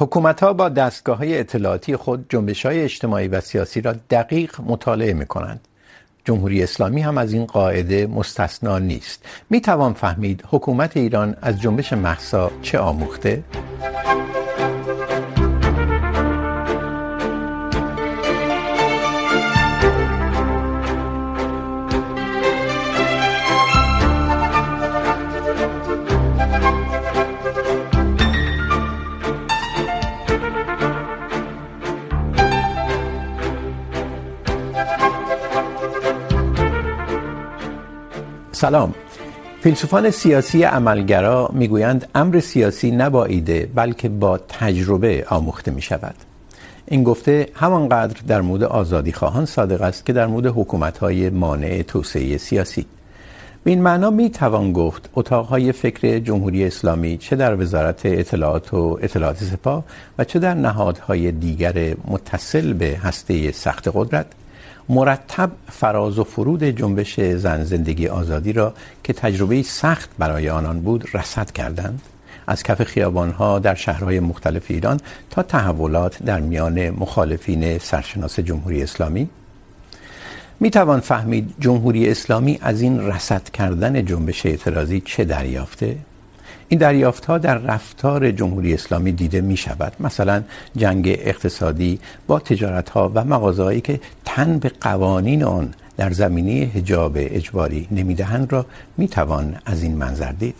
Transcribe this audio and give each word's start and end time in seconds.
حکومت 0.00 0.42
ها 0.42 0.52
با 0.52 0.68
دستگاه 0.68 1.18
های 1.18 1.38
اطلاعاتی 1.38 1.96
خود 1.96 2.26
جنبش 2.28 2.66
های 2.66 2.82
اجتماعی 2.82 3.28
و 3.28 3.40
سیاسی 3.40 3.80
را 3.80 3.94
دقیق 4.10 4.60
مطالعه 4.60 5.12
می 5.12 5.26
کنند. 5.26 5.60
جمهوری 6.24 6.62
اسلامی 6.62 7.00
هم 7.00 7.18
از 7.18 7.32
این 7.32 7.44
قاعده 7.44 8.06
مستثنا 8.06 8.78
نیست. 8.78 9.24
می 9.50 9.60
توان 9.60 9.92
فهمید 9.92 10.44
حکومت 10.50 10.96
ایران 10.96 11.36
از 11.42 11.60
جنبش 11.60 11.92
مهسا 11.92 12.50
چه 12.62 12.78
آموخته؟ 12.78 13.42
سلام. 38.58 38.94
فیلسوفان 39.60 40.10
سیاسی 40.10 40.62
عملگرا 40.62 41.50
میگویند 41.52 42.08
امر 42.14 42.40
سیاسی 42.40 42.90
نباییده، 42.90 43.68
بلکه 43.74 44.08
با 44.08 44.38
تجربه 44.38 45.26
آموخته 45.30 45.70
می 45.70 45.82
شود 45.82 46.14
این 46.86 47.04
گفته 47.04 47.48
همانقدر 47.54 48.20
در 48.28 48.40
مورد 48.40 48.62
آزادی 48.62 49.12
خواهان 49.12 49.44
صادق 49.44 49.82
است 49.82 50.06
که 50.06 50.12
در 50.12 50.26
مورد 50.26 50.46
حکومت 50.46 50.98
های 50.98 51.30
مانع 51.30 51.82
توسعه 51.82 52.38
سیاسی. 52.38 52.86
به 53.64 53.70
این 53.70 53.82
معنا 53.82 54.10
می 54.10 54.30
توان 54.30 54.72
گفت 54.72 55.10
اتاقهای 55.14 55.72
فکر 55.72 56.18
جمهوری 56.18 56.64
اسلامی 56.64 57.16
چه 57.16 57.36
در 57.36 57.60
وزارت 57.60 58.00
اطلاعات 58.06 58.74
و 58.74 58.98
اطلاعات 59.02 59.44
سپاه 59.44 59.84
و 60.18 60.24
چه 60.24 60.38
در 60.38 60.54
نهادهای 60.54 61.32
دیگر 61.32 61.94
متصل 62.08 62.72
به 62.72 62.98
هسته 63.02 63.52
سخت 63.52 63.88
قدرت 63.94 64.26
مرتب 64.88 65.50
فراز 65.70 66.18
و 66.18 66.24
فرود 66.24 66.64
جنبش 66.64 67.20
زن 67.20 67.64
زندگی 67.64 68.08
آزادی 68.08 68.52
را 68.52 68.74
که 69.04 69.12
تجربه 69.12 69.62
سخت 69.62 70.10
برای 70.18 70.50
آنان 70.50 70.80
بود 70.80 71.08
رصد 71.14 71.50
کردند. 71.50 72.02
از 72.46 72.62
کف 72.62 72.82
خیابانها 72.82 73.58
در 73.58 73.74
شهرهای 73.74 74.20
مختلف 74.20 74.64
ایران 74.68 75.00
تا 75.30 75.42
تحولات 75.42 76.22
در 76.22 76.40
میان 76.40 76.90
مخالفین 76.90 77.78
سرشناس 77.78 78.40
جمهوری 78.40 78.82
اسلامی. 78.82 79.28
می 80.60 80.70
توان 80.70 81.00
فهمید 81.00 81.54
جمهوری 81.60 82.10
اسلامی 82.10 82.58
از 82.62 82.80
این 82.80 83.00
رصد 83.00 83.48
کردن 83.48 84.04
جنبش 84.04 84.46
اعتراضی 84.46 85.00
چه 85.00 85.24
دریافته؟ 85.24 85.96
این 86.68 86.80
دریافت 86.80 87.24
ها 87.24 87.38
در 87.38 87.58
رفتار 87.58 88.30
جمهوری 88.30 88.74
اسلامی 88.74 89.12
دیده 89.12 89.40
می 89.40 89.56
شود 89.56 89.92
مثلا 90.00 90.42
جنگ 90.76 91.08
اقتصادی 91.08 92.00
با 92.26 92.38
تجارت 92.38 92.90
ها 92.90 93.12
و 93.14 93.24
مغازه‌هایی 93.24 93.80
که 93.80 94.00
تن 94.24 94.58
به 94.58 94.72
قوانین 94.80 95.44
آن 95.44 95.74
در 95.96 96.10
زمینه 96.10 96.70
حجاب 96.74 97.12
اجباری 97.16 97.88
نمیدهند 97.90 98.52
را 98.52 98.66
می 98.96 99.08
توان 99.08 99.56
از 99.66 99.82
این 99.82 99.96
منظر 99.96 100.32
دید. 100.32 100.54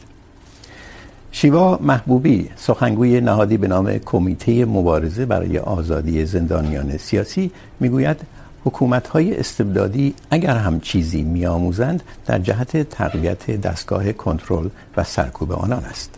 شیوا 1.32 1.78
محبوبی 1.82 2.50
سخنگوی 2.56 3.20
نهادی 3.20 3.56
به 3.56 3.68
نام 3.68 3.98
کمیته 3.98 4.64
مبارزه 4.64 5.26
برای 5.26 5.58
آزادی 5.58 6.24
زندانیان 6.24 6.96
سیاسی 6.96 7.50
میگوید 7.80 8.16
حکومت 8.68 9.08
های 9.08 9.36
استبدادی 9.36 10.14
اگر 10.30 10.56
هم 10.56 10.80
چیزی 10.80 11.22
می 11.22 11.46
آموزند 11.46 12.02
در 12.26 12.38
جهت 12.38 12.90
تقویت 12.90 13.50
دستگاه 13.50 14.12
کنترل 14.12 14.68
و 14.96 15.04
سرکوب 15.04 15.52
آنان 15.52 15.84
است. 15.84 16.14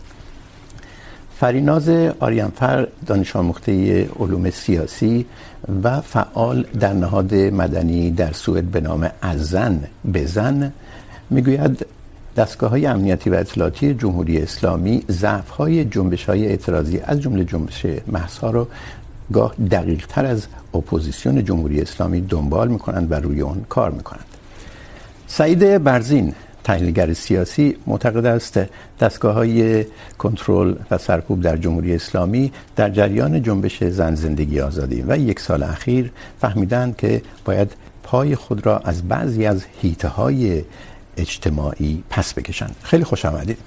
فریناز 1.39 1.89
آریانفر 2.19 2.87
دانش 3.05 3.35
آموخته 3.35 4.05
علوم 4.19 4.49
سیاسی 4.49 5.25
و 5.83 6.01
فعال 6.01 6.63
در 6.79 6.93
نهاد 6.93 7.35
مدنی 7.35 8.11
در 8.11 8.31
سوئد 8.31 8.63
به 8.63 8.81
نام 8.81 9.09
از 9.21 9.45
زن 9.45 9.83
به 10.05 10.25
زن، 10.25 10.71
میگوید 11.29 11.85
دستگاه 12.37 12.69
های 12.69 12.85
امنیتی 12.85 13.29
و 13.29 13.33
اطلاعاتی 13.33 13.93
جمهوری 13.93 14.41
اسلامی 14.41 15.03
ضعف 15.09 15.49
های 15.49 15.85
جنبش 15.85 16.25
های 16.25 16.47
اعتراضی 16.47 16.99
از 16.99 17.21
جمله 17.21 17.43
جنبش 17.43 17.85
مهسا 18.07 18.49
رو 18.49 18.67
گاه 19.33 19.55
دقیق 19.71 20.07
تر 20.07 20.25
از 20.25 20.47
اپوزیسیون 20.73 21.45
جمهوری 21.45 21.81
اسلامی 21.81 22.21
دنبال 22.21 22.67
میکنند 22.67 23.11
و 23.11 23.15
روی 23.15 23.41
اون 23.41 23.65
کار 23.69 23.91
میکنند. 23.91 24.25
سعید 25.27 25.83
برزین، 25.83 26.33
تحلیلگر 26.63 27.13
سیاسی، 27.13 27.77
معتقد 27.87 28.25
است 28.25 28.59
دستگاه 28.99 29.33
های 29.33 29.85
کنترل 30.17 30.75
و 30.91 30.97
سرکوب 30.97 31.41
در 31.41 31.57
جمهوری 31.57 31.95
اسلامی 31.95 32.51
در 32.75 32.89
جریان 32.89 33.43
جنبش 33.43 33.83
زن 33.83 34.15
زندگی 34.15 34.59
آزادی 34.59 35.03
و 35.07 35.17
یک 35.17 35.39
سال 35.39 35.63
اخیر 35.63 36.11
فهمیدند 36.41 36.97
که 36.97 37.21
باید 37.45 37.71
پای 38.03 38.35
خود 38.35 38.65
را 38.65 38.77
از 38.77 39.07
بعضی 39.07 39.45
از 39.45 39.65
حیطه 39.81 40.07
های 40.07 40.63
اجتماعی 41.17 42.03
پس 42.09 42.33
بکشند. 42.33 42.75
خیلی 42.83 43.03
خوش 43.03 43.25
آمدید. 43.25 43.57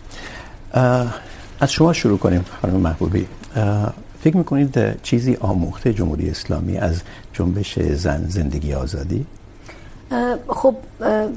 از 1.61 1.73
شما 1.73 1.93
شروع 1.93 2.19
کنیم 2.19 2.45
خانم 2.63 2.77
محبوبی. 2.77 3.27
فکر 4.25 4.37
میکنید 4.37 5.03
چیزی 5.03 5.37
آموخته 5.41 5.93
جمهوری 5.93 6.31
اسلامی 6.31 6.79
از 6.79 7.03
جنبش 7.33 7.79
زن 7.79 8.25
زندگی 8.29 8.75
آزادی؟ 8.75 9.27
خب 10.49 10.75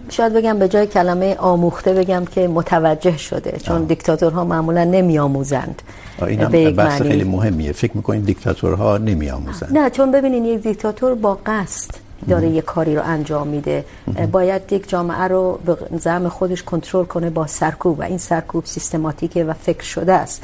شاید 0.09 0.33
بگم 0.33 0.59
به 0.59 0.67
جای 0.67 0.87
کلمه 0.87 1.35
آموخته 1.35 1.93
بگم 1.93 2.25
که 2.25 2.47
متوجه 2.47 3.17
شده 3.17 3.57
چون 3.63 3.75
آه. 3.75 3.85
دیکتاتورها 3.85 4.43
معمولا 4.43 4.83
نمی 4.83 5.19
آموزند 5.19 5.81
این 6.27 6.41
هم 6.41 6.71
بحث 6.71 7.01
خیلی 7.01 7.23
مهمیه 7.23 7.71
فکر 7.71 7.97
میکنید 7.97 8.25
دیکتاتورها 8.25 8.97
نمی 8.97 9.29
آموزند 9.29 9.77
نه 9.77 9.89
چون 9.89 10.11
ببینید 10.11 10.45
یک 10.45 10.61
دیکتاتور 10.61 11.15
با 11.15 11.39
قصد 11.45 12.06
داره 12.29 12.49
یه 12.49 12.61
کاری 12.61 12.95
رو 12.95 13.01
انجام 13.05 13.47
میده. 13.47 13.85
باید 14.31 14.73
یک 14.73 14.89
جامعه 14.89 15.23
رو 15.23 15.59
به 15.65 15.77
زعم 15.97 16.29
خودش 16.29 16.63
کنترل 16.63 17.05
کنه 17.05 17.29
با 17.29 17.47
سرکوب 17.47 17.99
و 17.99 18.03
این 18.03 18.17
سرکوب 18.17 18.65
سیستماتیکه 18.65 19.43
و 19.43 19.53
فکر 19.53 19.83
شده 19.83 20.13
است. 20.13 20.43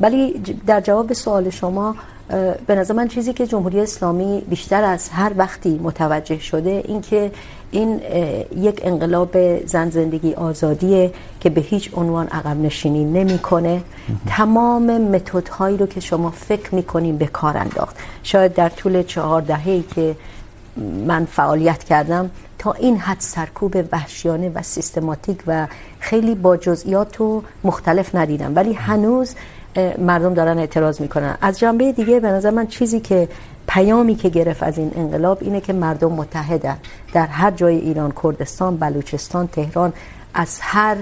ولی 0.00 0.42
در 0.66 0.80
جواب 0.80 1.12
سوال 1.12 1.50
شما 1.50 1.94
به 2.66 2.74
نظر 2.74 2.94
من 2.94 3.08
چیزی 3.08 3.32
که 3.32 3.46
جمهوری 3.46 3.80
اسلامی 3.80 4.42
بیشتر 4.50 4.84
از 4.84 5.08
هر 5.08 5.32
وقتی 5.36 5.80
متوجه 5.82 6.38
شده 6.38 6.82
این 6.84 7.00
که 7.00 7.32
این 7.70 8.00
یک 8.56 8.80
انقلاب 8.84 9.66
زن 9.66 9.90
زندگی 9.90 10.34
آزادیه 10.34 11.12
که 11.40 11.50
به 11.50 11.60
هیچ 11.60 11.90
عنوان 11.94 12.26
عقب 12.26 12.56
نشینی 12.56 13.04
نمیکنه. 13.04 13.82
تمام 14.26 14.98
متدهایی 14.98 15.76
رو 15.76 15.86
که 15.86 16.00
شما 16.00 16.30
فکر 16.30 16.74
میکنین 16.74 17.18
به 17.18 17.26
کار 17.26 17.56
انداخت. 17.56 17.96
شاید 18.22 18.54
در 18.54 18.68
طول 18.68 19.02
چهار 19.02 19.42
دهه‌ای 19.42 19.82
که 19.94 20.16
من 21.06 21.24
فعالیت 21.24 21.84
کردم 21.84 22.30
تا 22.58 22.72
این 22.72 22.96
حد 22.96 23.20
سرکوب 23.20 23.76
وحشیانه 23.92 24.48
و 24.54 24.62
سیستماتیک 24.62 25.42
و 25.46 25.66
خیلی 25.98 26.34
با 26.34 26.56
جزئیات 26.56 27.20
و 27.20 27.42
مختلف 27.64 28.14
ندیدم. 28.14 28.56
ولی 28.56 28.72
هنوز 28.72 29.34
مردم 29.98 30.34
دارن 30.34 30.58
اعتراض 30.58 31.00
میکنن. 31.00 31.38
از 31.40 31.58
جنبه 31.58 31.92
دیگه 31.92 32.20
به 32.20 32.28
نظر 32.28 32.50
من 32.50 32.66
چیزی 32.66 33.00
که 33.00 33.28
پیامی 33.68 34.14
که 34.14 34.28
گرفت 34.28 34.62
از 34.62 34.78
این 34.78 34.92
انقلاب 34.96 35.38
اینه 35.40 35.60
که 35.60 35.72
مردم 35.72 36.12
متحدن. 36.12 36.76
در 37.12 37.26
هر 37.26 37.50
جای 37.50 37.76
ایران، 37.76 38.12
کردستان، 38.22 38.76
بلوچستان، 38.76 39.46
تهران، 39.46 39.92
از 40.34 40.58
هر 40.60 40.96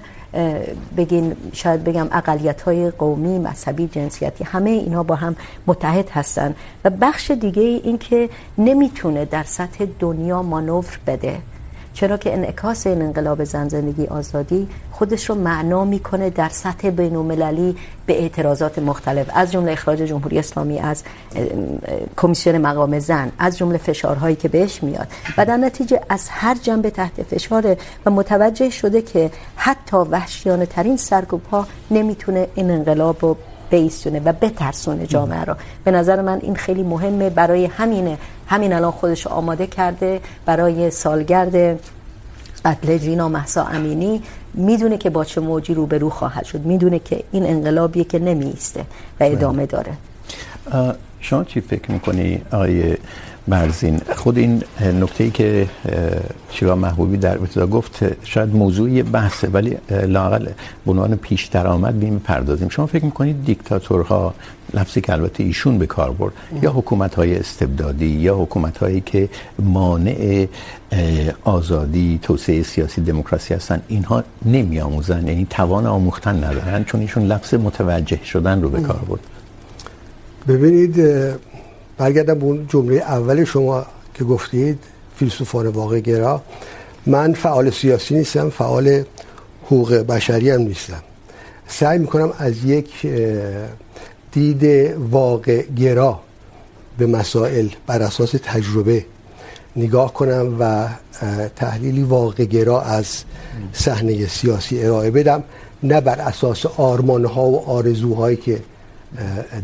بگین، 0.97 1.37
شاید 1.53 1.85
بگم 1.85 2.09
اقلیت 2.13 2.63
های 2.63 2.91
قومی، 2.91 3.39
مذهبی، 3.39 3.89
جنسیتی، 3.89 4.45
همه 4.45 4.71
اینا 4.71 5.03
با 5.03 5.15
هم 5.15 5.37
متحد 5.67 6.11
هستن. 6.11 6.55
و 6.85 6.91
بخش 6.91 7.31
دیگه 7.31 7.63
این 7.63 7.99
که 7.99 8.31
نمیتونه 8.59 9.25
در 9.25 9.43
سطح 9.43 9.87
دنیا 9.99 10.43
مانور 10.43 10.99
بده. 11.07 11.39
چرا 11.99 12.17
که 12.17 12.33
انعکاس 12.33 12.87
این 12.87 13.03
انقلاب 13.03 13.45
زن 13.45 13.69
زندگی 13.69 14.07
آزادی 14.07 14.69
خودش 14.93 15.31
رو 15.31 15.35
معنا 15.35 15.85
میکنه 15.85 16.31
در 16.31 16.49
سطح 16.49 16.91
بین 16.91 17.17
المللی 17.17 17.77
به 18.07 18.21
اعتراضات 18.23 18.79
مختلف. 18.79 19.31
از 19.35 19.53
جمله 19.53 19.73
اخراج 19.73 19.99
جمهوری 19.99 20.39
اسلامی، 20.39 20.79
از 20.79 21.03
کمیسیون 22.17 22.59
مقام 22.59 22.99
زن، 22.99 23.33
از 23.39 23.59
جمله 23.59 23.79
فشارهایی 23.79 24.37
که 24.37 24.49
بهش 24.49 24.83
میاد. 24.83 25.09
و 25.39 25.47
در 25.47 25.57
نتیجه 25.57 26.01
از 26.09 26.29
هر 26.31 26.55
جنبه 26.55 26.91
تحت 26.91 27.23
فشاره 27.23 27.77
و 28.07 28.11
متوجه 28.11 28.71
شده 28.71 29.03
که 29.03 29.31
حتی 29.57 29.97
وحشیانه 29.97 30.67
ترین 30.67 30.97
سرکوب 30.97 31.47
ها 31.47 31.67
نمیتونه 31.91 32.49
این 32.55 32.71
انقلاب 32.71 33.17
رو 33.21 33.37
بیستونه 33.71 34.21
و 34.21 34.33
بترسونه 34.33 35.07
جامعه 35.07 35.45
رو. 35.45 35.55
به 35.85 35.91
نظر 35.91 36.23
من 36.23 36.39
این 36.43 36.55
خیلی 36.55 36.83
مهمه. 36.83 37.31
برای 37.31 37.67
همینه 37.67 38.19
همین 38.49 38.73
الان 38.73 38.91
خودش 38.91 39.27
آماده 39.27 39.67
کرده 39.67 40.21
برای 40.47 40.91
سالگرد 40.91 41.81
قتل 42.65 42.99
جینا 42.99 43.29
مهسا 43.29 43.65
امینی. 43.65 44.23
میدونه 44.55 44.99
که 44.99 45.11
با 45.11 45.25
چه 45.25 45.41
موجی 45.41 45.75
روبرو 45.75 46.11
خواهد 46.11 46.45
شد. 46.45 46.61
میدونه 46.61 46.99
که 46.99 47.25
این 47.33 47.47
انقلابیه 47.47 48.05
که 48.05 48.19
نمیسته 48.19 48.81
و 49.21 49.25
ادامه 49.25 49.67
داره. 49.67 49.93
شما 51.21 51.45
چی 51.45 51.61
فکر 51.61 51.91
میکنی 51.91 52.43
آقای 52.53 52.97
برزین 53.49 54.01
خود 54.17 54.39
این 54.39 54.63
نکته 55.01 55.25
ای 55.25 55.31
که 55.31 55.69
شیوا 56.51 56.75
محبوبی 56.75 57.17
در 57.17 57.39
ابتدا 57.39 57.67
گفت 57.67 58.25
شاید 58.25 58.57
موضوعی 58.57 59.03
بحثه 59.03 59.49
ولی 59.49 59.79
لااقل 59.91 60.49
به 60.87 60.93
عنوان 60.93 61.17
پیش 61.17 61.45
درآمد 61.47 61.99
بیم 61.99 62.19
پردازیم. 62.19 62.69
شما 62.69 62.87
فکر 62.87 63.05
میکنید 63.05 63.45
دیکتاتورها 63.45 64.35
لفظی 64.75 65.01
که 65.01 65.13
البته 65.13 65.45
ایشون 65.45 65.79
به 65.79 65.87
کار 65.87 66.11
برد. 66.11 66.33
یا 66.63 66.73
حکومت 66.73 67.15
های 67.15 67.39
استبدادی، 67.39 68.07
یا 68.07 68.37
حکومت 68.37 68.79
هایی 68.79 69.01
که 69.01 69.29
مانع 69.59 70.47
آزادی، 71.45 72.19
توسعه 72.23 72.63
سیاسی، 72.63 73.01
دموکراسی 73.01 73.55
هستن، 73.55 73.83
اینها 73.89 74.25
نمی 74.45 74.81
آموزن 74.81 75.27
یعنی 75.27 75.47
توان 75.51 75.87
آموختن 75.87 76.45
ندارن، 76.45 76.85
چون 76.85 77.01
ایشون 77.01 77.27
لفظ 77.27 77.55
متوجه 77.55 78.25
شدن 78.25 78.63
رو 78.63 78.71
به 78.71 78.81
کار 78.81 79.01
برد. 79.09 79.21
ببینید 80.49 80.97
برگردم 81.99 82.39
به 82.39 82.45
اون 82.45 82.67
جمله 82.69 82.97
اول 82.97 83.45
شما 83.45 83.87
که 84.15 84.25
گفتید، 84.25 84.79
فیلسوفان 85.17 85.67
واقع 85.67 86.01
گرا. 86.01 86.43
من 87.07 87.33
فعال 87.33 87.71
سیاسی 87.71 88.15
نیستم، 88.15 88.51
فعال 88.51 89.03
حقوق 89.67 89.95
بشری 89.95 90.51
هم 90.51 90.61
نیستم. 90.61 91.03
سعی 91.69 91.99
میکنم 91.99 92.33
از 92.39 92.65
یک 92.65 93.07
دید 94.33 94.95
واقع 95.11 95.63
گرا 95.63 96.21
به 96.99 97.07
مسائل 97.07 97.69
بر 97.87 98.03
اساس 98.03 98.35
تجربه 98.43 99.05
نگاه 99.77 100.13
کنم 100.13 100.57
و 100.61 100.89
تحلیلی 101.57 102.03
واقع 102.03 102.45
گرا 102.45 102.83
از 102.83 103.25
صحنه 103.73 104.27
سیاسی 104.27 104.85
ارائه 104.85 105.11
بدم، 105.11 105.43
نه 105.83 106.01
بر 106.01 106.21
اساس 106.21 106.67
آرمانها 106.67 107.47
و 107.47 107.69
آرزوهایی 107.71 108.37
که 108.37 108.61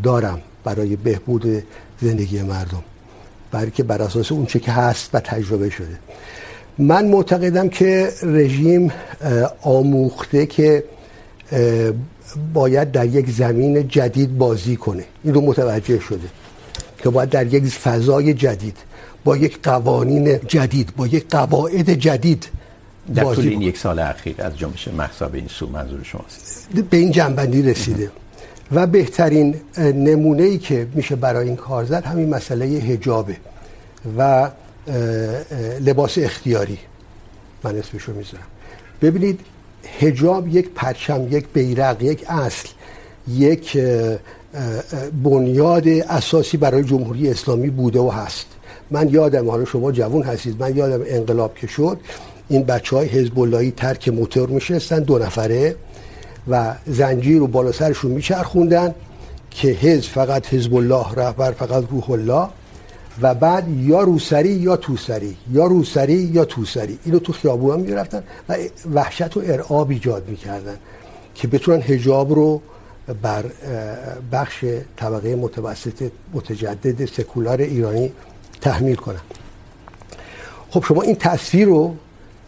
دارم 0.03 0.41
برای 0.63 0.95
بهبود 0.95 1.63
زندگی 2.01 2.41
مردم، 2.41 2.83
بلکه 3.51 3.83
بر 3.83 4.01
اساس 4.01 4.31
اون 4.31 4.45
چه 4.45 4.59
که 4.59 4.71
هست 4.71 5.09
و 5.13 5.19
تجربه 5.19 5.69
شده. 5.69 5.99
من 6.77 7.05
معتقدم 7.05 7.69
که 7.69 8.09
رژیم 8.23 8.91
آموخته 9.61 10.45
که 10.45 10.83
باید 12.53 12.91
در 12.91 13.05
یک 13.05 13.29
زمین 13.29 13.87
جدید 13.87 14.37
بازی 14.37 14.75
کنه. 14.75 15.05
این 15.23 15.33
رو 15.33 15.41
متوجه 15.41 15.99
شده 15.99 16.27
که 16.97 17.09
باید 17.09 17.29
در 17.29 17.53
یک 17.53 17.63
فضای 17.63 18.33
جدید 18.33 18.77
با 19.23 19.37
یک 19.37 19.59
قوانین 19.63 20.39
جدید 20.47 20.95
با 20.95 21.07
یک 21.07 21.29
قواعد 21.29 21.89
جدید 21.93 22.47
در 23.15 23.23
طول 23.23 23.47
این 23.47 23.61
یک 23.61 23.77
سال 23.77 23.99
اخیر 23.99 24.35
از 24.37 24.57
جنبش 24.57 24.87
مهسا 24.87 25.27
به 25.29 25.37
این 25.37 25.47
سو 25.47 25.67
منظور 25.67 26.03
شماست 26.03 26.67
به 26.89 26.97
این 26.97 27.11
جنبندی 27.11 27.61
رسیده. 27.61 28.11
و 28.71 28.87
بهترین 28.87 29.55
نمونه 29.77 30.43
ای 30.43 30.57
که 30.57 30.87
میشه 30.93 31.15
برای 31.15 31.47
این 31.47 31.55
کار 31.55 31.85
زد 31.85 32.05
همین 32.05 32.29
مسئله 32.29 32.79
حجابه 32.79 33.37
و 34.17 34.49
لباس 35.79 36.17
اختیاری. 36.17 36.77
من 37.63 37.75
اسمشو 37.75 38.13
میذارم. 38.13 38.43
ببینید 39.01 39.39
حجاب 39.99 40.47
یک 40.47 40.69
پرچم، 40.75 41.27
یک 41.29 41.45
بیرق، 41.53 42.03
یک 42.03 42.25
اصل، 42.27 42.69
یک 43.27 43.77
بنیاد 45.23 45.87
اساسی 45.87 46.57
برای 46.57 46.83
جمهوری 46.83 47.29
اسلامی 47.29 47.69
بوده 47.69 47.99
و 47.99 48.09
هست. 48.09 48.45
من 48.91 49.09
یادم، 49.09 49.49
حالا 49.49 49.65
شما 49.65 49.91
جوان 49.91 50.23
هستید، 50.23 50.63
من 50.63 50.77
یادم 50.77 51.03
انقلاب 51.07 51.55
که 51.55 51.67
شد، 51.67 51.97
این 52.49 52.63
بچه 52.63 52.95
های 52.95 53.07
حزب 53.07 53.39
اللهی 53.39 53.71
ترک 53.71 54.09
موتور 54.09 54.49
میشستن، 54.49 54.99
دو 54.99 55.19
نفره 55.19 55.75
و 56.47 56.75
زنجیر 56.85 57.39
رو 57.39 57.47
بالا 57.47 57.71
سرشون 57.71 58.11
میچرخوندن 58.11 58.95
که 59.51 59.67
حزب 59.67 60.09
فقط 60.09 60.53
حزب 60.53 60.75
الله، 60.75 61.05
رهبر 61.15 61.51
فقط 61.51 61.83
روح 61.91 62.11
الله. 62.11 62.47
و 63.21 63.35
بعد 63.35 63.69
یا 63.69 64.01
روسری 64.01 64.49
یا 64.49 64.77
توسری، 64.77 65.37
یا 65.51 65.65
روسری 65.65 66.13
یا 66.13 66.45
توسری. 66.45 66.99
اینو 67.05 67.19
تو 67.19 67.33
خیابون 67.33 67.73
هم 67.73 67.79
میرفتن 67.79 68.23
و 68.49 68.57
وحشت 68.93 69.37
و 69.37 69.41
ارعاب 69.45 69.89
ایجاد 69.89 70.29
میکردن 70.29 70.77
که 71.35 71.47
بتونن 71.47 71.81
حجاب 71.81 72.33
رو 72.33 72.61
بر 73.21 73.45
بخش 74.31 74.65
طبقه 74.97 75.35
متوسط، 75.35 76.11
متجدد 76.33 77.05
سکولار 77.05 77.61
ایرانی 77.61 78.11
تحمیل 78.61 78.95
کنن. 78.95 79.21
خب 80.69 80.83
شما 80.83 81.01
این 81.01 81.15
تصویر 81.15 81.67
رو 81.67 81.95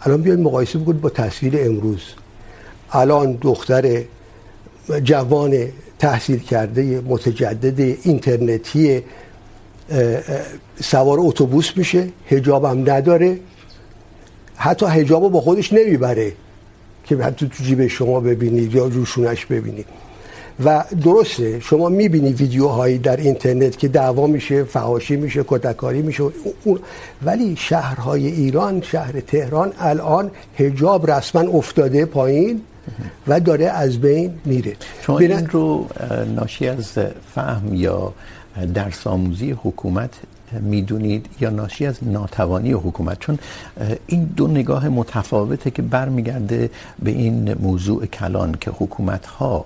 الان 0.01 0.21
بیاید 0.21 0.39
مقایسه 0.39 0.79
بکنید 0.79 1.01
با 1.01 1.09
تصویر 1.09 1.53
امروز. 1.59 2.01
الان 2.91 3.37
دختر 3.41 4.03
جوان 5.03 5.67
تحصیل 5.99 6.39
کرده 6.39 7.01
متجدد 7.01 7.79
اینترنتی 7.79 9.03
سوار 10.81 11.17
اتوبوس 11.19 11.77
میشه 11.77 12.07
حجاب 12.25 12.65
هم 12.65 12.79
نداره. 12.91 13.39
حتی 14.55 14.85
حجاب 14.85 15.23
رو 15.23 15.29
با 15.29 15.41
خودش 15.41 15.73
نمیبره 15.73 16.33
که 17.03 17.17
حتی 17.17 17.47
تو 17.57 17.63
جیب 17.63 17.87
شما 17.87 18.19
ببینید 18.19 18.75
یا 18.75 18.85
روشونش 18.85 19.45
ببینید 19.45 19.85
و 20.65 20.83
درسته 21.03 21.59
شما 21.59 21.89
میبینی 21.89 22.33
ویدیوهایی 22.33 22.97
در 22.97 23.17
اینترنت 23.17 23.77
که 23.77 23.87
دعوا 23.87 24.27
میشه 24.27 24.63
فحاشی 24.63 25.15
میشه 25.15 25.45
کتککاری 25.47 26.01
میشه 26.01 26.23
اون 26.63 26.79
ولی 27.25 27.55
شهرهای 27.55 28.27
ایران 28.27 28.81
شهر 28.81 29.19
تهران 29.19 29.73
الان 29.79 30.31
حجاب 30.55 31.11
رسما 31.11 31.41
افتاده 31.41 32.05
پایین 32.05 32.61
و 33.27 33.39
داره 33.39 33.65
از 33.65 34.01
بین 34.01 34.33
میره. 34.45 34.75
شما 35.01 35.19
این 35.19 35.47
رو 35.47 35.87
ناشی 36.35 36.67
از 36.67 36.91
فهم 37.35 37.73
یا 37.73 38.13
درس 38.65 39.07
آموزی 39.07 39.51
حکومت 39.51 40.09
میدونید 40.51 41.25
یا 41.39 41.49
ناشی 41.49 41.85
از 41.85 41.97
ناتوانی 42.01 42.71
حکومت؟ 42.71 43.19
چون 43.19 43.39
این 44.07 44.23
دو 44.23 44.47
نگاه 44.47 44.89
متفاوته 44.89 45.71
که 45.71 45.81
برمیگرده 45.81 46.69
به 46.99 47.11
این 47.11 47.53
موضوع 47.53 48.05
کلان 48.05 48.55
که 48.61 48.71
حکومت 48.71 49.25
ها 49.25 49.65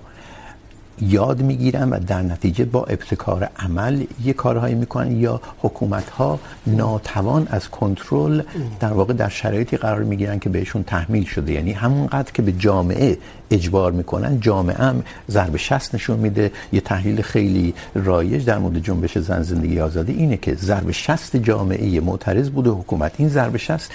یاد 1.08 1.42
میگیرن 1.42 1.90
و 1.90 1.98
در 1.98 2.22
نتیجه 2.22 2.64
با 2.64 2.84
ابتکار 2.84 3.48
عمل 3.58 4.04
یه 4.24 4.32
کارهایی 4.32 4.74
میکنن 4.74 5.20
یا 5.20 5.40
حکومت 5.58 6.10
ها 6.10 6.40
ناتوان 6.66 7.46
از 7.50 7.68
کنترل 7.68 8.42
در 8.80 8.92
واقع 8.92 9.12
در 9.12 9.28
شرایطی 9.28 9.76
قرار 9.76 10.02
میگیرن 10.02 10.38
که 10.38 10.48
بهشون 10.48 10.82
تحمیل 10.82 11.24
شده. 11.24 11.52
یعنی 11.52 11.72
همونقدر 11.72 12.32
که 12.32 12.42
به 12.42 12.52
جامعه 12.52 13.18
اجبار 13.50 13.92
میکنن، 13.92 14.40
جامعه 14.40 14.76
هم 14.76 15.02
ضرب 15.30 15.56
شست 15.56 15.94
نشون 15.94 16.18
میده. 16.18 16.52
یه 16.72 16.80
تحلیل 16.80 17.22
خیلی 17.22 17.74
رایج 17.94 18.44
در 18.44 18.58
مورد 18.58 18.78
جنبش 18.78 19.18
زن 19.18 19.42
زندگی 19.42 19.80
آزادی 19.80 20.12
اینه 20.12 20.36
که 20.36 20.54
ضرب 20.54 20.90
شست 20.90 21.36
جامعه 21.36 22.00
معترض 22.00 22.50
بوده، 22.50 22.70
حکومت 22.70 23.12
این 23.18 23.28
ضرب 23.28 23.56
شست 23.56 23.92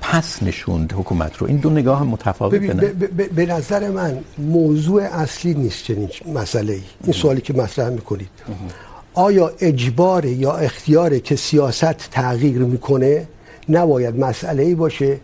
پس 0.00 0.42
نشوند 0.42 0.92
حکومت 0.92 1.36
رو. 1.36 1.46
این 1.46 1.56
دو 1.56 1.70
نگاه 1.70 2.02
متفاوته 2.02 2.74
نه؟ 2.74 2.88
به 3.36 3.46
نظر 3.46 3.88
من 3.90 4.18
موضوع 4.38 5.02
اصلی 5.02 5.54
نیست 5.54 5.84
چنین 5.84 6.08
مسئله 6.34 6.72
ای 6.72 6.82
این 7.04 7.12
سوالی 7.12 7.40
که 7.40 7.52
مطرح 7.52 7.88
میکنید. 7.88 8.28
آیا 9.14 9.52
اجبار 9.60 10.24
یا 10.24 10.52
اختیار 10.52 11.18
که 11.18 11.36
سیاست 11.36 12.10
تغییر 12.10 12.58
میکنه 12.58 13.28
نباید 13.68 14.16
مسئله 14.16 14.62
ای 14.62 14.74
باشه 14.74 15.20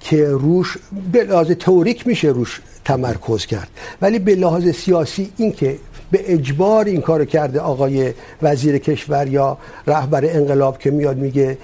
که 0.00 0.28
روش 0.28 0.78
به 1.12 1.24
لحاظ 1.24 1.50
تئوریک 1.50 2.06
میشه 2.06 2.28
روش 2.28 2.60
تمرکز 2.88 3.46
کرد. 3.46 3.68
ولی 4.02 4.18
به 4.18 4.34
لحاظ 4.34 4.68
سیاسی 4.68 5.30
این 5.36 5.52
که 5.52 5.76
به 6.10 6.32
اجبار 6.34 6.84
این 6.84 7.00
کارو 7.00 7.24
کرده 7.24 7.60
آقای 7.60 8.12
وزیر 8.42 8.78
کشور 8.78 9.28
یا 9.28 9.58
رهبر 9.86 10.24
انقلاب 10.24 10.78
که 10.78 10.90
میاد 10.90 11.16
میگه 11.16 11.58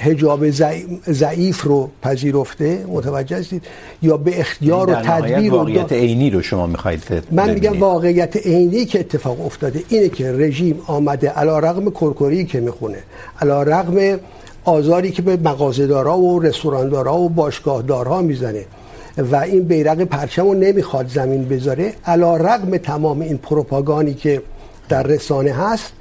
حجاب 0.00 0.50
ضعیف 1.10 1.62
رو 1.62 1.90
پذیرفته 2.02 2.84
متوجه 2.88 3.36
هستید؟ 3.36 3.62
یا 4.02 4.16
به 4.16 4.40
اختیار 4.40 4.90
و 4.90 4.94
تدبیر 4.94 5.52
واقعیت 5.52 5.92
عینی 5.92 6.30
رو 6.30 6.42
شما 6.42 6.66
میخواید 6.66 7.02
من 7.30 7.54
میگم 7.54 7.80
واقعیت 7.80 8.36
عینی 8.36 8.84
که 8.84 9.00
اتفاق 9.00 9.46
افتاده 9.46 9.82
اینه 9.88 10.08
که 10.08 10.32
رژیم 10.32 10.80
آمده 10.86 11.28
علی 11.28 11.66
رغم 11.66 11.90
کرکری 11.90 12.44
که 12.44 12.60
میخونه 12.60 12.98
علی 13.40 13.70
رغم 13.70 14.20
آزاری 14.64 15.10
که 15.10 15.22
به 15.22 15.36
مغازه‌دارا 15.36 16.18
و 16.18 16.40
رستوراندارا 16.40 17.16
و 17.18 17.28
باشگاهدارها 17.28 18.22
میزنه. 18.22 18.64
و 19.18 19.36
این 19.36 19.64
بیرق 19.64 20.04
پرچم 20.04 20.42
رو 20.42 20.54
نمیخواد 20.54 21.08
زمین 21.08 21.48
بذاره. 21.48 21.94
علا 22.06 22.36
رقم 22.36 22.76
تمام 22.76 23.20
این 23.20 23.38
پروپاگانی 23.38 24.14
که 24.14 24.42
در 24.88 25.02
رسانه 25.02 25.52
هست 25.52 25.92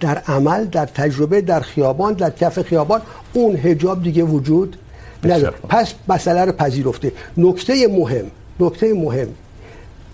در 0.00 0.18
عمل 0.18 0.64
در 0.64 0.86
تجربه 0.86 1.40
در 1.40 1.60
خیابان 1.60 2.12
در 2.12 2.30
کف 2.30 2.62
خیابان 2.62 3.02
اون 3.32 3.56
حجاب 3.56 4.02
دیگه 4.02 4.22
وجود 4.22 4.76
نداره. 5.24 5.56
پس 5.68 5.94
مسئله 6.08 6.44
رو 6.44 6.52
پذیرفته. 6.52 7.12
نکته 7.36 7.88
مهم 7.88 8.30
نکته 8.60 8.94
مهم 8.94 9.28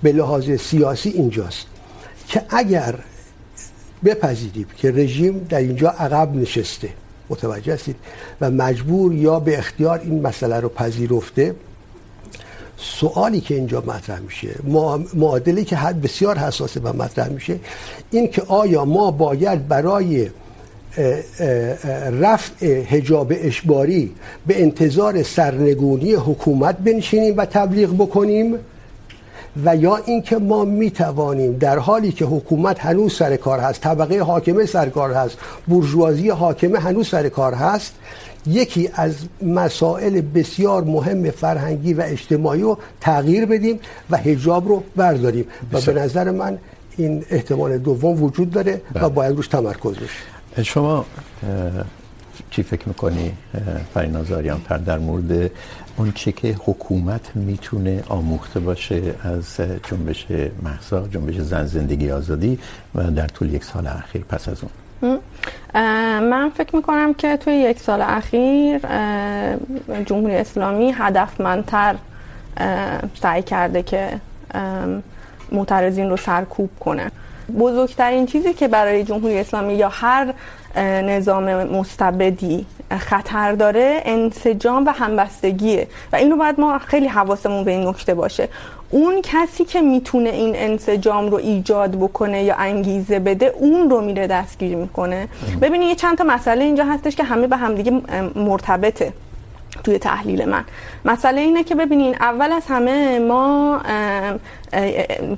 به 0.03 0.12
لحاظ 0.12 0.50
سیاسی 0.50 1.11
اینجاست 1.11 1.67
که 2.29 2.43
اگر 2.49 2.95
بپذیریم 4.05 4.67
که 4.76 4.91
رژیم 4.91 5.47
در 5.49 5.59
اینجا 5.59 5.91
عقب 5.91 6.37
نشسته 6.37 6.88
متوجه 7.29 7.75
هستید 7.75 7.97
و 8.41 8.50
مجبور 8.50 9.15
یا 9.15 9.41
به 9.41 9.59
اختیار 9.59 9.99
این 9.99 10.23
مسئله 10.23 10.61
رو 10.61 10.69
پذیرفته 10.69 11.55
سوالی 12.76 13.40
که 13.40 13.54
اینجا 13.54 13.83
مطرح 13.87 14.18
میشه 14.18 14.49
معادله 15.14 15.64
که 15.64 15.76
حد 15.76 16.02
بسیار 16.02 16.38
حساسه 16.38 16.80
و 16.80 17.02
مطرح 17.02 17.28
میشه، 17.28 17.59
این 18.11 18.28
که 18.28 18.42
آیا 18.42 18.85
ما 18.85 19.11
باید 19.11 19.68
برای 19.68 20.30
رفع 22.21 22.83
حجاب 22.83 23.33
اجباری 23.35 24.12
به 24.47 24.62
انتظار 24.62 25.23
سرنگونی 25.23 26.12
حکومت 26.12 26.76
بنشینیم 26.76 27.37
و 27.37 27.45
تبلیغ 27.45 27.95
بکنیم؟ 27.95 28.54
و 29.64 29.76
یا 29.76 29.97
اینکه 29.97 30.37
ما 30.37 30.64
میتوانیم 30.64 31.59
در 31.59 31.78
حالی 31.78 32.12
که 32.12 32.25
حکومت 32.25 32.80
هنوز 32.80 33.14
سر 33.16 33.37
کار 33.37 33.61
هست، 33.61 33.80
طبقه 33.80 34.21
حاکمه 34.23 34.66
سر 34.66 34.88
کار 34.88 35.12
هست، 35.12 35.38
بورژوازی 35.66 36.28
حاکمه 36.28 36.78
هنوز 36.78 37.09
سر 37.09 37.28
کار 37.28 37.54
هست 37.54 37.92
یکی 38.47 38.91
از 38.95 39.15
مسائل 39.43 40.21
بسیار 40.21 40.85
مهم 40.85 41.31
فرهنگی 41.31 41.95
و 41.95 42.03
اجتماعی 42.07 42.62
رو 42.62 42.79
تغییر 43.00 43.47
بدیم 43.47 43.79
و 44.11 44.17
حجاب 44.17 44.69
رو 44.69 44.83
برداریم. 44.97 45.45
و 45.73 45.81
به 45.81 45.93
نظر 45.93 46.31
من 46.31 46.59
این 46.97 47.25
احتمال 47.31 47.79
دوم 47.79 48.23
وجود 48.23 48.50
داره 48.50 48.81
و 48.95 49.09
باید 49.09 49.37
روش 49.37 49.49
تمرکز 49.49 49.95
بشه. 49.95 50.62
شما 50.62 51.05
چی 52.50 52.62
فکر 52.62 52.88
میکنی؟ 52.88 53.33
فریناز 53.95 54.33
آریان 54.33 54.61
پر 54.61 54.76
در 54.76 54.99
مورد 54.99 55.50
اون 55.97 56.12
چه 56.12 56.33
که 56.33 56.57
حکومت 56.65 57.37
میتونه 57.37 58.03
آموخته 58.09 58.61
باشه 58.61 59.15
از 59.23 59.61
جنبش 59.91 60.26
مهسا 60.62 61.09
جنبش 61.09 61.38
زن 61.41 61.67
زندگی 61.67 62.11
آزادی 62.11 62.59
و 62.95 63.11
در 63.11 63.26
طول 63.26 63.55
یک 63.55 63.65
سال 63.65 63.87
اخیر 63.87 64.23
پس 64.23 64.49
از 64.49 64.57
اون؟ 64.62 64.71
من 65.03 66.50
فکر 66.57 66.76
میکنم 66.76 67.15
که 67.15 67.37
توی 67.37 67.55
یک 67.55 67.79
سال 67.79 68.03
اخیر 68.03 68.81
جمهوری 70.07 70.37
اسلامی 70.37 70.95
هدفمندتر 70.99 71.95
سعی 73.23 73.43
کرده 73.43 73.83
که 73.83 74.21
معترضین 75.53 76.11
رو 76.11 76.17
سرکوب 76.17 76.71
کنه. 76.81 77.11
بزرگترین 77.59 78.26
چیزی 78.26 78.55
که 78.55 78.69
برای 78.69 79.05
جمهوری 79.05 79.38
اسلامی 79.38 79.75
یا 79.75 79.88
هر 79.88 80.35
نظام 80.83 81.64
مستبدی 81.64 82.66
خطر 82.99 83.52
داره 83.52 84.02
انسجام 84.04 84.87
و 84.87 84.90
همبستگیه. 84.90 85.87
و 86.12 86.16
اینو 86.16 86.37
باید 86.37 86.61
ما 86.61 86.78
خیلی 86.78 87.06
حواسمون 87.06 87.64
به 87.64 87.71
این 87.71 87.88
نکته 87.88 88.14
باشه. 88.14 88.49
اون 88.90 89.23
کسی 89.23 89.64
که 89.64 89.80
میتونه 89.80 90.30
این 90.30 90.56
انسجام 90.56 91.30
رو 91.30 91.37
ایجاد 91.37 91.90
بکنه 91.90 92.42
یا 92.42 92.54
انگیزه 92.54 93.18
بده 93.18 93.47
اون 93.47 93.90
رو 93.90 94.00
میره 94.00 94.26
دستگیر 94.26 94.76
میکنه. 94.76 95.28
ببینید 95.62 95.88
یه 95.88 95.95
چند 95.95 96.18
تا 96.18 96.25
مسئله 96.25 96.64
اینجا 96.64 96.85
هستش 96.85 97.16
که 97.16 97.25
همه 97.25 97.47
به 97.47 97.56
همدیگه 97.56 97.92
مرتبطه 98.35 99.12
توی 99.85 99.99
تحلیل 99.99 100.45
من. 100.45 100.64
مسئله 101.04 101.40
اینه 101.40 101.64
که 101.64 101.75
ببینین 101.75 102.14
اول 102.14 102.52
از 102.52 102.62
همه 102.68 103.18
ما 103.18 103.80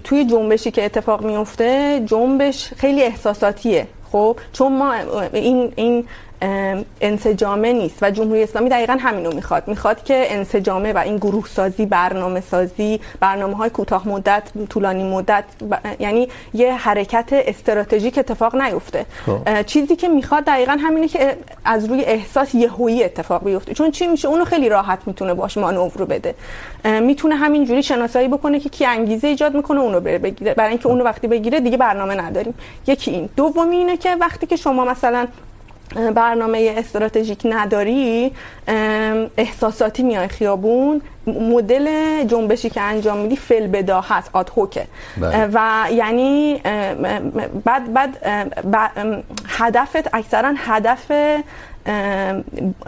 توی 0.05 0.25
جنبشی 0.25 0.71
که 0.71 0.85
اتفاق 0.85 1.25
میفته 1.25 2.03
جنبش 2.07 2.71
خیلی 2.77 3.03
احساساتیه. 3.03 3.87
خب 4.13 4.37
چون 4.53 4.73
ما 4.79 4.95
این 5.33 5.73
این 5.77 6.09
انسجامه 7.01 7.73
نیست 7.73 8.03
و 8.03 8.11
جمهوری 8.11 8.43
اسلامی 8.43 8.69
دقیقا 8.69 8.97
همینو 9.01 9.33
میخواد. 9.33 9.69
میخواد 9.69 10.05
که 10.05 10.27
انسجامه 10.29 10.93
و 10.93 10.99
این 10.99 11.17
گروه 11.17 11.47
سازی 11.47 11.87
برنامه 11.87 12.41
سازی 12.41 13.01
برنامه 13.21 13.57
های 13.57 13.71
کوتاه 13.71 14.09
مدت 14.09 14.43
طولانی 14.69 15.11
مدت 15.11 15.45
ب... 15.71 15.75
یعنی 16.01 16.29
یه 16.55 16.75
حرکت 16.75 17.29
استراتژیک 17.33 18.19
اتفاق 18.19 18.57
نیفته. 18.57 19.07
چیزی 19.67 19.97
که 19.97 20.09
میخواد 20.09 20.45
دقیقا 20.45 20.79
همینه 20.81 21.09
که 21.09 21.37
از 21.65 21.85
روی 21.85 22.05
احساس 22.05 22.55
یهویی 22.55 23.05
اتفاق 23.05 23.45
بیفته. 23.45 23.75
چون 23.75 23.91
چی 23.91 24.07
میشه؟ 24.07 24.29
اونو 24.29 24.45
خیلی 24.45 24.69
راحت 24.69 24.99
میتونه 25.07 25.35
باش 25.35 25.57
مانور 25.59 26.05
بده. 26.05 26.35
میتونه 27.01 27.35
همین 27.35 27.65
جوری 27.65 27.83
شناسایی 27.83 28.29
بکنه 28.29 28.61
که 28.61 28.69
کی 28.69 28.87
انگیزه 28.87 29.29
ایجاد 29.29 29.55
میکنه 29.55 29.81
اونو 29.81 30.01
بره 30.01 30.19
بگیره. 30.19 30.55
برای 30.55 30.71
اینکه 30.71 30.87
اونو 30.87 31.05
وقتی 31.05 31.27
بگیره 31.27 31.61
دیگه 31.61 31.77
برنامه 31.77 32.15
نداریم. 32.15 32.55
یکی 32.87 33.11
این. 33.11 33.29
دومی 33.37 33.77
اینه 33.77 33.97
که 33.97 34.17
وقتی 34.21 34.47
که 34.47 34.57
شما 34.57 34.85
مثلا 34.85 35.27
برنامه 35.95 36.75
استراتژیک 36.79 37.39
نداری 37.45 38.33
احساساتی 39.37 40.03
میای 40.03 40.29
خیابون 40.29 41.03
مدل 41.27 41.89
جنبشی 42.25 42.71
که 42.71 42.81
انجام 42.81 43.19
میدی 43.19 43.37
فل 43.37 43.67
بدا 43.67 44.01
هست 44.01 44.31
آد 44.33 44.51
هوکه 44.57 44.87
و 45.53 45.87
یعنی 45.93 46.61
بعد 47.65 47.93
بعد 47.93 48.19
هدفت 49.49 50.15
اکثرا 50.15 50.55
هدف 50.57 51.11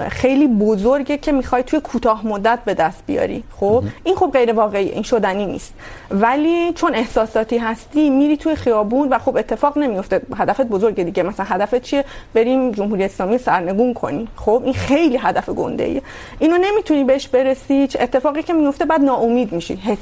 خیلی 0.09 0.47
بزرگه 0.47 1.19
که 1.19 1.33
میخوای 1.33 1.63
توی 1.63 1.81
کوتاه 1.81 2.27
مدت 2.27 2.59
به 2.65 2.75
دست 2.75 3.03
بیاری. 3.07 3.45
خب؟ 3.61 3.85
این 4.05 4.17
خب 4.17 4.31
غیر 4.33 4.53
واقعی 4.53 4.89
این 4.89 5.03
شدنی 5.03 5.47
نیست. 5.47 5.75
ولی 6.11 6.73
چون 6.73 6.95
احساساتی 6.95 7.59
هستی 7.59 8.11
میری 8.11 8.37
توی 8.37 8.57
خیابون 8.57 9.09
و 9.09 9.19
خب 9.19 9.37
اتفاق 9.37 9.79
نمیفته. 9.79 10.23
هدفت 10.37 10.61
بزرگه 10.61 11.05
دیگه. 11.05 11.23
مثلا 11.23 11.47
هدفت 11.47 11.83
چیه؟ 11.83 12.05
بریم 12.35 12.73
جمهوری 12.73 13.05
اسلامی 13.05 13.39
سرنگون 13.39 13.95
کنی 13.95 14.29
خب؟ 14.37 14.63
این 14.65 14.75
خیلی 14.75 15.17
هدف 15.17 15.49
گنده 15.49 15.85
ایه 15.85 16.03
اینو 16.39 16.59
نمیتونی 16.59 17.05
بهش 17.05 17.29
برسی 17.29 17.89
اتفاقی 18.01 18.43
که 18.43 18.53
میفته 18.53 18.85
بعد 18.85 19.01
ناامید 19.01 19.53
میشی. 19.53 19.75
حس. 19.75 19.99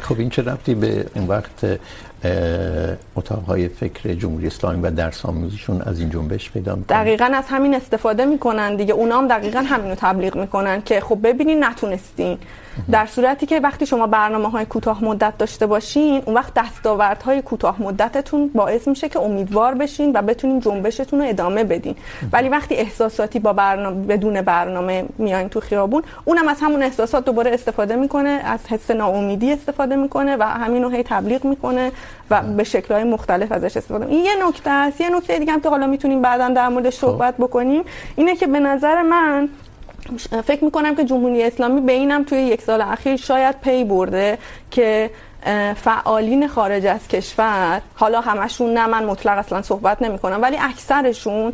خب 0.00 0.18
این 0.18 0.30
چه 0.30 0.42
ربطی 0.42 0.74
به 0.74 1.06
این 1.14 1.26
وقت 1.26 1.78
اتاقهای 3.16 3.68
فکر 3.68 4.14
جمهوری 4.14 4.46
اسلامی 4.46 4.82
و 4.82 4.90
درس 4.90 5.26
آموزیشون 5.26 5.82
از 5.82 6.00
این 6.00 6.10
جنبش 6.10 6.50
پیدا 6.50 6.74
میکنن 6.74 7.02
دقیقا 7.02 7.24
از 7.24 7.44
همین 7.48 7.74
استفاده 7.74 8.24
میکنن 8.24 8.76
دیگه. 8.76 8.94
اونا 8.94 9.18
هم 9.18 9.28
دقیقا 9.28 9.58
همینو 9.58 9.94
تبلیغ 9.94 10.36
میکنن 10.36 10.82
که 10.82 11.00
خب 11.00 11.18
ببینین 11.22 11.64
نتونستین. 11.64 12.38
در 12.90 13.06
صورتی 13.06 13.46
که 13.46 13.60
وقتی 13.60 13.86
شما 13.86 14.06
برنامه 14.06 14.50
های 14.50 14.64
کوتاه 14.64 15.04
مدت 15.04 15.38
داشته 15.38 15.66
باشین 15.66 16.22
اون 16.26 16.34
وقت 16.34 16.54
دستاوردهای 16.54 17.42
کوتاه 17.42 17.82
مدتتون 17.82 18.48
باعث 18.48 18.88
میشه 18.88 19.08
که 19.08 19.18
امیدوار 19.20 19.74
بشین 19.74 20.12
و 20.14 20.22
بتونین 20.22 20.60
جنبشتون 20.60 21.20
رو 21.20 21.28
ادامه 21.28 21.64
بدین. 21.64 21.96
ولی 22.32 22.48
وقتی 22.48 22.74
احساساتی 22.74 23.38
با 23.38 23.52
برنامه 23.52 24.06
بدون 24.06 24.42
برنامه 24.42 25.04
میاین 25.18 25.48
تو 25.48 25.60
خیابون 25.60 26.02
اونم 26.24 26.48
از 26.48 26.56
همون 26.60 26.82
احساسات 26.82 27.24
دوباره 27.24 27.54
استفاده 27.54 27.96
میکنه 27.96 28.28
از 28.28 28.60
حس 28.68 28.90
ناامیدی 28.90 29.52
استفاده 29.52 29.96
میکنه 29.96 30.36
و 30.36 30.42
همین 30.42 30.82
رو 30.82 30.88
هی 30.88 31.02
تبلیغ 31.02 31.44
میکنه 31.44 31.92
و 32.30 32.42
به 32.42 32.64
شکل‌های 32.64 33.04
مختلف 33.04 33.52
ازش 33.52 33.76
استفاده 33.76 34.04
میکنه. 34.04 34.16
این 34.16 34.24
یه 34.24 34.48
نکته 34.48 34.70
است. 34.70 35.00
یه 35.00 35.08
نکته 35.16 35.38
دیگه 35.38 35.52
هم 35.52 35.60
که 35.60 35.68
حالا 35.68 35.86
میتونیم 35.86 36.22
بعدا 36.22 36.48
در 36.48 36.68
موردش 36.68 36.94
صحبت 36.94 37.36
بکنیم 37.36 37.82
اینه 38.16 38.36
که 38.36 38.46
به 38.46 38.60
نظر 38.60 39.02
من 39.02 39.48
فکر 40.44 40.64
میکنم 40.64 40.94
که 40.94 41.04
جمهوری 41.04 41.42
اسلامی 41.42 41.80
به 41.80 41.92
اینم 41.92 42.24
توی 42.24 42.38
یک 42.38 42.62
سال 42.62 42.80
اخیر 42.80 43.16
شاید 43.16 43.60
پی 43.60 43.84
برده 43.84 44.38
که 44.70 45.10
فعالین 45.76 46.48
خارج 46.48 46.86
از 46.86 47.08
کشور، 47.08 47.80
حالا 47.94 48.20
همشون 48.20 48.74
نه، 48.74 48.86
من 48.86 49.04
مطلق 49.04 49.38
اصلا 49.38 49.62
صحبت 49.62 50.02
نمی 50.02 50.18
کنم 50.18 50.42
ولی 50.42 50.56
اکثرشون 50.60 51.52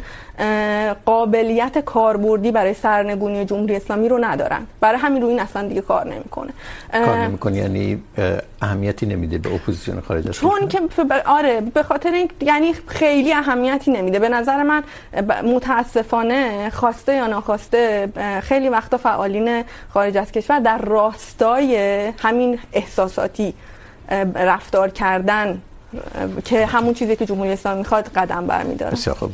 قابلیت 1.07 1.79
کاربردی 1.79 2.53
برای 2.53 2.75
سرنگونی 2.75 3.45
جمهوری 3.45 3.77
اسلامی 3.77 4.09
رو 4.09 4.25
ندارن. 4.25 4.67
برای 4.81 4.99
همین 4.99 5.23
رو 5.23 5.29
این 5.29 5.41
اصلا 5.41 5.69
دیگه 5.69 5.81
کار 5.81 6.07
نمیکنه. 6.07 6.53
کار 6.93 7.19
نمیکنه 7.19 7.57
یعنی 7.57 8.03
اهمیتی 8.63 9.07
نمیده 9.07 9.39
به 9.39 9.55
اپوزیسیون 9.55 10.01
خارج 10.01 10.29
از 10.29 10.35
چون 10.35 10.69
که 10.69 10.81
آره 11.27 11.61
به 11.61 11.83
خاطر 11.83 12.13
این 12.13 12.31
یعنی 12.41 12.75
خیلی 12.87 13.33
اهمیتی 13.33 13.91
نمیده. 13.91 14.19
به 14.19 14.29
نظر 14.29 14.63
من 14.63 14.83
متاسفانه 15.45 16.71
خواسته 16.71 17.15
یا 17.15 17.27
ناخواسته 17.27 18.09
خیلی 18.43 18.69
وقتا 18.69 18.97
فعالین 18.97 19.65
خارج 19.89 20.17
از 20.17 20.33
کشور 20.33 20.59
در 20.59 20.79
راستای 20.79 21.77
همین 22.19 22.59
احساساتی 22.73 23.55
رفتار 24.35 24.89
کردن 24.89 25.63
که 26.45 26.67
همون 26.67 26.95
چیزی 26.95 27.17
که 27.17 27.27
جمهوری 27.27 27.51
اسلامی 27.51 27.79
میخواد 27.79 28.09
قدم 28.09 28.47
برمیداره. 28.47 28.93
بسیار 28.93 29.17
خوب. 29.17 29.31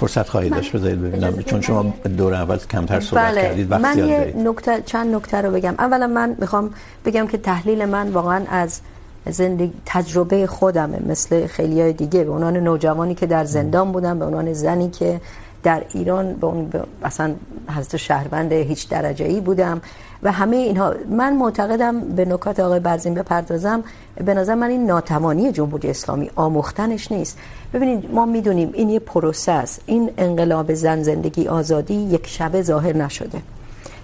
فرصت 0.00 0.28
خواهید 0.28 0.54
داشت 0.54 0.72
بذارید 0.72 1.02
ببینم. 1.02 1.42
چون 1.42 1.60
شما 1.60 1.94
دور 2.16 2.34
اول 2.34 2.58
کمتر 2.58 3.00
صحبت 3.00 3.24
بله. 3.24 3.42
کردید 3.42 3.70
وقت 3.70 3.80
من 3.80 3.98
یه 3.98 4.34
نکته 4.36 4.82
چند 4.86 5.14
نکته 5.14 5.40
رو 5.40 5.50
بگم. 5.50 5.74
اولا 5.78 6.06
من 6.06 6.36
میخوام 6.40 6.70
بگم 7.04 7.26
که 7.26 7.38
تحلیل 7.38 7.84
من 7.84 8.08
واقعا 8.08 8.44
از 8.50 8.80
زندگی 9.26 9.72
تجربه 9.86 10.46
خودمه 10.46 10.98
مثل 11.06 11.46
خیلی 11.46 11.80
های 11.80 11.92
دیگه. 11.92 12.24
به 12.24 12.30
عنوان 12.30 12.56
نوجوانی 12.56 13.14
که 13.14 13.26
در 13.26 13.44
زندان 13.44 13.92
بودم 13.92 14.18
به 14.18 14.24
عنوان 14.24 14.52
زنی 14.52 14.90
که 14.90 15.20
در 15.62 15.82
ایران 15.94 16.32
به 16.32 16.46
اون 16.46 16.70
مثلا 17.04 17.34
حضرت 17.76 17.96
شهروند 17.96 18.52
هیچ 18.52 18.88
درجه 18.88 19.24
ای 19.24 19.40
بودم 19.40 19.80
و 20.22 20.32
همه 20.32 20.56
اینها. 20.56 20.94
من 21.10 21.36
معتقدم 21.36 22.00
به 22.00 22.24
نکات 22.24 22.60
آقای 22.60 22.80
برزین 22.80 23.14
بپردازم. 23.14 23.84
به 24.24 24.34
نظر 24.34 24.54
من 24.54 24.70
این 24.70 24.86
ناتوانی 24.86 25.52
جمهوری 25.52 25.90
اسلامی 25.90 26.30
آموختنش 26.36 27.12
نیست. 27.12 27.38
ببینید، 27.74 28.14
ما 28.14 28.26
میدونیم 28.26 28.70
این 28.72 28.90
یه 28.90 28.98
پروسه 28.98 29.52
است 29.52 29.80
این 29.86 30.10
انقلاب 30.18 30.74
زن 30.74 31.02
زندگی 31.02 31.48
آزادی 31.48 31.94
یک 31.94 32.26
شبه 32.26 32.62
ظاهر 32.62 32.96
نشده. 32.96 33.42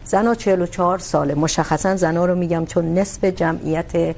زنا 0.05 0.35
44 0.35 0.99
ساله. 0.99 1.35
مشخصا 1.35 1.97
زنا 1.97 2.27
رو 2.27 2.35
میگم 2.35 2.67
چون 2.67 2.99
نصف 2.99 3.25
جمعیت 3.25 4.15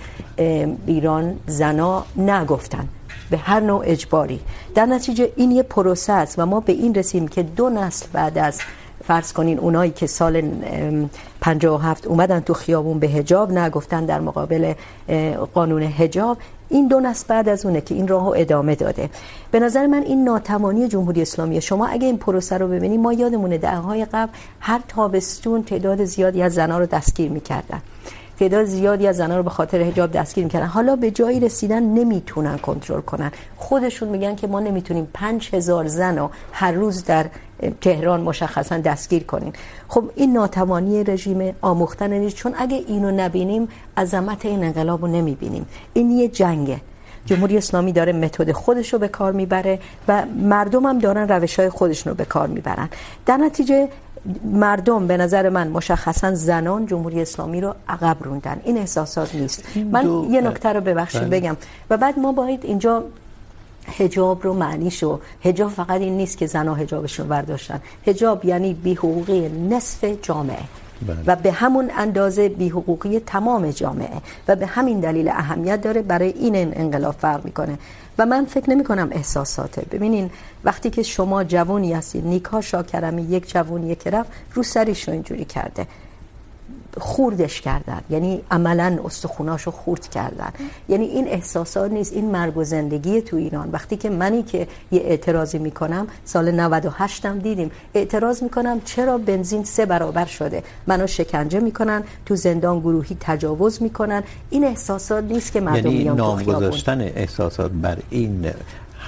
ایران 0.86 1.36
زنا 1.46 2.04
نگفتن. 2.16 2.88
به 3.30 3.36
هر 3.36 3.60
نوع 3.60 3.82
اجباری. 3.84 4.40
در 4.74 4.86
نتیجه 4.86 5.32
این 5.36 5.50
یه 5.50 5.62
پروسه 5.62 6.12
است 6.12 6.38
و 6.38 6.46
ما 6.46 6.60
به 6.60 6.72
این 6.72 6.94
رسیم 6.94 7.28
که 7.28 7.42
دو 7.42 7.70
نسل 7.70 8.06
بعد 8.12 8.38
از 8.38 8.60
فرض 9.04 9.32
کنین 9.32 9.58
اونایی 9.58 9.90
که 9.90 10.06
سال 10.06 10.50
57 11.40 12.06
اومدن 12.06 12.40
تو 12.40 12.54
خیابون 12.54 12.98
به 12.98 13.08
حجاب، 13.08 13.52
نگفتن 13.52 14.04
در 14.04 14.20
مقابل 14.20 14.74
قانون 15.54 15.82
حجاب، 15.82 16.38
این 16.68 16.88
دو 16.88 17.00
نسل 17.00 17.24
بعد 17.28 17.48
از 17.48 17.66
اونه 17.66 17.80
که 17.80 17.94
این 17.94 18.08
راهو 18.08 18.34
ادامه 18.36 18.74
داده. 18.74 19.10
به 19.50 19.60
نظر 19.60 19.86
من 19.86 20.02
این 20.02 20.24
ناتوانی 20.24 20.88
جمهوری 20.88 21.22
اسلامی، 21.22 21.60
شما 21.60 21.86
اگه 21.86 22.06
این 22.06 22.18
پروسه 22.18 22.58
رو 22.58 22.68
ببینید 22.68 23.00
ما 23.00 23.12
یادمونه 23.12 23.58
دههای 23.58 24.04
قبل 24.04 24.32
هر 24.60 24.80
تابستون 24.88 25.62
تعداد 25.62 26.04
زیادی 26.04 26.42
از 26.42 26.54
زنها 26.54 26.78
رو 26.78 26.86
دستگیر 26.86 27.30
میکردن. 27.30 27.80
تعداد 28.38 28.64
زیادی 28.64 29.06
از 29.06 29.16
زنان 29.16 29.36
رو 29.36 29.42
به 29.42 29.50
خاطر 29.50 29.82
حجاب 29.82 30.12
دستگیر 30.12 30.44
میکردن. 30.44 30.66
حالا 30.66 30.96
به 30.96 31.10
جایی 31.10 31.40
رسیدن 31.40 31.82
نمیتونن 31.82 32.58
کنترل 32.58 33.00
کنن. 33.00 33.32
خودشون 33.56 34.08
میگن 34.08 34.34
که 34.34 34.46
ما 34.46 34.60
نمیتونیم 34.60 35.08
پنج 35.14 35.54
هزار 35.54 35.86
زن 35.86 36.18
رو 36.18 36.30
هر 36.52 36.72
روز 36.72 37.04
در 37.04 37.26
تهران 37.80 38.20
مشخصا 38.20 38.78
دستگیر 38.78 39.22
کنیم. 39.24 39.52
خب 39.88 40.10
این 40.14 40.32
ناتوانی 40.32 41.04
رژیم 41.04 41.54
آموختن 41.60 42.12
نیست. 42.12 42.36
چون 42.36 42.54
اگه 42.58 42.76
اینو 42.76 43.10
نبینیم، 43.10 43.68
عظمت 43.96 44.46
این 44.46 44.64
انقلاب 44.64 45.02
رو 45.02 45.08
نمیبینیم. 45.08 45.66
این 45.92 46.10
یه 46.10 46.28
جنگه. 46.28 46.80
جمهوری 47.26 47.56
اسلامی 47.56 47.92
داره 47.92 48.12
متد 48.12 48.52
خودش 48.52 48.92
رو 48.92 48.98
به 48.98 49.08
کار 49.08 49.32
میبره 49.32 49.78
و 50.08 50.26
مردم 50.26 50.86
هم 50.86 50.98
دارن 50.98 51.28
روش 51.28 51.60
های 51.60 51.68
خودشون 51.68 52.10
رو 52.10 52.16
به 52.16 52.24
کار 52.24 52.46
میبرن. 52.46 52.88
در 53.26 53.36
نتیجه 53.36 53.88
مردم 54.44 55.06
به 55.06 55.16
نظر 55.16 55.48
من 55.48 55.68
مشخصا 55.68 56.34
زنان 56.34 56.86
جمهوری 56.86 57.22
اسلامی 57.22 57.60
رو 57.60 57.74
عقب 57.88 58.16
روندن. 58.20 58.60
این 58.64 58.78
احساسات 58.78 59.34
نیست. 59.34 59.64
من 59.92 60.24
یه 60.30 60.40
نکته 60.40 60.72
رو 60.72 60.80
ببخشید 60.80 61.30
بگم. 61.30 61.56
و 61.90 61.96
بعد 61.96 62.18
ما 62.18 62.32
باید 62.32 62.64
اینجا 62.64 63.04
حجاب 63.98 64.44
رو 64.44 64.54
معنی 64.54 64.90
شو. 64.90 65.20
حجاب 65.40 65.70
فقط 65.70 66.00
این 66.00 66.16
نیست 66.16 66.38
که 66.38 66.46
زنها 66.46 66.74
حجابشون 66.74 67.28
برداشتن. 67.28 67.80
حجاب 68.06 68.44
یعنی 68.44 68.74
بی 68.74 68.94
حقوقی 68.94 69.48
نصف 69.48 70.04
جامعه. 70.22 70.58
بله. 71.06 71.16
و 71.26 71.36
به 71.36 71.52
همون 71.52 71.90
اندازه 71.96 72.48
بی 72.48 72.68
حقوقی 72.68 73.20
تمام 73.20 73.70
جامعه. 73.70 74.20
و 74.48 74.56
به 74.56 74.66
همین 74.66 75.00
دلیل 75.00 75.28
اهمیت 75.28 75.80
داره 75.80 76.02
برای 76.02 76.28
این 76.28 76.56
انقلاب 76.56 77.14
فرق 77.14 77.44
میکنه. 77.44 77.78
و 78.18 78.26
من 78.26 78.44
فکر 78.44 78.70
نمی 78.70 78.84
کنم 78.84 79.08
احساساته. 79.12 79.86
ببینین، 79.90 80.30
وقتی 80.64 80.90
که 80.90 81.02
شما 81.02 81.44
جوونی 81.44 81.92
هستید، 81.92 82.26
نیکا 82.26 82.60
شاکرمی 82.60 83.22
یک 83.22 83.50
جوونی 83.50 83.94
که 83.94 84.10
رفت، 84.10 84.30
رو 84.54 84.62
سرش 84.62 85.08
رو 85.08 85.14
اینجوری 85.14 85.44
کرده. 85.44 85.86
خوردش 86.96 87.60
کردن. 87.60 88.00
یعنی 88.10 88.42
عملا 88.50 88.98
استخوناشو 89.04 89.70
خورد 89.70 90.08
کردن. 90.08 90.52
یعنی 90.88 91.04
این 91.04 91.28
احساسات 91.28 91.92
نیست. 91.92 92.12
این 92.12 92.30
مرگ 92.30 92.56
و 92.56 92.64
زندگی 92.64 93.22
تو 93.22 93.36
ایران. 93.36 93.70
وقتی 93.72 93.96
که 93.96 94.10
منی 94.10 94.42
که 94.42 94.68
یه 94.92 95.00
اعتراضی 95.00 95.58
میکنم 95.58 96.06
سال 96.24 96.50
98 96.50 97.26
هم 97.26 97.38
دیدیم. 97.38 97.70
اعتراض 97.94 98.42
میکنم 98.42 98.80
چرا 98.84 99.18
بنزین 99.18 99.64
سه 99.64 99.86
برابر 99.86 100.24
شده؟ 100.24 100.62
منو 100.86 101.06
شکنجه 101.06 101.60
میکنن 101.60 102.02
تو 102.26 102.36
زندان 102.36 102.80
گروهی 102.80 103.16
تجاوز 103.20 103.82
میکنن. 103.82 104.22
این 104.50 104.64
احساسات 104.64 105.24
نیست 105.24 105.52
که 105.52 105.60
مردم 105.60 105.90
یعنی 105.90 106.04
نام 106.04 106.42
گذاشتن 106.42 107.00
احساسات 107.00 107.70
بر 107.70 107.98
این 108.10 108.50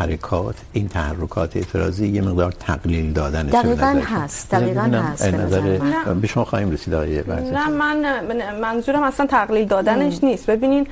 حرکات 0.01 0.55
این 0.73 0.89
تحرکات 0.89 1.57
اعتراضی 1.57 2.09
یه 2.09 2.23
مقدار 2.23 2.53
تقلیل 2.53 3.13
دادن 3.13 3.47
دقیقاً 3.47 4.01
هست 4.05 4.51
دقیقاً 4.51 4.81
هست 4.81 5.35
نظر 5.35 5.79
به 6.21 6.27
شما 6.27 6.45
خواهیم 6.45 6.71
رسید 6.71 6.95
آقای 6.95 7.23
نه 7.53 7.69
من 7.69 7.97
منظورم 8.61 9.03
اصلا 9.03 9.27
تقلیل 9.27 9.65
دادنش 9.69 10.19
ام. 10.23 10.29
نیست. 10.29 10.51
ببینین 10.51 10.87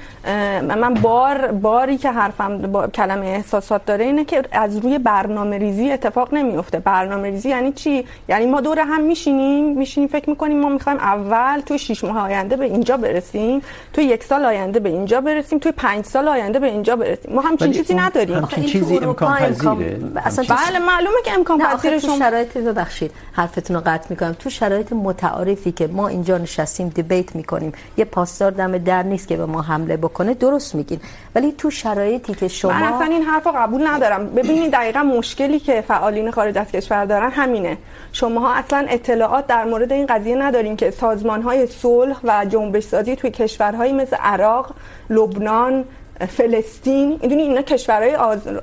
من 0.68 0.94
بار 0.94 1.52
باری 1.52 1.98
که 1.98 2.10
حرفم 2.10 2.58
با 2.58 2.86
کلمه 2.86 3.26
احساسات 3.26 3.84
داره 3.84 4.04
اینه 4.04 4.24
که 4.24 4.42
از 4.52 4.76
روی 4.76 4.98
برنامه 4.98 5.58
ریزی 5.58 5.90
اتفاق 5.90 6.34
نمیفته 6.34 6.78
برنامه 6.78 7.30
ریزی 7.30 7.48
یعنی 7.48 7.72
چی؟ 7.72 8.04
یعنی 8.28 8.46
ما 8.46 8.60
دور 8.60 8.78
هم 8.78 9.00
میشینیم 9.02 9.78
میشینیم 9.78 10.08
فکر 10.08 10.30
میکنیم 10.30 10.60
ما 10.60 10.68
میخوایم 10.68 10.98
اول 10.98 11.60
توی 11.60 11.78
6 11.78 12.04
ماه 12.04 12.18
آینده 12.18 12.56
به 12.56 12.64
اینجا 12.64 12.96
برسیم 12.96 13.62
توی 13.92 14.04
یک 14.04 14.24
سال 14.24 14.44
آینده 14.44 14.80
به 14.80 14.88
اینجا 14.88 15.20
برسیم 15.20 15.58
توی 15.58 15.72
5 15.72 16.04
سال 16.04 16.28
آینده 16.28 16.58
به 16.58 16.66
اینجا 16.66 16.96
برسیم. 16.96 17.34
ما 17.34 17.40
همچین 17.40 17.72
چیزی 17.72 17.94
نداریم. 17.94 18.46
چیزی 18.46 18.97
امکان 19.02 19.36
پذیره؟ 19.36 19.98
اصلا 20.16 20.44
بله 20.48 20.78
معلومه 20.78 21.16
که 21.24 21.32
امکان 21.34 21.58
پذیره 21.58 21.98
شما 21.98 22.18
شرایط 22.18 22.56
ببخشید 22.58 23.10
حرفتون 23.32 23.76
رو 23.76 23.82
قطع 23.86 24.06
میکنم. 24.10 24.32
تو 24.32 24.50
شرایط 24.50 24.92
متعارفی 24.92 25.72
که 25.72 25.86
ما 25.86 26.08
اینجا 26.08 26.38
نشستیم 26.38 26.88
دیبیت 26.88 27.36
میکنیم 27.36 27.72
یه 27.96 28.04
پاسدار 28.04 28.50
دم 28.50 28.78
در 28.78 29.02
نیست 29.02 29.28
که 29.28 29.36
به 29.36 29.46
ما 29.46 29.62
حمله 29.62 29.96
بکنه 29.96 30.34
درست 30.34 30.74
میگین. 30.74 31.00
ولی 31.34 31.52
تو 31.52 31.70
شرایطی 31.70 32.34
که 32.34 32.48
شما 32.48 32.72
من 32.72 32.82
اصلا 32.82 33.06
این 33.06 33.22
حرفو 33.22 33.50
قبول 33.50 33.86
ندارم. 33.86 34.26
ببینید 34.26 34.72
دقیقا 34.72 35.02
مشکلی 35.02 35.60
که 35.60 35.80
فعالین 35.80 36.30
خارج 36.30 36.58
از 36.58 36.66
کشور 36.66 37.04
دارن 37.04 37.30
همینه. 37.30 37.78
شماها 38.12 38.54
اصلا 38.54 38.86
اطلاعات 38.88 39.46
در 39.46 39.64
مورد 39.64 39.92
این 39.92 40.06
قضیه 40.06 40.36
ندارین 40.36 40.76
که 40.76 40.90
سازمان 40.90 41.42
های 41.42 41.66
صلح 41.66 42.16
و 42.24 42.44
جنبش 42.44 42.82
سازی 42.82 43.16
توی 43.16 43.30
کشورهایی 43.30 43.92
مثل 43.92 44.16
عراق، 44.16 44.74
لبنان، 45.10 45.84
فلسطین 46.26 47.18
میدونی 47.22 47.42
اینا 47.42 47.62
کشورهای 47.62 48.16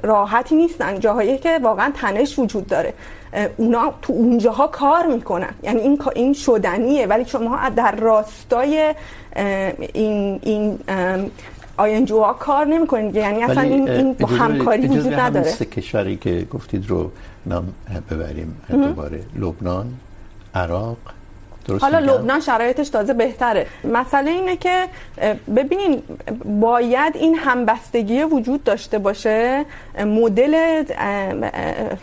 راحتی 0.03 0.55
نیستن 0.55 0.99
جاهایی 0.99 1.37
که 1.37 1.59
واقعا 1.63 1.91
تنش 1.95 2.39
وجود 2.39 2.67
داره. 2.67 2.93
اونا 3.57 3.93
تو 4.01 4.13
اونجاها 4.13 4.67
کار 4.67 5.05
میکنن. 5.05 5.53
یعنی 5.63 5.81
این 5.81 6.01
این 6.15 6.33
شدنیه. 6.33 7.07
ولی 7.07 7.25
شما 7.25 7.69
در 7.69 7.95
راستای 7.95 8.93
این 9.93 10.39
این 10.43 10.79
آینجو 11.77 12.19
ها 12.19 12.33
کار 12.33 12.65
نمیکنید. 12.65 13.15
یعنی 13.15 13.43
اصلا 13.43 13.61
این 13.61 13.89
این 13.89 14.13
با 14.13 14.27
همکاری 14.27 14.87
وجود 14.87 15.13
نداره. 15.13 15.49
سه 15.49 15.65
کشوری 15.65 16.15
که 16.17 16.47
گفتید 16.51 16.89
رو 16.89 17.11
نام 17.45 17.73
ببریم. 18.11 18.61
دوباره 18.69 19.19
لبنان 19.35 19.93
عراق 20.55 20.97
حالا 21.82 21.99
لبنان 21.99 22.39
شرایطش 22.39 22.89
تازه 22.89 23.13
بهتره. 23.13 23.67
مسئله 23.84 24.32
اینه 24.32 24.58
که 24.58 24.88
ببینین 25.56 26.01
باید 26.62 27.15
این 27.15 27.36
همبستگی 27.36 28.23
وجود 28.23 28.63
داشته 28.63 28.99
باشه 28.99 29.65
مدل 29.99 30.84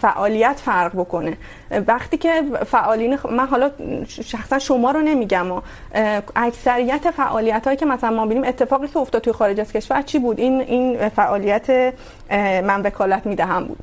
فعالیت 0.01 0.61
فرق 0.65 0.93
بکنه. 0.93 1.37
وقتی 1.87 2.17
که 2.17 2.43
فعالین 2.67 3.19
من 3.31 3.47
حالا 3.47 3.71
شخصا 4.09 4.59
شما 4.59 4.91
رو 4.91 5.01
نمیگم 5.01 5.53
و 5.53 5.61
اکثریت 6.37 7.11
فعالیت 7.11 7.65
هایی 7.65 7.77
که 7.77 7.87
مثلا 7.87 8.11
ما 8.11 8.27
ببینیم 8.27 8.45
اتفاقی 8.45 8.89
که 8.89 8.97
افتاد 8.97 9.23
توی 9.23 9.33
خارج 9.33 9.61
از 9.61 9.73
کشور 9.73 10.03
چی 10.03 10.19
بود؟ 10.19 10.39
این 10.39 10.61
این 10.61 11.09
فعالیت 11.09 11.95
من 12.65 12.83
وکالت 12.83 13.27
میدهم 13.27 13.65
بود. 13.65 13.79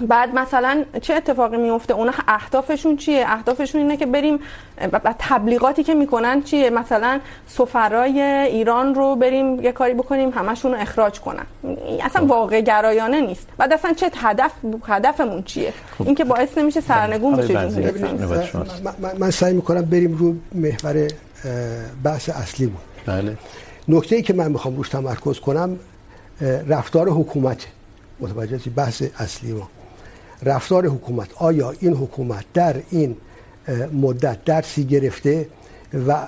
بعد 0.00 0.34
مثلا 0.34 0.84
چه 1.02 1.14
اتفاقی 1.14 1.56
میفته؟ 1.56 1.94
اونا 1.94 2.12
اهدافشون 2.28 2.96
چیه؟ 2.96 3.24
اهدافشون 3.28 3.80
اینه 3.80 3.96
که 3.96 4.06
بریم 4.06 4.38
و 4.92 5.14
تبلیغاتی 5.18 5.82
که 5.82 5.94
میکنن 5.94 6.42
چیه؟ 6.42 6.70
مثلا 6.70 7.20
سفرای 7.46 8.20
ایران 8.20 8.94
رو 8.94 9.16
بریم 9.16 9.62
یه 9.62 9.72
کاری 9.72 9.94
بکنیم 9.94 10.30
همشون 10.30 10.72
رو 10.72 10.80
اخراج 10.80 11.20
کنن. 11.20 11.46
اصلا 12.02 12.26
واقع 12.26 12.60
گرایانه 12.60 13.20
نیست. 13.20 13.46
بعد 13.58 13.72
اصلا 13.72 13.92
چه 13.92 14.10
هدف 14.16 14.52
هدفمون 14.88 15.42
چیه؟ 15.42 15.72
این 15.98 16.14
که 16.14 16.24
باعث 16.24 16.58
نمیشه 16.58 16.80
سرنگون 16.80 17.36
بشه 17.36 17.54
من, 19.02 19.12
من 19.18 19.30
سعی 19.30 19.54
میکنم 19.54 19.82
بریم 19.82 20.16
رو 20.16 20.34
محور 20.54 21.08
بحث 22.04 22.28
اصلی 22.28 22.66
بود. 22.66 22.80
بله. 23.06 23.36
نکته 23.88 24.16
ای 24.16 24.22
که 24.22 24.32
من 24.32 24.52
میخوام 24.52 24.76
روش 24.76 24.88
تمرکز 24.88 25.40
کنم 25.40 25.78
رفتار 26.68 27.08
حکومت 27.08 27.66
متوجه 28.20 28.70
بحث 28.70 29.02
اصلی 29.18 29.52
ما. 29.52 29.68
رفتار 30.42 30.86
حکومت. 30.86 31.28
آیا 31.36 31.74
این 31.80 31.92
حکومت 31.92 32.44
در 32.54 32.76
این 32.90 33.16
مدت 33.92 34.44
درسی 34.44 34.84
گرفته 34.84 35.48
و 36.08 36.26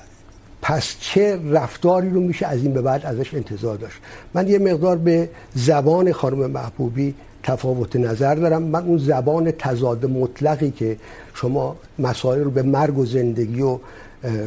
پس 0.63 0.97
چه 1.01 1.41
رفتاری 1.51 2.11
رو 2.11 2.21
میشه 2.21 2.47
از 2.47 2.63
این 2.63 2.75
به 2.75 2.83
بعد 2.83 3.07
ازش 3.07 3.35
انتظار 3.35 3.77
داشت؟ 3.77 3.97
من 4.35 4.49
یه 4.49 4.59
مقدار 4.59 4.97
به 4.97 5.29
زبان 5.55 6.13
خانم 6.13 6.51
محبوبی 6.51 7.15
تفاوت 7.43 7.97
نظر 7.97 8.35
دارم. 8.35 8.63
من 8.63 8.85
اون 8.85 8.99
زبان 8.99 9.51
تضاد 9.51 10.07
مطلقی 10.07 10.71
که 10.71 10.97
شما 11.35 11.77
مسائل 11.99 12.41
رو 12.41 12.51
به 12.51 12.63
مرگ 12.63 12.99
و 12.99 13.07
زندگی 13.07 13.63
و 13.63 13.79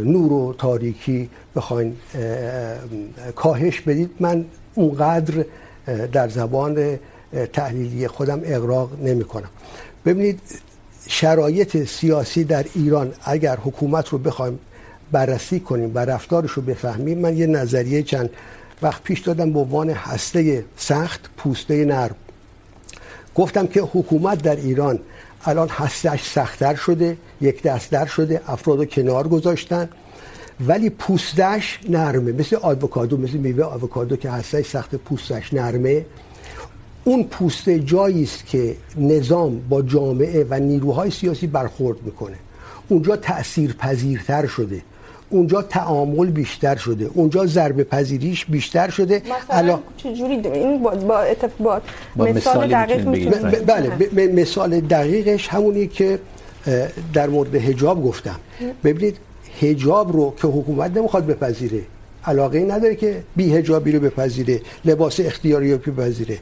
نور 0.04 0.34
و 0.34 0.54
تاریکی 0.58 1.30
بخواین 1.56 1.96
کاهش 3.36 3.82
بدید، 3.82 4.10
من 4.20 4.46
اونقدر 4.76 5.46
در 6.12 6.30
زبان 6.30 7.00
تحلیلی 7.54 8.08
خودم 8.08 8.42
اغراق 8.46 8.90
نمی 9.02 9.24
کنم. 9.24 9.50
ببینید، 10.06 10.40
شرایط 11.08 11.84
سیاسی 11.84 12.44
در 12.44 12.66
ایران 12.76 13.14
اگر 13.24 13.56
حکومت 13.56 14.10
رو 14.10 14.18
بخوایم 14.18 14.60
بررسی 15.12 15.60
کنیم 15.60 15.92
و 15.96 16.00
رفتارش 16.00 16.52
رو 16.52 16.62
بفهمیم، 16.62 17.18
من 17.20 17.38
یه 17.38 17.48
نظریه 17.48 18.04
چند 18.04 18.30
وقت 18.82 19.04
پیش 19.04 19.20
دادم 19.20 19.54
به 19.54 19.60
عنوان 19.60 19.90
هسته 19.90 20.66
سخت، 20.78 21.30
پوسته 21.38 21.86
نرم. 21.86 22.16
گفتم 23.36 23.68
که 23.68 23.82
حکومت 23.82 24.42
در 24.42 24.56
ایران 24.56 25.00
الان 25.46 25.70
هستش 25.70 26.24
سختتر 26.24 26.76
شده، 26.76 27.18
یک 27.42 27.62
دستر 27.62 28.06
شده، 28.06 28.42
افراد 28.48 28.80
رو 28.80 28.86
کنار 28.86 29.28
گذاشتن، 29.28 29.90
ولی 30.68 30.90
پوستش 30.90 31.80
نرمه. 31.90 32.32
مثل 32.32 32.58
آووکادو، 32.62 33.18
مثل 33.18 33.38
میوه 33.38 33.64
آووکادو 33.64 34.16
که 34.16 34.30
هستش، 34.30 34.70
سخت 34.70 34.96
پوستش 34.96 35.54
نرمه. 35.54 36.06
اون 37.04 37.24
پوست 37.24 37.70
جایی 37.70 38.24
است 38.24 38.46
که 38.46 38.76
نظام 38.98 39.62
با 39.70 39.82
جامعه 39.82 40.46
و 40.50 40.60
نیروهای 40.60 41.12
سیاسی 41.12 41.48
برخورد 41.48 41.98
میکنه. 42.04 42.36
اونجا 42.90 43.16
تأثیر 43.16 43.74
پذیرتر 43.74 44.46
شده. 44.48 44.82
اونجا 45.30 45.62
تعامل 45.62 46.28
بیشتر 46.28 46.76
شده. 46.76 47.10
اونجا 47.14 47.46
ضربه 47.46 47.84
پذیریش 47.84 48.46
بیشتر 48.46 48.90
شده. 48.90 49.22
مثلا 49.50 49.80
چجوری 49.98 50.34
این 50.34 50.84
با, 50.84 50.92
با 50.92 51.20
اتفاق 51.20 51.82
مثال 52.16 52.68
دقیق 52.68 53.66
بله 53.66 54.28
مثال 54.28 54.80
دقیقش 54.80 55.48
همونی 55.48 55.88
که 55.88 56.20
در 57.14 57.30
مورد 57.30 57.56
حجاب 57.56 58.04
گفتم. 58.04 58.40
ببینید 58.84 59.18
حجاب 59.62 60.12
رو 60.12 60.34
که 60.42 60.48
حکومت 60.48 60.98
نمیخواد 60.98 61.26
بپذیره 61.26 61.82
علاقه 62.26 62.60
نداره 62.60 62.96
که 62.96 63.24
بی 63.36 63.56
حجابی 63.56 63.92
رو 63.92 64.00
بپذیره 64.00 64.62
لباس 64.86 65.20
اختیاری 65.20 65.72
رو 65.72 65.78
بپذیره. 65.78 66.40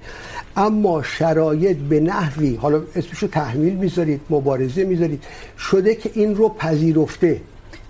اما 0.56 1.04
شرایط 1.04 1.78
به 1.78 2.00
نحوی 2.00 2.56
حالا 2.56 2.82
اسمش 2.96 3.18
رو 3.18 3.28
تحمیل 3.28 3.74
میذارید 3.74 4.22
مبارزه 4.30 4.84
میذارید 4.84 5.24
شده 5.58 5.96
که 5.96 6.12
این 6.14 6.36
رو 6.36 6.50
پذیرفته. 6.50 7.42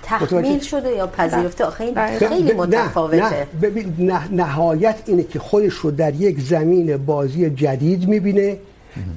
تحمیل 0.04 0.60
شده 0.60 0.92
یا 0.92 1.08
پذیرفته؟ 1.08 1.66
آخه 1.66 1.84
این 1.84 1.96
خیلی 2.20 2.54
متفاوته 2.54 3.30
نه 3.30 3.48
ببین 3.62 3.96
نه 4.00 4.34
نهایت 4.34 4.96
اینه 5.06 5.24
که 5.24 5.40
خودش 5.40 5.74
رو 5.74 5.92
در 5.92 6.16
یک 6.16 6.42
زمین 6.42 6.98
بازی 6.98 7.50
جدید 7.50 8.08
میبینه 8.08 8.58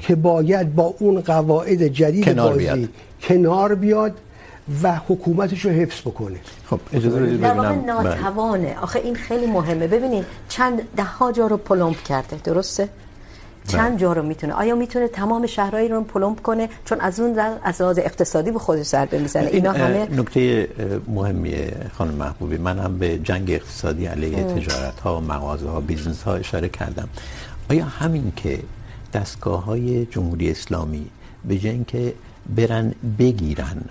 که 0.00 0.14
باید 0.14 0.74
با 0.74 0.94
اون 0.98 1.20
قواعد 1.20 1.87
جدید 1.87 2.24
کنار 2.24 2.52
بازی 2.52 2.64
بیاد. 2.64 2.88
کنار 3.22 3.74
بیاد 3.74 4.12
و 4.82 5.00
حکومتش 5.08 5.64
رو 5.64 5.70
حفظ 5.70 6.00
بکنه. 6.00 6.37
خب 6.70 6.80
اجازه 6.92 7.20
بدید 7.20 7.40
در 7.40 7.54
واقع 7.54 7.68
ببینم. 7.68 7.98
بله. 7.98 8.14
ناتوانه. 8.14 8.76
آخه 8.82 8.98
این 8.98 9.14
خیلی 9.14 9.46
مهمه. 9.46 9.87
ببینید 9.87 10.24
چند 10.48 10.82
ده 10.96 11.04
ها 11.04 11.32
جا 11.32 11.46
رو 11.46 11.56
پلمپ 11.56 12.02
کرده 12.02 12.37
درسته؟ 12.44 12.88
چند 13.68 13.98
جا 13.98 14.12
رو 14.12 14.22
میتونه. 14.22 14.52
آیا 14.52 14.74
میتونه 14.74 15.08
تمام 15.08 15.46
شهرهایی 15.46 15.88
رو 15.88 16.02
پلمپ 16.02 16.40
کنه؟ 16.42 16.68
چون 16.85 17.00
از 17.00 17.20
اون 17.20 17.32
در 17.32 17.52
از 17.62 17.82
لحاظ 17.82 17.98
اقتصادی 17.98 18.50
به 18.50 18.58
خودش 18.58 18.87
ضربه 18.87 19.18
میزنه 19.18 19.46
اینا 19.46 19.72
این 19.72 19.82
همه 19.82 20.08
نکته 20.20 20.68
مهمیه 21.08 21.76
خانم 21.92 22.14
محبوبی. 22.14 22.58
من 22.58 22.78
هم 22.78 22.98
به 22.98 23.18
جنگ 23.18 23.50
اقتصادی 23.50 24.06
علیه 24.06 24.44
تجارت 24.44 25.00
ها 25.00 25.20
مغازه 25.20 25.68
ها 25.68 25.80
بیزنس 25.80 26.22
ها 26.22 26.35
اشاره 26.35 26.68
کردم. 26.68 27.08
آیا 27.70 27.85
همین 27.85 28.32
که 28.37 28.58
دستگاه 29.12 29.64
های 29.64 30.06
جمهوری 30.06 30.50
اسلامی 30.50 31.06
به 31.44 31.58
جای 31.58 31.72
اینکه 31.72 32.14
برن 32.56 32.94
بگیرن 33.18 33.82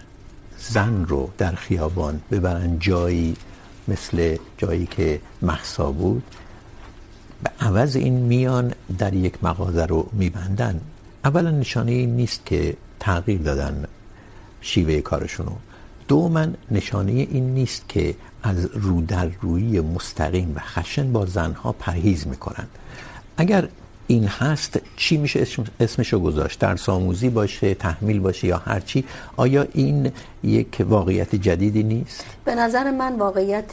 زن 0.70 1.06
رو 1.06 1.30
در 1.38 1.56
خیابان 1.56 2.22
ببرن 2.32 2.80
جایی 2.80 3.36
مثل 3.88 4.38
جایی 4.58 4.86
که 4.86 5.22
محسا 5.42 5.92
بود. 5.92 6.24
به 7.44 7.52
عوض 7.60 7.96
این 7.96 8.14
میان 8.14 8.74
در 8.98 9.14
یک 9.14 9.44
مغازه 9.44 9.86
رو 9.86 10.10
میبندن. 10.14 10.82
اولا 11.26 11.52
نشانه 11.52 11.92
این 11.92 12.16
نیست 12.16 12.46
که 12.46 12.78
تغییر 13.00 13.42
دادن 13.42 13.86
شیوه 14.62 15.02
کارشونو 15.02 15.52
دوما 16.08 16.48
نشانه 16.72 17.12
این 17.12 17.54
نیست 17.54 17.90
که 17.90 18.16
از 18.44 18.66
رو 18.66 19.02
در 19.02 19.30
روی 19.42 19.82
مستقیم 19.82 20.54
و 20.56 20.60
خشن 20.60 21.12
با 21.12 21.26
زنها 21.26 21.72
پرهیز 21.72 22.28
میکنن. 22.28 22.68
اگر 23.38 23.68
این 24.12 24.28
هست 24.28 24.80
چی 24.96 25.18
میشه 25.18 25.42
اسم 25.42 25.64
اسمشو 25.80 26.20
گذاشت؟ 26.20 26.60
درس 26.60 26.90
آموزی 26.90 27.30
باشه 27.30 27.74
تحمیل 27.74 28.20
باشه 28.20 28.48
یا 28.48 28.58
هر 28.58 28.80
چی؟ 28.80 29.06
آیا 29.38 29.68
این 29.74 30.12
یک 30.44 30.86
واقعیت 30.90 31.36
جدیدی 31.36 31.84
نیست؟ 31.84 32.26
به 32.46 32.56
نظر 32.56 32.92
من 32.92 33.16
واقعیت 33.16 33.72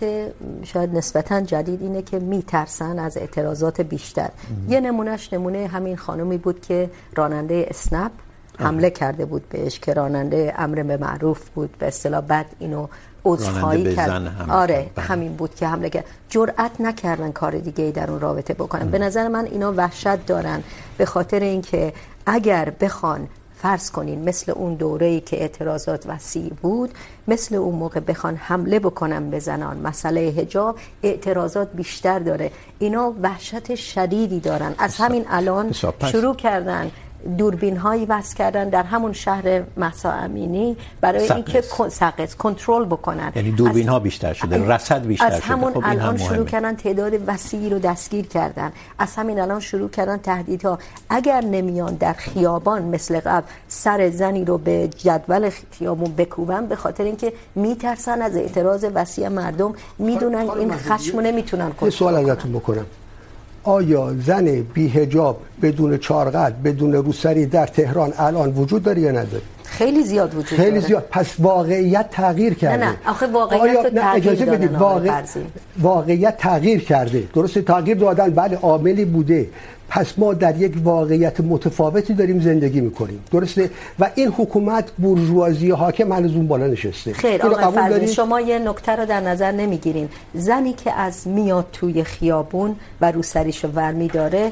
شاید 0.62 0.94
نسبتا 0.94 1.40
جدید 1.40 1.83
اینه 1.83 2.03
که 2.03 2.18
میترسن 2.18 2.98
از 2.98 3.16
اعتراضات 3.16 3.81
بیشتر. 3.81 4.31
یه 4.68 4.81
نمونهش 4.81 5.33
نمونه 5.33 5.66
همین 5.66 5.96
خانمی 5.96 6.38
بود 6.38 6.61
که 6.61 6.90
راننده 7.16 7.66
اسنپ 7.70 8.12
حمله 8.59 8.90
کرده 8.90 9.24
بود 9.24 9.48
بهش 9.48 9.79
که 9.79 9.94
راننده 9.94 10.55
امر 10.59 10.83
به 10.83 10.96
معروف 10.96 11.48
بود 11.48 11.70
به 11.79 11.87
اصطلاح 11.87 12.20
بعد 12.20 12.46
اینو 12.59 12.87
عذرخواهی 13.24 13.96
کرد. 13.96 14.11
حمله 14.11 14.52
آره. 14.52 14.90
بله. 14.94 15.04
همین 15.04 15.33
بود 15.33 15.54
که 15.54 15.66
حمله 15.66 15.90
کرد. 15.90 16.04
جرأت 16.28 16.81
نکردن 16.81 17.33
کار 17.33 17.59
دیگه 17.59 17.85
ای 17.85 17.92
در 17.92 18.11
اون 18.11 18.20
رابطه 18.20 18.54
بکنن. 18.54 18.90
به 18.90 18.98
نظر 18.98 19.28
من 19.28 19.44
اینا 19.44 19.72
وحشت 19.72 20.26
دارن. 20.26 20.62
به 20.98 21.07
خاطر 21.07 21.40
اینکه 21.40 21.92
اگر 22.26 22.72
بخوان 22.81 23.28
فرض 23.62 23.90
کنین 23.90 24.28
مثل 24.28 24.52
اون 24.52 24.74
دوره‌ای 24.74 25.20
که 25.20 25.40
اعتراضات 25.40 26.07
وسیع 26.07 26.52
بود 26.62 26.90
مثل 27.28 27.54
اون 27.54 27.74
موقع 27.74 28.00
بخوان 28.00 28.37
حمله 28.37 28.78
بکنن 28.78 29.31
به 29.31 29.38
زنان. 29.38 29.76
مسئله 29.76 30.35
حجاب 30.37 30.78
اعتراضات 31.02 31.68
بیشتر 31.74 32.18
داره. 32.18 32.50
اینا 32.78 33.14
وحشت 33.22 33.74
شدیدی 33.74 34.40
دارن. 34.40 34.74
از 34.78 34.96
همین 34.96 35.24
الان. 35.31 35.72
شروع 36.12 36.37
کردن. 36.37 36.90
دوربین 37.38 37.76
هایی 37.76 38.07
وصل 38.07 38.37
کردن 38.37 38.68
در 38.68 38.83
همون 38.83 39.12
شهر 39.12 39.62
مهسا 39.76 40.11
امینی 40.12 40.76
برای 41.00 41.26
سقز. 41.26 41.37
اینکه 41.37 41.62
کن- 41.62 41.88
سقز 41.88 42.35
کنترل 42.35 42.85
بکنن. 42.85 43.33
یعنی 43.37 43.50
دوربین 43.50 43.83
از- 43.83 43.92
ها 43.92 43.98
بیشتر 43.98 44.33
شده 44.33 44.68
رصد 44.74 45.02
بیشتر 45.07 45.26
از 45.26 45.33
شده. 45.37 45.42
همون 45.46 45.72
خب 45.72 45.76
این 45.78 45.87
هم 45.87 45.98
الان 46.00 46.16
شروع 46.16 46.44
کردن 46.46 46.76
تعداد 46.76 47.12
وسیعی 47.26 47.70
رو 47.70 47.78
دستگیر 47.78 48.26
کردن. 48.26 48.72
از 48.98 49.14
همین 49.16 49.40
الان 49.40 49.61
شروع 49.61 49.88
کردن 49.90 50.16
تهدیدها. 50.16 50.78
اگر 51.11 51.40
نمیان 51.40 51.94
در 51.94 52.12
خیابان 52.12 52.83
مثل 52.83 53.20
قبل 53.20 53.46
سر 53.68 54.11
زنی 54.11 54.44
رو 54.44 54.59
به 54.59 54.88
جدول 54.96 55.50
خیابون 55.78 56.12
بکوبن 56.14 56.66
به 56.66 56.76
خاطر 56.76 57.04
اینکه 57.04 57.33
میترسن 57.54 58.22
از 58.22 58.37
اعتراض 58.37 58.87
وسیع 58.94 59.28
مردم 59.28 59.72
میدونن 59.98 60.50
این 60.50 60.72
خشم 60.76 61.16
رو 61.16 61.22
نمیتونن 61.22 61.72
یه 61.83 61.90
سوال 61.90 62.14
کنترل 62.14 62.31
ازتون 62.31 62.52
بکنم. 62.52 62.87
آیا 63.62 64.14
زن 64.26 64.44
بی 64.74 64.88
حجاب 64.88 65.40
بدون 65.62 65.98
چارقد 65.98 66.54
بدون 66.64 66.92
روسری 66.92 67.46
در 67.46 67.66
تهران 67.66 68.12
الان 68.18 68.52
وجود 68.52 68.82
داره 68.82 69.00
یا 69.00 69.10
نداره؟ 69.10 69.42
خیلی 69.64 70.02
زیاد 70.02 70.34
وجود 70.34 70.44
خیلی 70.58 70.70
داره. 70.70 70.80
زیاد. 70.86 71.06
پس 71.10 71.26
واقعیت 71.38 72.10
تغییر 72.10 72.54
کرده 72.54 72.84
نه، 72.84 72.90
نه، 72.90 72.96
آخه 73.06 73.26
واقعیت 73.26 73.62
آیا- 73.62 73.82
نه، 73.82 74.00
تغییر 74.00 74.16
اجازه 74.32 74.46
بدید. 74.46 74.72
واقع... 74.74 75.22
واقعیت 75.78 76.36
تغییر 76.38 76.80
کرده. 76.80 77.22
درسته 77.34 77.62
تغییر 77.62 77.96
دادن. 77.96 78.30
بله 78.30 78.56
عاملی 78.62 79.04
بوده. 79.04 79.46
پس 79.88 80.18
ما 80.18 80.35
در 80.35 80.57
یک 80.57 80.74
واقعیت 80.85 81.40
متفاوتی 81.40 82.14
داریم 82.14 82.40
زندگی 82.40 82.81
میکنیم. 82.81 83.24
درسته؟ 83.31 83.70
و 83.98 84.11
این 84.14 84.29
حکومت 84.29 84.90
بورژوازی 84.98 85.70
حاکم 85.70 86.12
هنوز 86.12 86.35
اون 86.35 86.46
بالا 86.46 86.66
نشسته. 86.66 87.12
خیر 87.12 87.38
قبول 87.38 87.88
دارید؟ 87.88 88.09
شما 88.09 88.40
یه 88.40 88.59
نکته 88.59 88.92
رو 88.96 89.07
در 89.07 89.20
نظر 89.20 89.53
نمیگیرین. 89.53 90.09
زنی 90.35 90.72
که 90.72 90.92
از 90.92 91.29
میاد 91.29 91.66
توی 91.72 92.05
خیابون 92.05 92.77
و 93.01 93.12
روسریشو 93.12 93.68
ور 93.68 93.92
میداره 93.92 94.51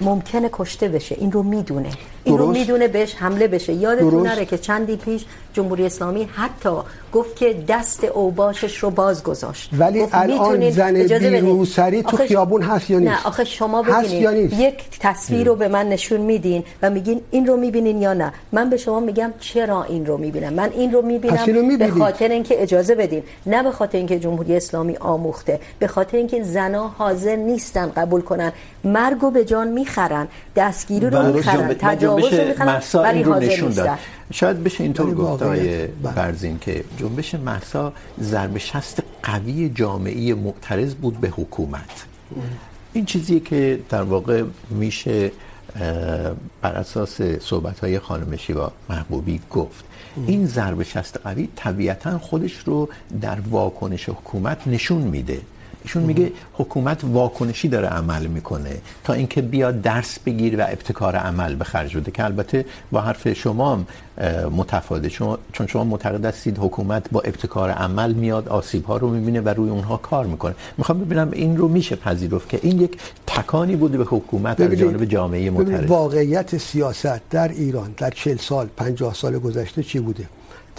ممکنه 0.00 0.48
کشته 0.52 0.88
بشه. 0.88 1.14
این 1.18 1.32
رو 1.32 1.42
میدونه. 1.42 1.90
این 2.24 2.38
رو 2.38 2.46
درست. 2.46 2.58
میدونه 2.58 2.88
بهش 2.88 3.14
حمله 3.14 3.48
بشه 3.48 3.72
یادتون. 3.72 4.26
نره 4.26 4.44
که 4.44 4.58
چندی 4.58 4.96
پیش 4.96 5.24
جمهوری 5.52 5.86
اسلامی 5.86 6.28
حتی 6.32 6.76
گفت 7.12 7.36
که 7.36 7.64
دست 7.68 8.04
اوباشش 8.04 8.78
رو 8.78 8.90
باز 8.90 9.22
گذاشت 9.22 9.70
ولی 9.78 10.06
الان 10.12 10.70
زن. 10.70 10.92
بیروسری 10.92 12.02
تو 12.02 12.16
خیابون 12.16 12.62
هست 12.62 12.90
یا 12.90 12.98
نیست؟ 12.98 13.12
نه 13.12 13.26
آخه 13.26 13.44
شما 13.44 13.82
ببینید؟ 13.82 14.52
یک 14.52 14.84
تصویر 15.00 15.46
رو 15.46 15.54
به 15.54 15.68
من 15.68 15.88
نشون 15.88 16.20
میدین 16.20 16.64
و 16.82 16.90
میگین 16.90 17.20
این 17.30 17.46
رو 17.46 17.56
میبینین 17.56 18.02
یا 18.02 18.12
نه 18.12 18.32
من 18.52 18.70
به 18.70 18.76
شما 18.76 19.00
میگم 19.00 19.32
چرا 19.40 19.84
این 19.84 20.06
رو 20.06 20.16
میبینم 20.16 20.52
من 20.52 20.70
این 20.72 20.92
رو 20.92 20.98
اینو 21.06 21.62
میبینم 21.62 21.94
به. 21.94 22.00
خاطر 22.00 22.28
اینکه 22.28 22.62
اجازه 22.62 22.94
بدین 22.94 23.22
نه 23.46 23.62
به 23.62 23.70
خاطر 23.70 23.98
اینکه 23.98 24.18
جمهوری 24.18 24.56
اسلامی 24.56 24.96
آموخته 24.96 25.60
به 25.78 25.86
خاطر 25.86 26.16
اینکه 26.16 26.42
زنا 26.42 26.88
حاضر 26.88 27.36
نیستن 27.36 27.92
قبول 27.96 28.20
کنن 28.20 28.52
مرگ 28.84 29.18
رو 29.20 29.30
به 29.30 29.44
جان 29.44 29.68
میخرن 29.68 30.28
دستگیری 30.56 31.10
رو 31.10 31.22
میخرن 31.22 31.68
رو 31.68 31.74
جنبش 32.18 32.94
ولی 32.94 33.18
این 33.18 33.24
رو 33.24 33.34
نشون 33.34 33.70
داد. 33.70 33.98
شاید 34.32 34.64
بشه 34.64 34.84
اینطور 34.84 35.14
گفت 35.14 35.42
آقای 35.42 35.86
بله. 35.86 36.12
فرزین 36.14 36.58
که 36.58 36.84
جنبش 36.98 37.34
مهسا 37.34 37.92
ضرب 38.22 38.58
شست 38.58 39.02
قوی 39.22 39.68
جامعه 39.68 40.34
معترض 40.34 40.94
بود 40.94 41.20
به 41.20 41.28
حکومت. 41.28 42.04
این 42.92 43.04
چیزیه 43.04 43.40
که 43.40 43.80
در 43.88 44.02
واقع 44.02 44.42
میشه 44.70 45.32
بر 46.62 46.72
اساس 46.72 47.22
صحبت 47.22 47.80
های 47.80 47.98
خانم 47.98 48.36
شیوا 48.36 48.72
محبوبی 48.90 49.40
گفت. 49.50 49.84
این 50.26 50.46
ضرب 50.46 50.82
شست 50.82 51.20
قوی 51.24 51.48
طبیعتا 51.56 52.18
خودش 52.18 52.58
رو 52.58 52.88
در 53.20 53.38
واکنش 53.50 54.08
حکومت 54.08 54.66
نشون 54.66 55.02
میده. 55.02 55.40
ایشون 55.82 56.02
میگه 56.02 56.32
حکومت 56.52 57.04
واکنشی 57.04 57.68
داره 57.68 57.88
عمل 57.88 58.26
میکنه. 58.26 58.76
تا 59.04 59.12
اینکه 59.12 59.42
بیاد 59.42 59.82
درس 59.82 60.18
بگیره 60.18 60.58
و 60.58 60.66
ابتکار 60.68 61.16
عمل 61.16 61.54
به 61.54 61.64
خرج 61.64 61.96
بده 61.96 62.10
که 62.10 62.24
البته 62.24 62.64
با 62.92 63.00
حرف 63.00 63.32
شما 63.32 63.72
هم 63.72 63.86
متفاوته. 64.56 65.08
شما 65.08 65.38
چون 65.52 65.66
شما 65.66 65.84
معتقد 65.84 66.24
هستید 66.24 66.58
حکومت 66.58 67.10
با 67.10 67.20
ابتکار 67.20 67.70
عمل 67.70 68.12
میاد 68.12 68.48
آسیب 68.48 68.84
ها 68.84 68.96
رو 68.96 69.10
میبینه 69.10 69.40
و 69.40 69.48
روی 69.48 69.70
اونها 69.70 69.96
کار 69.96 70.26
میکنه. 70.26 70.54
میخوام 70.78 71.00
ببینم 71.00 71.30
این 71.32 71.56
رو 71.56 71.68
میشه 71.68 71.96
پذیرفت 71.96 72.48
که 72.48 72.60
این 72.62 72.80
یک 72.80 72.98
تکانی 73.26 73.76
بوده 73.76 73.98
به 73.98 74.04
حکومت 74.04 74.60
از 74.60 74.72
جانب 74.72 75.04
جامعه 75.04 75.50
معترض 75.50 75.90
واقعیت 75.90 76.58
سیاست 76.58 77.28
در 77.30 77.48
ایران 77.48 77.94
در 77.96 78.10
40 78.10 78.36
سال 78.36 78.68
50 78.76 79.14
سال 79.14 79.38
گذشته 79.38 79.82
چی 79.82 80.00
بوده؟ 80.00 80.24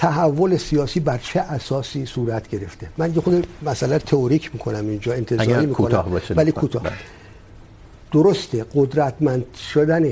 تحول 0.01 0.57
سیاسی 0.57 0.99
بر 0.99 1.17
چه 1.17 1.39
اساسی 1.39 2.05
صورت 2.05 2.49
گرفته؟ 2.49 2.87
من 2.97 3.15
یه 3.15 3.21
خود 3.21 3.47
مسئله 3.65 3.97
تئوریک 3.97 4.49
میکنم 4.53 4.87
اینجا 4.87 5.13
انتظاری 5.13 5.65
میکنم. 5.65 6.21
ولی. 6.35 6.51
کوتاه. 6.51 6.83
درسته 8.11 8.65
قدرتمند 8.75 9.45
شدن 9.73 10.05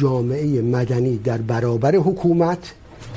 جامعه 0.00 0.62
مدنی 0.62 1.16
در 1.18 1.38
برابر 1.38 1.94
حکومت 1.96 2.72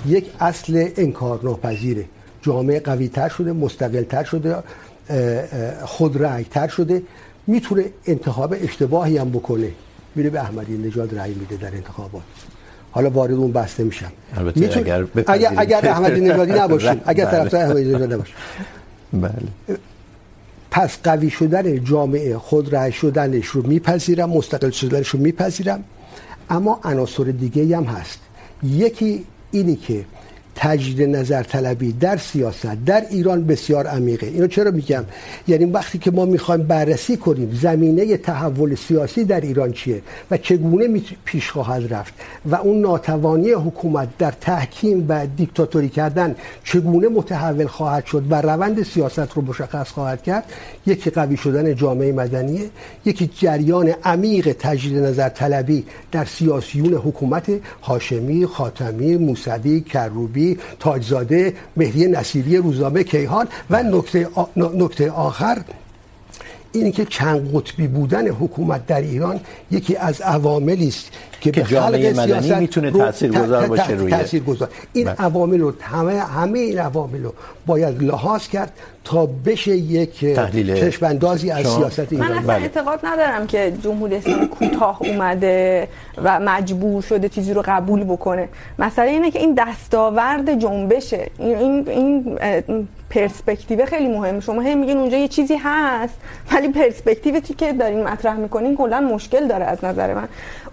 یک 0.05 0.25
اصل 0.39 0.89
انکارناپذیره. 0.97 2.05
جامعه 2.41 2.79
قوی 2.79 3.07
تر 3.07 3.29
شده 3.29 3.51
مستقل 3.53 4.03
تر 4.03 4.23
شده 4.23 4.55
خودرأی 5.85 6.43
تر 6.43 6.67
شده. 6.67 7.03
میتونه 7.47 7.85
انتخاب 8.05 8.55
اشتباهی 8.61 9.17
هم 9.17 9.29
بکنه. 9.29 9.71
میره 10.15 10.29
به 10.29 10.39
احمدی 10.39 10.77
نژاد 10.77 11.19
رأی 11.19 11.33
میده 11.33 11.57
در 11.57 11.75
انتخابات. 11.75 12.23
حالا 12.97 13.09
وارد 13.09 13.31
اون 13.33 13.51
بحث 13.51 13.79
نمیشم. 13.79 14.11
البته 14.37 14.59
میتونه- 14.59 14.79
اگر 14.85 14.95
اگر 14.95 15.03
بپذیریم 15.23 15.59
اگر 15.59 15.81
که- 15.81 15.91
احمدی 15.91 16.21
نژادی 16.21 16.51
نباشیم 16.51 17.01
اگر. 17.05 17.25
طرفدار 17.25 17.61
احمدی 17.61 17.83
نژاد 17.85 18.13
نباشیم 18.13 18.35
بله. 19.13 19.31
پس 20.71 20.97
قوی 21.03 21.29
شدن 21.29 21.83
جامعه 21.83 22.37
خود 22.37 22.73
رای 22.73 22.91
شدنش 22.91 23.45
رو 23.45 23.67
میپذیرم 23.67 24.29
مستقل 24.29 24.69
شدنش 24.69 25.07
رو 25.07 25.19
میپذیرم. 25.19 25.83
اما 26.49 26.79
عناصر 26.83 27.23
دیگه 27.23 27.77
هم 27.77 27.83
هست. 27.83 28.19
یکی 28.63 29.25
اینی 29.51 29.75
که 29.75 30.05
تجدید 30.59 31.15
نظر 31.15 31.43
طلبی 31.43 31.91
در 31.91 32.17
سیاست، 32.17 32.77
در 32.85 33.03
ایران 33.09 33.45
بسیار 33.45 33.87
عمیقه. 33.87 34.27
اینو 34.27 34.47
چرا 34.47 34.71
میگم؟ 34.71 35.03
یعنی 35.47 35.65
وقتی 35.65 35.97
که 35.97 36.11
ما 36.11 36.25
میخوایم 36.25 36.63
بررسی 36.63 37.17
کنیم 37.17 37.59
زمینه 37.61 38.17
تحول 38.17 38.75
سیاسی 38.75 39.23
در 39.23 39.41
ایران 39.41 39.71
چیه 39.71 40.01
و 40.31 40.37
چگونه 40.37 41.01
پیش 41.25 41.51
خواهد 41.51 41.93
رفت 41.93 42.13
و 42.45 42.55
اون 42.55 42.81
ناتوانی 42.81 43.51
حکومت 43.51 44.07
در 44.17 44.33
تحکیم 44.41 45.05
و 45.09 45.27
دیکتاتوری 45.37 45.89
کردن 45.89 46.35
چگونه 46.63 47.07
متحول 47.07 47.67
خواهد 47.67 48.05
شد 48.05 48.23
و 48.29 48.41
روند 48.41 48.83
سیاست 48.83 49.33
رو 49.35 49.41
مشخص 49.41 49.89
خواهد 49.89 50.23
کرد، 50.23 50.43
یکی 50.85 51.09
قوی 51.09 51.37
شدن 51.37 51.75
جامعه 51.75 52.11
مدنیه، 52.11 52.69
یکی 53.05 53.29
جریان 53.35 53.93
عمیق 54.03 54.55
تجدید 54.59 54.97
نظر 54.97 55.29
طلبی 55.29 55.85
در 56.11 56.25
سیاسیون 56.25 56.93
حکومت 56.93 57.45
هاشمی، 57.83 58.45
خاتمی، 58.45 59.17
موسوی، 59.17 59.81
کروبی 59.81 60.46
تاجزاده 60.79 61.53
مهدی 61.77 62.07
نصیری 62.07 62.57
روزنامه 62.57 63.03
کیهان 63.03 63.47
و 63.69 63.83
نکته 63.83 64.27
نکته 64.55 65.11
آخر 65.11 65.57
اینی 66.71 66.91
که 66.91 67.05
چند 67.05 67.55
قطبی 67.55 67.87
بودن 67.87 68.27
حکومت 68.27 68.85
در 68.85 69.01
ایران 69.01 69.39
یکی 69.71 69.95
از 69.95 70.21
عواملی 70.21 70.87
است 70.87 71.11
که 71.41 71.51
به 71.51 71.63
جامعه 71.63 72.13
مدنی 72.13 72.59
میتونه 72.59 72.91
تاثیرگذار 72.91 73.67
باشه 73.67 73.93
روی 73.93 74.11
تاثیرگذار 74.11 74.69
این 74.93 75.07
عوامل 75.07 75.59
رو 75.59 75.73
همه 75.81 76.19
همه 76.19 76.59
این 76.59 76.79
عوامل 76.79 77.23
رو 77.23 77.33
باید 77.65 78.03
لحاظ 78.03 78.47
کرد 78.47 78.73
تا 79.03 79.25
بشه 79.25 79.77
یک 79.77 80.19
چشم 80.79 81.05
اندازی 81.05 81.51
از 81.51 81.67
سیاست 81.67 82.13
ایران. 82.13 82.31
من 82.31 82.37
اصلا 82.37 82.53
اعتقاد 82.53 82.99
ندارم 83.03 83.47
که 83.47 83.73
جمهوری 83.83 84.15
اسلامی 84.15 84.47
کوتاه 84.47 84.99
اومده 85.01 85.87
و 86.23 86.39
مجبور 86.39 87.01
شده 87.01 87.29
چیزی 87.29 87.53
رو 87.53 87.63
قبول 87.65 88.03
بکنه. 88.03 88.49
مسئله 88.79 89.11
اینه 89.11 89.31
که 89.31 89.39
این 89.39 89.53
دستاورد 89.57 90.59
جنبشه. 90.59 91.29
این 91.39 91.89
این 91.89 92.37
پرسپکتیو 93.09 93.85
خیلی 93.85 94.07
مهمه. 94.07 94.39
شما 94.39 94.61
هی 94.61 94.75
میگین 94.75 94.97
اونجا 94.97 95.17
یه 95.17 95.27
چیزی 95.27 95.55
هست 95.63 96.13
ولی 96.51 96.67
پرسپکتیوی 96.67 97.41
که 97.41 97.73
دارین 97.73 98.03
مطرح 98.03 98.35
میکنین 98.35 98.77
کلا 98.77 99.01
مشکل 99.01 99.47
داره 99.47 99.65
از 99.65 99.85
نظر 99.85 100.13
من. 100.13 100.27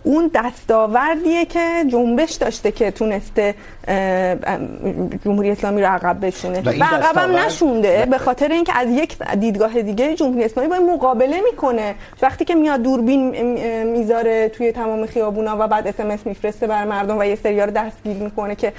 اون 0.05 0.31
دستاوردیه 0.35 1.45
که 1.45 1.85
جنبش 1.89 2.33
داشته 2.33 2.73
که 2.73 2.91
تونسته 2.91 3.55
جمهوری 5.25 5.51
اسلامی 5.51 5.83
رو 5.83 5.89
عقب 5.89 6.27
بشونه 6.27 6.63
و 6.63 6.71
عقب 6.71 7.19
هم 7.19 7.37
نشونده 7.37 8.07
به 8.11 8.19
خاطر 8.19 8.49
اینکه 8.49 8.79
از 8.79 8.89
یک 8.91 9.17
دیدگاه 9.41 9.83
دیگه 9.83 10.15
جمهوری 10.15 10.45
اسلامی 10.45 10.69
با 10.69 10.95
مقابله 10.95 11.41
میکنه. 11.51 11.95
وقتی 12.23 12.45
که 12.45 12.55
میاد 12.55 12.83
دوربین 12.83 13.31
میذاره 13.85 14.49
توی 14.49 14.73
تمام 14.73 15.07
خیابونا 15.07 15.57
و 15.61 15.69
بعد 15.69 15.89
اس 15.89 16.01
ام 16.01 16.11
اس 16.11 16.27
میفرسته 16.27 16.67
بر 16.67 16.85
مردم 16.85 17.19
و 17.19 17.25
یه 17.25 17.35
سریار 17.37 17.71
دستگیر 17.71 18.17
میکنه 18.17 18.55
که 18.55 18.73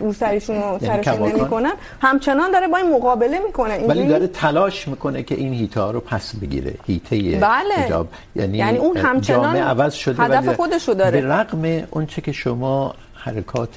رو 0.00 0.12
سرشون 0.12 0.56
رو 0.56 0.78
سرشون 0.86 1.28
نمیکنن. 1.28 1.72
همچنان 2.00 2.50
داره 2.50 2.68
با 2.68 2.76
این 2.76 2.90
مقابله 2.90 3.38
میکنه. 3.46 3.78
ولی 3.78 4.06
داره 4.06 4.26
تلاش 4.26 4.88
میکنه 4.88 5.22
که 5.22 5.34
این 5.34 5.52
هیتا 5.52 5.90
رو 5.90 6.00
پس 6.00 6.32
بگیره. 6.42 6.74
هیته 6.86 7.16
بله. 7.16 7.74
حجاب. 7.74 8.08
یعنی, 8.36 8.58
یعنی 8.58 8.78
اون 8.78 8.96
همچنان 8.96 9.56
عوض 9.56 9.94
شده 9.94 10.22
هدف 10.22 10.51
خودشو 10.56 10.92
داره. 10.94 11.20
به 11.20 11.26
رغم 11.26 11.86
اون 11.90 12.06
چه 12.06 12.20
که 12.20 12.32
شما 12.32 12.94
حرکات 13.14 13.76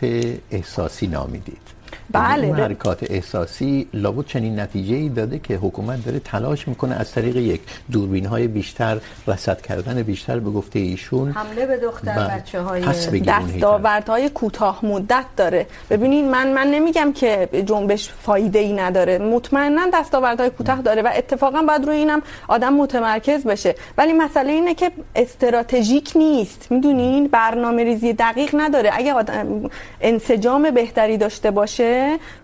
احساسی 0.52 1.08
نامیدید. 1.08 1.75
بله 2.12 2.48
اون 2.48 2.60
حرکات 2.60 3.12
احساسی 3.12 3.88
لابد 3.94 4.26
چنین 4.26 4.60
نتیجه 4.60 4.96
ای 4.96 5.10
داده 5.10 5.40
که 5.40 5.56
حکومت 5.56 6.06
داره 6.06 6.20
تلاش 6.20 6.68
میکنه 6.68 6.96
از 6.96 7.12
طریق 7.12 7.36
یک 7.36 7.62
دوربین 7.92 8.26
های 8.26 8.48
بیشتر 8.48 8.98
رصد 9.28 9.62
کردن 9.62 10.04
بیشتر 10.04 10.40
به 10.40 10.50
گفته 10.50 10.80
ایشون 10.80 11.32
حمله 11.32 11.66
به 11.66 11.78
دختر 11.78 12.28
بچه 12.28 12.62
های 12.62 12.82
دستاورد 13.28 14.10
های 14.10 14.30
کوتاه 14.30 14.86
مدت 14.86 15.26
داره. 15.38 15.68
ببینید 15.90 16.26
من 16.26 16.54
من 16.54 16.68
نمیگم 16.68 17.14
که 17.14 17.50
جنبش 17.66 18.10
فایده 18.10 18.60
ای 18.60 18.74
نداره. 18.74 19.18
مطمئنا 19.18 19.82
دستاورد 19.94 20.40
های 20.40 20.50
کوتاه 20.50 20.82
داره 20.82 21.02
و 21.02 21.10
اتفاقا 21.16 21.62
بعد 21.62 21.86
روی 21.86 21.98
اینم 21.98 22.22
آدم 22.48 22.74
متمرکز 22.74 23.44
بشه. 23.44 23.76
ولی 23.98 24.14
مسئله 24.14 24.52
اینه 24.52 24.76
که 24.76 24.92
استراتژیک 25.16 26.12
نیست. 26.16 26.68
میدونین؟ 26.72 27.28
برنامه 27.28 27.84
ریزی 27.84 28.14
دقیق 28.14 28.56
نداره. 28.58 28.90
اگه 28.94 29.14
آدم 29.14 29.70
انسجام 30.02 30.72
بهتری 30.72 31.18
داشته 31.18 31.52
باشه 31.52 31.95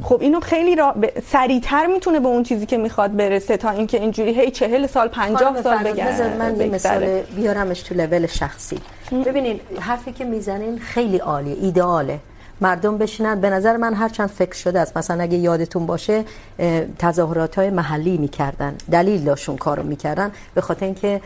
خب 0.03 0.17
اینو 0.21 0.39
خیلی 0.39 0.75
را 0.75 0.91
ب... 0.91 1.19
سریعتر 1.19 1.85
میتونه 1.85 2.19
به 2.19 2.27
اون 2.27 2.43
چیزی 2.43 2.65
که 2.65 2.77
میخواد 2.77 3.15
برسه 3.15 3.57
تا 3.57 3.69
اینکه 3.69 3.99
اینجوری 3.99 4.33
هی 4.39 4.51
چهل 4.51 4.87
سال 4.87 5.07
پنجاه 5.07 5.61
سال 5.61 5.77
بگرده 5.77 6.37
من 6.37 6.61
یه 6.61 6.67
مثال 6.67 7.21
بیارمش 7.35 7.81
تو 7.81 7.95
لول 7.95 8.27
شخصی. 8.27 8.77
ببینین 9.25 9.59
حرفی 9.79 10.11
که 10.11 10.25
میزنین 10.25 10.79
خیلی 10.79 11.17
عالیه 11.17 11.57
ایدئاله. 11.61 12.19
مردم 12.61 12.97
بشینن. 12.97 13.41
به 13.41 13.49
نظر 13.49 13.77
من 13.77 13.93
هر 13.93 14.09
چند 14.09 14.29
فکر 14.29 14.55
شده 14.55 14.79
است. 14.79 14.97
مثلا 14.97 15.23
اگه 15.23 15.37
یادتون 15.37 15.85
باشه 15.85 16.25
تظاهرات 16.99 17.55
های 17.55 17.69
محلی 17.69 18.17
میکردن. 18.17 18.75
دلیل 18.91 19.23
داشون 19.23 19.57
کارو 19.57 19.83
میکردن. 19.83 20.31
به 20.53 20.61
خاطر 20.61 20.85
اینکه 20.85 21.21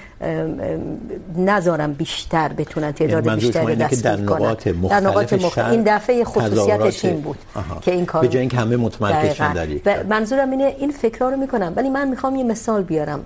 نذارم 1.37 1.93
بیشتر 1.93 2.53
بتونن 2.53 2.91
تعداد 2.91 3.35
بیشتری 3.35 3.75
دستگیر 3.75 4.25
کنن. 4.25 4.53
در 4.89 4.99
نقاط 4.99 5.33
مختلف. 5.33 5.71
این 5.71 5.83
دفعه 5.83 6.23
خصوصیتش 6.23 7.05
این 7.05 7.21
بود 7.21 7.37
آها. 7.55 7.79
که 7.79 7.91
این 7.91 8.05
کار 8.05 8.21
به 8.21 8.27
جای 8.27 8.39
اینکه 8.39 8.57
همه 8.57 8.77
متمرکز 8.77 9.33
شدن 9.33 9.53
در 9.53 9.69
یک 9.69 9.87
منظورم 9.87 10.51
اینه 10.51 10.75
این 10.79 10.91
فکرا 10.91 11.29
رو 11.29 11.37
میکنم. 11.37 11.73
ولی 11.75 11.89
من 11.89 12.07
میخوام 12.07 12.35
یه 12.35 12.43
مثال 12.43 12.83
بیارم. 12.83 13.25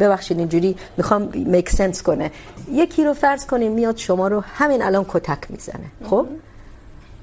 ببخشید 0.00 0.38
اینجوری 0.38 0.76
میخوام 0.96 1.28
میک 1.34 1.70
سنس 1.70 2.02
کنه. 2.02 2.30
یکی 2.72 3.04
رو 3.04 3.14
فرض 3.14 3.46
کنیم 3.46 3.72
میاد 3.72 3.96
شما 3.96 4.28
رو 4.28 4.40
همین 4.40 4.82
الان 4.82 5.04
کتک 5.08 5.50
میزنه. 5.50 5.84
خب؟ 6.10 6.26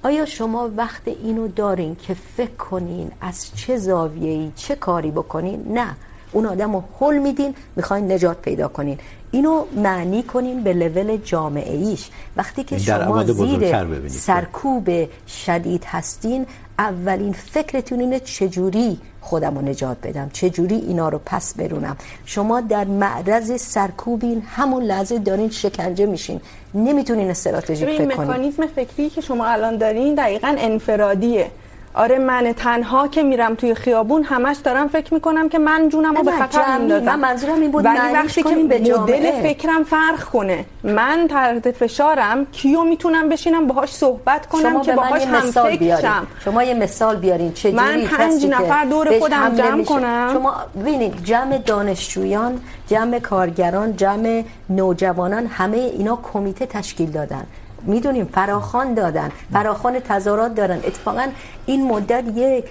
آیا 0.08 0.26
شما 0.26 0.70
وقت 0.78 1.08
اینو 1.08 1.48
دارین 1.48 1.96
که 1.96 2.13
فکر 2.13 2.56
کنین 2.56 3.12
از 3.22 3.56
چه 3.56 3.78
زاویه‌ای 3.78 4.52
چه 4.56 4.76
کاری 4.76 5.12
بکنین؟ 5.12 5.65
نه. 5.70 5.96
اون 6.32 6.46
آدم 6.46 6.74
رو 6.76 6.84
حل 7.00 7.17
میدین 7.17 7.56
میخواین 7.76 8.12
نجات 8.12 8.41
پیدا 8.41 8.67
کنین. 8.67 8.98
اینو 9.32 9.65
معنی 9.76 10.24
کنین 10.24 10.63
به 10.63 10.74
لول 10.74 11.17
جامعه 11.17 11.78
ایش 11.78 12.10
وقتی 12.36 12.63
که 12.63 12.78
شما 12.78 13.24
زیر 13.24 14.08
سرکوب 14.08 14.89
شدید 15.28 15.84
هستین 15.86 16.46
اولین 16.80 17.34
فکرتون 17.34 18.00
اینه 18.00 18.20
چجوری 18.20 19.00
خودم 19.22 19.56
رو 19.56 19.62
نجات 19.62 19.98
بدم؟ 20.04 20.30
چجوری 20.34 20.76
اینا 20.76 21.10
رو 21.10 21.20
پس 21.26 21.54
برونم؟ 21.54 21.98
شما 22.26 22.62
در 22.62 22.86
معرض 22.86 23.62
سرکوبین 23.62 24.44
همون 24.56 24.84
لحظه 24.84 25.20
دارین 25.20 25.50
شکنجه 25.50 26.06
میشین. 26.06 26.42
نمیتونین 26.74 27.30
استراتژیک 27.30 27.90
فکر 27.90 28.16
کنین. 28.16 28.28
مکانیزم 28.28 28.68
فکری 28.68 29.10
که 29.10 29.22
شما 29.22 29.46
الان 29.46 29.78
دارین 29.78 30.16
دقیقا 30.16 30.56
انفرادیه. 30.58 31.52
آره 31.98 32.20
من 32.20 32.54
تنها 32.58 33.08
که 33.08 33.24
میرم 33.24 33.56
توی 33.56 33.74
خیابون 33.76 34.24
همش 34.24 34.58
دارم 34.58 34.88
فکر 34.88 35.14
میکنم 35.14 35.50
که 35.50 35.60
من 35.60 35.90
جونم 35.90 36.16
رو 36.16 36.24
به 36.24 36.32
خطر 36.32 36.78
میندازم 36.78 37.06
من 37.06 37.20
منظورم 37.20 37.62
این 37.62 37.72
بود 37.72 37.86
ولی 37.86 37.98
وقتی 38.14 38.44
که 38.44 38.56
مدل 38.56 39.32
فکرم 39.42 39.84
فرق 39.84 40.24
کنه 40.24 40.66
من 40.84 41.28
تحت 41.30 41.72
فشارم 41.72 42.46
کیو 42.46 42.84
میتونم 42.84 43.30
بشینم 43.30 43.68
باهاش 43.68 43.92
صحبت 43.94 44.46
کنم 44.46 44.82
که 44.82 44.94
باهاش 44.94 45.26
هم 45.26 45.52
فکر 45.52 46.02
شم. 46.02 46.28
شما 46.46 46.64
یه 46.64 46.74
مثال 46.74 47.16
بیارین. 47.16 47.54
چجوری 47.54 47.76
من 47.76 48.02
پنج 48.02 48.46
نفر 48.46 48.86
دور 48.86 49.20
خودم 49.20 49.56
جمع 49.56 49.84
کنم؟ 49.84 50.30
شما 50.34 50.56
ببینید 50.80 51.24
جمع 51.24 51.58
دانشجویان 51.58 52.62
جمع 52.88 53.20
کارگران 53.20 53.96
جمع 53.96 54.44
نوجوانان 54.70 55.46
همه 55.46 55.78
اینا 55.78 56.20
کمیته 56.34 56.66
تشکیل 56.66 57.12
دادن. 57.12 57.46
میدونیم 57.88 58.26
فراخوان 58.26 58.93
دادن 58.93 59.30
فراخوان 59.54 60.00
تظاهرات 60.00 60.56
دارن 60.56 60.78
اتفاقا 60.78 61.28
این 61.65 61.88
مدت 61.88 62.23
یه 62.36 62.63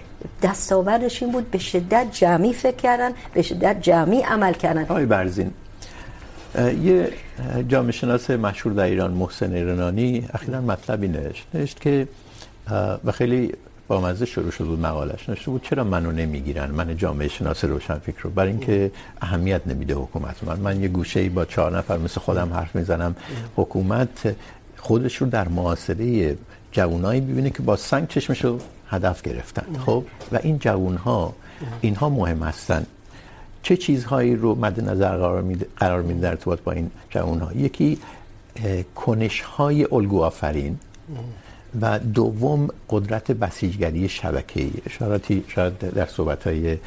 دستاوردش 0.43 1.23
این 1.23 1.33
بود 1.33 1.51
به 1.51 1.59
شدت 1.59 2.07
جمعی 2.13 2.53
فکر 2.53 2.77
کردن 2.77 3.11
به 3.35 3.43
شدت 3.43 3.81
جمعی 3.81 4.23
عمل 4.23 4.53
کردن. 4.53 4.83
آقای 4.83 5.07
برزین 5.07 5.51
یه 6.83 7.13
جامعه 7.69 7.93
شناس 7.93 8.31
مشهور 8.31 8.75
در 8.75 8.85
ایران 8.85 9.11
محسن 9.11 9.53
رنانی 9.53 10.29
اخیرا 10.35 10.61
مطلبی 10.61 11.09
نوشت. 11.09 11.47
نوشت 11.55 11.81
که 11.81 12.09
و 13.05 13.13
خیلی 13.13 13.53
با 13.89 14.01
مزه 14.01 14.27
شروع 14.27 14.51
شد 14.51 14.65
بود 14.65 14.81
مقالش 14.81 15.29
نوشته 15.29 15.51
بود 15.51 15.63
چرا 15.63 15.85
منو 15.85 16.13
نمیگیرن؟ 16.13 16.71
من 16.71 16.97
جامعه 16.97 17.29
شناس 17.29 17.65
روشن 17.65 17.99
فکر 17.99 18.21
رو. 18.23 18.31
برای 18.31 18.51
اینکه 18.51 18.91
اهمیت 19.21 19.67
نمیده 19.67 19.95
حکومت 19.95 20.45
من. 20.45 20.59
من 20.59 20.81
یه 20.83 20.89
گوشه 20.89 21.21
ای 21.21 21.29
با 21.29 21.45
چهار 21.45 21.79
نفر 21.79 21.99
مثل 21.99 22.21
خودم 22.21 22.53
حرف 22.53 22.77
میزنم. 22.77 23.17
حکومت 23.57 24.35
خودش 24.87 25.17
رو 25.17 25.27
در 25.27 25.49
معاصره 25.49 26.37
جوانایی 26.73 27.21
ببینه 27.21 27.51
که 27.51 27.63
با 27.63 27.77
سنگ 27.77 28.09
چشمش 28.09 28.45
رو 28.45 28.59
هدف 28.91 29.23
گرفتن. 29.23 29.67
خب؟ 29.87 30.05
و 30.33 30.39
این 30.43 30.59
جوانها 30.59 31.35
اینها 31.81 32.09
مهم 32.09 32.43
هستن. 32.43 32.87
چه 33.63 33.77
چیزهایی 33.77 34.37
رو 34.37 34.55
مد 34.55 34.81
نظر 34.91 35.17
قرار 35.17 35.43
میده 35.43 35.67
قرار 35.77 36.03
میده 36.03 36.21
در 36.21 36.29
ارتباط 36.31 36.61
با 36.61 36.73
این 36.73 36.91
جوانها 37.11 37.53
یکی 37.53 37.99
کنش 38.95 39.41
های 39.41 39.87
الگو 39.93 40.23
آفرین 40.23 40.79
و 41.81 41.99
دوم 41.99 42.69
قدرت 42.91 43.33
بسیجگری 43.33 44.09
شبکه‌ای. 44.09 44.73
اشاراتی 44.87 45.45
شاید 45.49 45.79
در 45.79 46.07
صحبت 46.07 46.47
های 46.47 46.79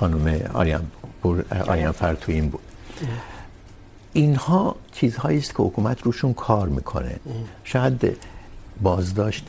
خانم 0.00 0.40
آریان 0.54 0.86
پور 1.22 1.44
آریان 1.68 1.92
فر 1.92 2.14
تو 2.14 2.32
این 2.32 2.48
بود 2.48 2.60
اینها 4.14 4.76
چیزهایی 4.92 5.38
است 5.38 5.54
که 5.56 5.62
حکومت 5.62 6.02
روشون 6.02 6.34
کار 6.34 6.68
میکنه. 6.68 7.16
شاید 7.64 8.16
بازداشت 8.82 9.48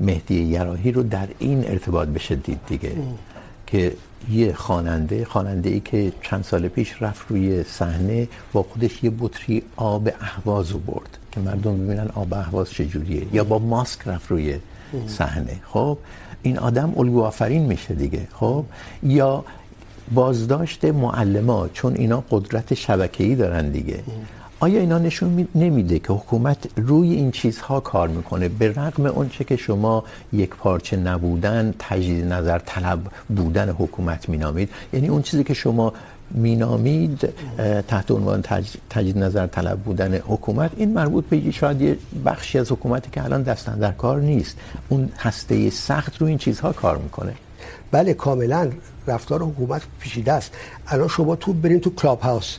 مهدی 0.00 0.42
یراحی 0.42 0.92
رو 0.92 1.02
در 1.02 1.28
این 1.38 1.64
ارتباط 1.68 2.08
بشه 2.08 2.34
دید 2.34 2.60
دیگه 2.66 2.92
ام. 2.96 3.18
که 3.66 3.96
یه 4.30 4.52
خواننده 4.52 5.24
خواننده 5.24 5.70
ای 5.70 5.80
که 5.80 6.12
چند 6.22 6.44
سال 6.44 6.68
پیش 6.68 7.02
رفت 7.02 7.26
روی 7.28 7.64
صحنه، 7.64 8.28
با 8.52 8.62
خودش 8.62 9.04
یه 9.04 9.12
بطری 9.20 9.62
آب 9.76 10.08
اهواز 10.20 10.72
برد 10.72 11.18
که 11.32 11.40
مردم 11.40 11.84
ببینن 11.84 12.08
آب 12.14 12.34
اهواز 12.34 12.70
چجوریه. 12.70 13.26
یا 13.32 13.44
با 13.44 13.58
ماسک 13.58 14.08
رفت 14.08 14.30
روی 14.30 14.58
صحنه. 15.06 15.56
خب، 15.72 15.98
این 16.42 16.58
آدم 16.58 16.92
الگو 16.96 17.22
آفرین 17.22 17.62
میشه 17.62 17.94
دیگه. 17.94 18.28
خب، 18.32 18.64
یا 19.02 19.44
بازداشت 20.10 20.84
معلمات 20.84 21.70
چون 21.72 21.94
اینا 21.94 22.24
قدرت 22.30 22.74
شبکه‌ای 22.74 23.34
دارن 23.34 23.70
دیگه. 23.70 24.02
آیا 24.60 24.80
اینا 24.80 24.98
نشون 24.98 25.48
نمیده 25.54 25.98
که 25.98 26.12
حکومت 26.12 26.58
روی 26.76 27.12
این 27.14 27.30
چیزها 27.30 27.80
کار 27.80 28.08
میکنه؟ 28.08 28.48
به 28.48 28.72
رغم 28.72 29.06
اونچه 29.06 29.44
که 29.44 29.56
شما 29.56 30.04
یک 30.32 30.50
پارچه 30.50 30.96
نبودن، 30.96 31.74
تجدید 31.78 32.32
نظر 32.32 32.58
طلب 32.58 33.00
بودن 33.28 33.68
حکومت 33.68 34.28
مینامید. 34.28 34.68
یعنی 34.92 35.08
اون 35.08 35.22
چیزی 35.22 35.44
که 35.44 35.54
شما 35.54 35.92
مینامید 36.30 37.28
تحت 37.88 38.10
عنوان 38.10 38.42
تجدید 38.90 39.18
نظر 39.18 39.46
طلب 39.46 39.78
بودن 39.78 40.14
حکومت، 40.14 40.70
این 40.76 40.94
مربوط 40.94 41.24
به 41.24 41.50
شاید 41.50 41.80
یه 41.80 41.96
بخشی 42.24 42.58
از 42.58 42.72
حکومتی 42.72 43.10
که 43.10 43.24
الان 43.24 43.42
دستن 43.42 43.78
در 43.78 43.92
کار 43.92 44.20
نیست. 44.20 44.56
اون 44.88 45.08
هسته 45.18 45.70
سخت 45.70 46.18
روی 46.18 46.28
این 46.28 46.38
چیزها 46.38 46.72
کار 46.72 46.96
میکنه. 46.98 47.34
بله، 47.90 48.14
کاملا. 48.14 48.70
رفتار 49.10 49.42
حکومت 49.42 49.82
پیچیده 50.00 50.32
است. 50.32 50.52
الان 50.86 51.08
شما 51.08 51.36
تو 51.36 51.52
برین 51.52 51.80
تو 51.80 51.90
کلاب 51.90 52.20
هاوس 52.20 52.56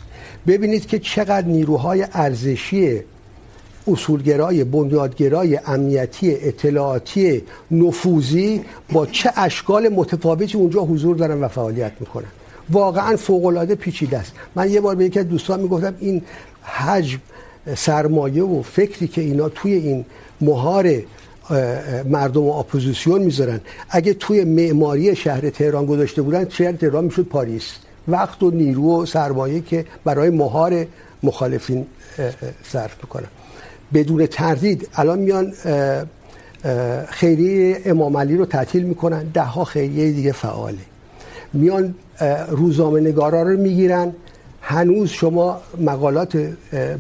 ببینید 0.48 0.86
که 0.86 1.00
چقدر 1.00 1.48
نیروهای 1.48 2.08
ارزشی 2.14 3.02
اصولگرای، 3.88 4.64
بنیادگرای، 4.64 5.60
امنیتی، 5.66 6.36
اطلاعاتی، 6.36 7.44
نفوذی 7.72 8.62
با 8.92 9.06
چه 9.06 9.32
اشکال 9.36 9.90
متفاوتی 9.90 10.58
اونجا 10.58 10.82
حضور 10.82 11.16
دارن 11.16 11.44
و 11.44 11.48
فعالیت 11.48 11.92
میکنن. 12.00 12.28
واقعا 12.70 13.16
فوق 13.16 13.46
العاده 13.46 13.76
پیچیده 13.76 14.18
است. 14.18 14.32
من 14.56 14.70
یه 14.70 14.82
بار 14.82 14.96
به 14.96 15.06
یکی 15.06 15.20
از 15.20 15.28
دوستان 15.28 15.60
میگفتم، 15.60 15.96
این 16.00 16.22
حجم، 16.64 17.20
سرمایه 17.76 18.44
و 18.44 18.62
فکری 18.62 19.08
که 19.08 19.22
اینا 19.22 19.50
توی 19.50 19.74
این 19.74 20.06
مهار 20.42 21.02
مردم 22.06 22.44
و 22.44 22.52
اپوزیسیون 22.52 23.22
میذارن. 23.22 23.60
اگه 23.90 24.14
توی 24.14 24.44
معماری 24.44 25.16
شهر 25.16 25.50
تهران 25.50 25.86
گذاشته 25.86 26.22
بودن، 26.22 26.50
شهر 26.50 26.72
تهران 26.72 27.04
میشد 27.04 27.24
پاریس. 27.24 27.72
وقت 28.08 28.44
و 28.44 28.52
نیرو 28.52 29.04
و 29.04 29.06
سرمایه 29.06 29.62
که 29.62 29.86
برای 30.04 30.30
مهار 30.30 30.86
مخالفین 31.24 31.86
صرف 32.64 32.96
میکنن. 33.04 33.28
بدون 33.94 34.26
تردید 34.26 34.88
الان 34.96 35.20
میان 35.20 35.54
خیریه 37.10 37.82
امام 37.86 38.18
علی 38.18 38.36
رو 38.38 38.46
تعطیل 38.46 38.84
میکنن. 38.84 39.24
ده 39.34 39.42
ها 39.42 39.64
خیریه 39.64 40.12
دیگه 40.12 40.32
فعاله. 40.32 40.78
میان 41.54 41.96
روزنامه 42.50 43.00
نگارا 43.00 43.44
رو 43.44 43.58
میگیرن. 43.58 44.14
هنوز 44.62 45.10
شما 45.10 45.62
مقالات 45.80 46.38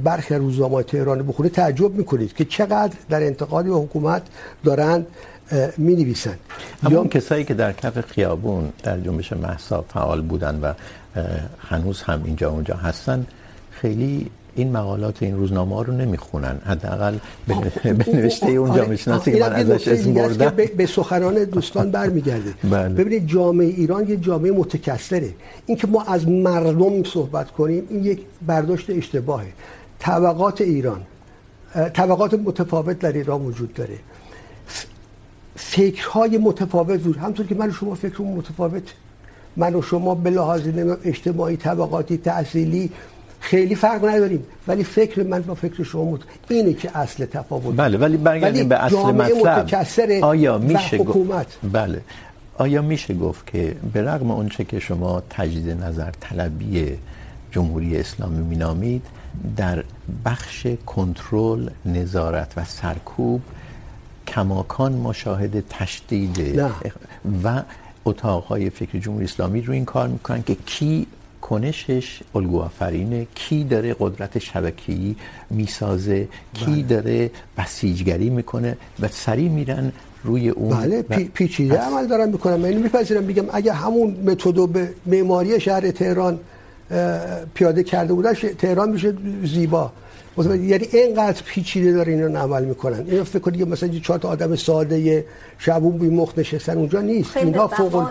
برخی 0.03 0.35
روزنامه 0.35 0.83
تهران 0.83 1.27
بخونید 1.27 1.51
تعجب 1.51 1.95
میکنید 1.95 2.33
که 2.33 2.45
چقدر 2.45 2.93
در 3.09 3.23
انتقاد 3.23 3.65
به 3.65 3.71
حکومت 3.71 4.21
دارن 4.63 5.05
می 5.77 5.95
نویسن 5.95 6.35
اون 6.83 7.07
کسایی 7.07 7.43
که 7.43 7.53
در 7.53 7.73
کف 7.73 8.01
خیابون 8.01 8.73
در 8.83 8.99
جنبش 8.99 9.33
مهسا 9.33 9.85
فعال 9.93 10.21
بودن 10.21 10.59
و 10.59 10.73
هنوز 11.59 12.01
هم 12.01 12.21
اینجا 12.25 12.49
اونجا 12.49 12.75
هستن 12.75 13.25
خیلی 13.71 14.29
این 14.55 14.71
مقالات 14.71 15.23
این 15.23 15.37
روزنامه 15.37 15.75
ها 15.75 15.81
رو 15.81 15.93
نمیخونن. 15.93 16.61
حداقل 16.65 17.17
به 17.83 18.13
نوشته 18.13 18.49
اون 18.49 18.75
جامعه 18.75 18.95
شناسی 18.95 19.31
که 19.31 19.39
من 19.39 19.53
ازش 19.53 19.87
اسم 19.87 20.13
بردم. 20.13 20.49
به 20.77 20.85
سخنان 20.85 21.43
دوستان 21.43 21.91
برمیگرده 21.97 22.53
ببینید 22.87 23.27
جامعه 23.27 23.67
ایران 23.67 24.09
یه 24.09 24.17
جامعه 24.17 24.51
متکثره. 24.51 25.33
این 25.65 25.77
که 25.77 25.87
ما 25.87 26.03
از 26.03 26.27
مردم 26.27 27.03
صحبت 27.03 27.51
کنیم 27.51 27.87
این 27.89 28.03
یک 28.05 28.21
برداشت 28.47 28.89
اشتباهه. 28.89 29.47
طبقات 29.99 30.61
ایران 30.61 31.01
طبقات 31.93 32.33
متفاوت 32.33 32.99
در 32.99 33.11
ایران 33.11 33.41
وجود 33.41 33.73
داره. 33.73 33.97
فکرهای 35.55 36.37
متفاوت 36.37 36.99
وجود 36.99 37.17
همونطور 37.17 37.45
که 37.45 37.55
من 37.55 37.69
و 37.69 37.71
شما 37.71 37.95
فکرمون 37.95 38.37
متفاوت. 38.37 38.83
من 39.57 39.75
و 39.75 39.81
شما 39.81 40.15
به 40.15 40.29
لحاظ 40.29 40.61
اجتماعی 41.03 41.57
طبقاتی 41.57 42.17
تحصیلی 42.17 42.91
خیلی 43.41 43.75
فرق 43.75 44.05
نداریم 44.05 44.43
ولی 44.67 44.83
فکر 44.83 45.23
من 45.23 45.41
با 45.41 45.55
فکر 45.55 45.83
شما 45.83 46.11
مت... 46.11 46.21
اینه 46.49 46.73
که 46.73 46.97
اصل 46.97 47.25
تفاوت. 47.25 47.75
بله 47.77 47.97
ولی 47.97 48.17
برگردیم 48.17 48.67
به 48.69 48.83
اصل 48.83 48.95
مطلب. 48.95 50.23
آیا 50.23 50.57
میشه 50.57 50.97
حکومت؟ 50.97 51.47
بله. 51.71 52.01
آیا 52.57 52.81
میشه 52.81 53.13
گفت 53.13 53.47
که 53.47 53.75
به 53.93 54.01
رغم 54.01 54.31
اونچه 54.31 54.63
که 54.63 54.79
شما 54.79 55.23
تجدید 55.29 55.69
نظر 55.69 56.11
طلبی 56.19 56.97
جمهوری 57.51 57.97
اسلامی 57.97 58.41
مینامید 58.41 59.05
در 59.57 59.83
بخش 60.25 60.67
کنترل 60.85 61.69
نظارت 61.85 62.53
و 62.57 62.65
سرکوب 62.65 63.41
کماکان 64.27 64.93
ما 64.93 65.13
شاهد 65.13 65.63
تشدید 65.69 66.61
و 67.43 67.61
اتاقهای 68.05 68.69
فکر 68.69 68.99
جمهوری 68.99 69.25
اسلامی 69.25 69.61
رو 69.61 69.73
این 69.73 69.85
کار 69.85 70.07
میکنن 70.07 70.43
که 70.43 70.55
کی 70.65 71.07
کنشش 71.41 72.19
الگو 72.35 72.59
آفرینه 72.61 73.27
کی 73.35 73.63
داره 73.63 73.95
قدرت 73.99 74.39
شبکه‌ای 74.39 75.15
میسازه؟ 75.49 76.27
کی 76.53 76.83
داره 76.83 77.31
بسیجگری 77.57 78.29
میکنه؟ 78.29 78.77
و 78.99 79.07
سری 79.07 79.49
میرن 79.49 79.91
روی 80.23 80.49
اون 80.49 80.77
بله 80.77 81.01
پیچیده 81.33 81.77
عمل 81.77 82.07
دارن 82.07 82.29
میکنن. 82.29 82.55
من 82.55 82.73
میپذیرم 82.73 83.27
بگم 83.27 83.45
اگه 83.53 83.73
همون 83.73 84.17
متدو 84.25 84.67
به 84.67 84.89
معماری 85.05 85.59
شهر 85.59 85.91
تهران 85.91 86.39
پیاده 87.53 87.83
کرده 87.83 88.13
بودن 88.13 88.33
تهران 88.33 88.89
میشه 88.91 89.13
زیبا. 89.43 89.91
یعنی 90.37 90.87
اینقدر 90.93 91.41
پیچیده 91.45 91.91
داره 91.91 92.13
اینا 92.13 92.39
عمل 92.39 92.65
میکنن. 92.65 93.05
اینا 93.07 93.23
فکر 93.23 93.39
کنید 93.39 93.67
مثلا 93.67 93.89
چهار 93.89 94.19
تا 94.19 94.29
آدم 94.29 94.55
ساده 94.55 95.25
شبون 95.57 95.97
بی 95.97 96.09
مخ 96.09 96.33
نشستن 96.37 96.77
اونجا 96.77 97.01
نیست. 97.01 97.37
اینا 97.37 97.67
فوق 97.67 98.09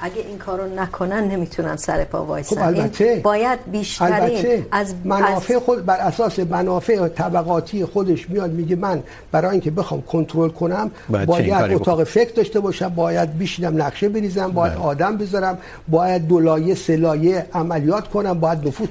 اگه 0.00 0.14
این 0.28 0.38
کارو 0.38 0.74
نکنن 0.74 1.24
نمیتونن 1.28 1.76
سر 1.76 2.04
پا 2.04 2.24
وایسن. 2.24 2.56
خب 2.56 2.62
البته. 2.62 3.20
باید 3.24 3.58
بیشترین 3.72 4.64
از 4.70 4.94
منافع 5.04 5.58
خود 5.58 5.86
بر 5.86 5.96
اساس 5.96 6.38
منافع 6.38 7.08
طبقاتی 7.08 7.84
خودش 7.84 8.30
میاد 8.30 8.52
میگه 8.52 8.76
من 8.76 9.02
برای 9.32 9.50
اینکه 9.50 9.70
بخوام 9.70 10.02
کنترل 10.02 10.48
کنم 10.48 10.90
باید, 11.08 11.26
باید 11.26 11.72
اتاق 11.72 12.04
فکر 12.04 12.32
داشته 12.32 12.60
باشم 12.60 12.88
باید 12.88 13.38
بیشینم 13.38 13.82
نقشه 13.82 14.08
بریزم 14.08 14.48
باید 14.48 14.72
بله. 14.72 14.82
آدم 14.82 15.16
بذارم 15.16 15.58
باید 15.88 16.28
دولایه 16.28 16.74
سلایه 16.74 17.46
عملیات 17.54 18.08
کنم 18.08 18.40
باید 18.40 18.66
نفوذ 18.68 18.88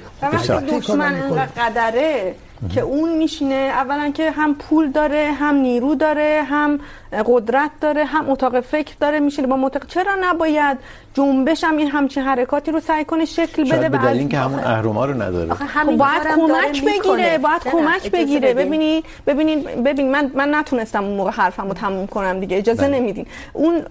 دشمن 0.50 1.14
اینقدر 1.14 1.46
قدره 1.46 2.34
که 2.74 2.80
اون 2.80 3.16
میشینه 3.16 3.54
اولا 3.54 4.10
که 4.10 4.30
هم 4.30 4.54
پول 4.54 4.90
داره 4.90 5.30
هم 5.40 5.54
نیرو 5.54 5.94
داره 5.94 6.42
هم 6.50 6.80
قدرت 7.26 7.70
داره 7.80 8.04
هم 8.04 8.30
اتاق 8.30 8.60
فکر 8.60 8.94
داره 9.00 9.20
میشینه 9.20 9.46
با 9.48 9.56
متق... 9.56 9.86
چرا 9.86 10.12
نباید 10.20 10.78
جنبش 11.14 11.64
هم 11.64 11.76
این 11.76 11.88
همچین 11.90 12.22
حرکاتی 12.22 12.70
رو 12.70 12.80
سعی 12.80 13.04
کنه 13.04 13.24
شکل 13.24 13.62
بده 13.62 13.70
شاید 13.70 13.92
به 13.92 13.98
دلیل 13.98 14.18
اینکه 14.18 14.38
همون 14.38 14.58
اهرم‌ها 14.58 15.04
رو 15.04 15.22
نداره. 15.22 15.54
خب 15.54 15.96
باید 15.96 16.22
کمک 16.36 16.84
بگیره 16.84 17.38
باید 17.38 17.62
کمک 17.64 18.10
بگیره. 18.10 18.54
ببینید 18.54 19.04
ببینید 19.26 19.82
ببین 19.84 20.10
من 20.10 20.30
من 20.34 20.54
نتونستم 20.54 21.04
اون 21.04 21.16
موقع 21.16 21.30
حرفمو 21.30 21.74
تموم 21.74 22.06
کنم 22.06 22.40
دیگه 22.40 22.56
اجازه 22.56 22.82
بله. 22.82 22.98
نمیدین. 23.00 23.26
اون 23.52 23.82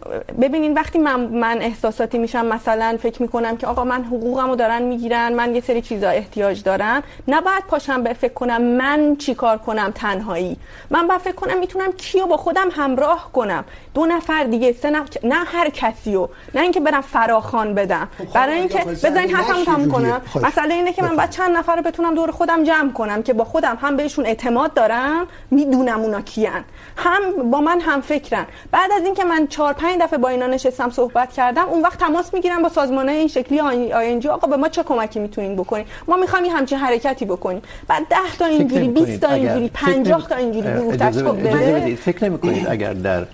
ببینید 0.41 0.77
وقتی 0.77 0.99
من 0.99 1.19
من 1.19 1.57
احساساتی 1.61 2.17
میشم 2.17 2.45
مثلا 2.45 2.97
فکر 3.01 3.21
میکنم 3.21 3.57
که 3.57 3.67
آقا 3.67 3.83
من 3.83 4.03
حقوقمو 4.03 4.55
دارن 4.55 4.81
میگیرن 4.81 5.33
من 5.33 5.55
یه 5.55 5.61
سری 5.61 5.81
چیزا 5.81 6.09
احتیاج 6.09 6.63
دارم 6.63 7.03
نباید 7.27 7.63
پاشم 7.67 8.03
به 8.03 8.13
فکر 8.13 8.33
کنم 8.33 8.56
من 8.61 9.15
چیکار 9.15 9.57
کنم 9.57 9.91
تنهایی. 9.95 10.57
من 10.89 11.07
باید 11.07 11.21
فکر 11.21 11.35
کنم 11.35 11.59
میتونم 11.59 11.91
کیو 11.91 12.25
با 12.25 12.37
خودم 12.37 12.69
همراه 12.71 13.29
کنم. 13.33 13.65
دو 13.93 14.05
نفر 14.05 14.43
دیگه 14.43 14.73
سه 14.73 14.89
نفر 14.89 15.09
نه 15.23 15.35
هر 15.35 15.69
کسیو. 15.69 16.27
نه 16.55 16.61
اینکه 16.61 16.79
برم 16.79 17.01
فراخوان 17.01 17.73
بدم. 17.73 18.07
برای 18.33 18.59
اینکه 18.59 18.85
بزنین 18.85 19.35
حرفمو 19.35 19.65
تموم 19.65 19.91
کنم. 19.91 20.21
مسئله 20.43 20.73
اینه 20.73 20.93
که 20.93 21.03
من 21.03 21.15
باید 21.15 21.29
چند 21.29 21.57
نفر 21.57 21.75
رو 21.75 21.81
بتونم 21.81 22.15
دور 22.15 22.31
خودم 22.31 22.63
جمع 22.63 22.91
کنم 22.91 23.23
که 23.23 23.33
با 23.33 23.43
خودم 23.43 23.77
هم 23.81 23.97
بهشون 23.97 24.25
اعتماد 24.25 24.73
دارم 24.73 25.27
میدونم 25.51 26.01
اونا 26.01 26.21
کیان. 26.21 26.63
هم 26.97 27.51
با 27.51 27.61
من 27.61 27.81
هم 27.81 28.01
فکرن. 28.01 28.45
بعد 28.71 28.91
از 28.91 29.03
اینکه 29.03 29.23
من 29.23 29.47
4 29.47 29.73
5 29.73 30.01
دفعه 30.01 30.19
با 30.19 30.29
اینا 30.29 30.47
نشستم 30.47 30.89
صحبت 30.89 31.33
کردم 31.33 31.65
اون 31.69 31.81
وقت 31.81 31.99
تماس 31.99 32.33
میگیرم 32.33 32.61
با 32.61 32.69
سازمانه 32.69 33.11
این 33.11 33.27
شکلی 33.27 33.59
آی 33.59 33.93
ان 33.93 34.19
جی 34.19 34.29
آقا 34.29 34.47
به 34.47 34.57
ما 34.57 34.69
چه 34.69 34.83
کمکی 34.83 35.19
میتونین 35.19 35.55
بکنین؟ 35.55 35.85
ما 36.07 36.17
میخوایم 36.17 36.45
همچین 36.45 36.77
حرکتی 36.77 37.25
بکنیم. 37.25 37.61
بعد 37.87 38.07
10 38.09 38.17
تا 38.39 38.46
اینجوری 38.47 38.87
20 38.87 39.21
تا 39.21 39.29
اینجوری 39.29 39.69
50 39.73 40.27
تا 40.27 40.35
اینجوری 40.35 40.73
گروه 40.73 40.97
تشکیل 40.97 41.31
بده 41.31 41.95
فکر 41.95 42.29
نمیکنید 42.29 42.67
اگر 42.69 42.93
در 42.93 43.25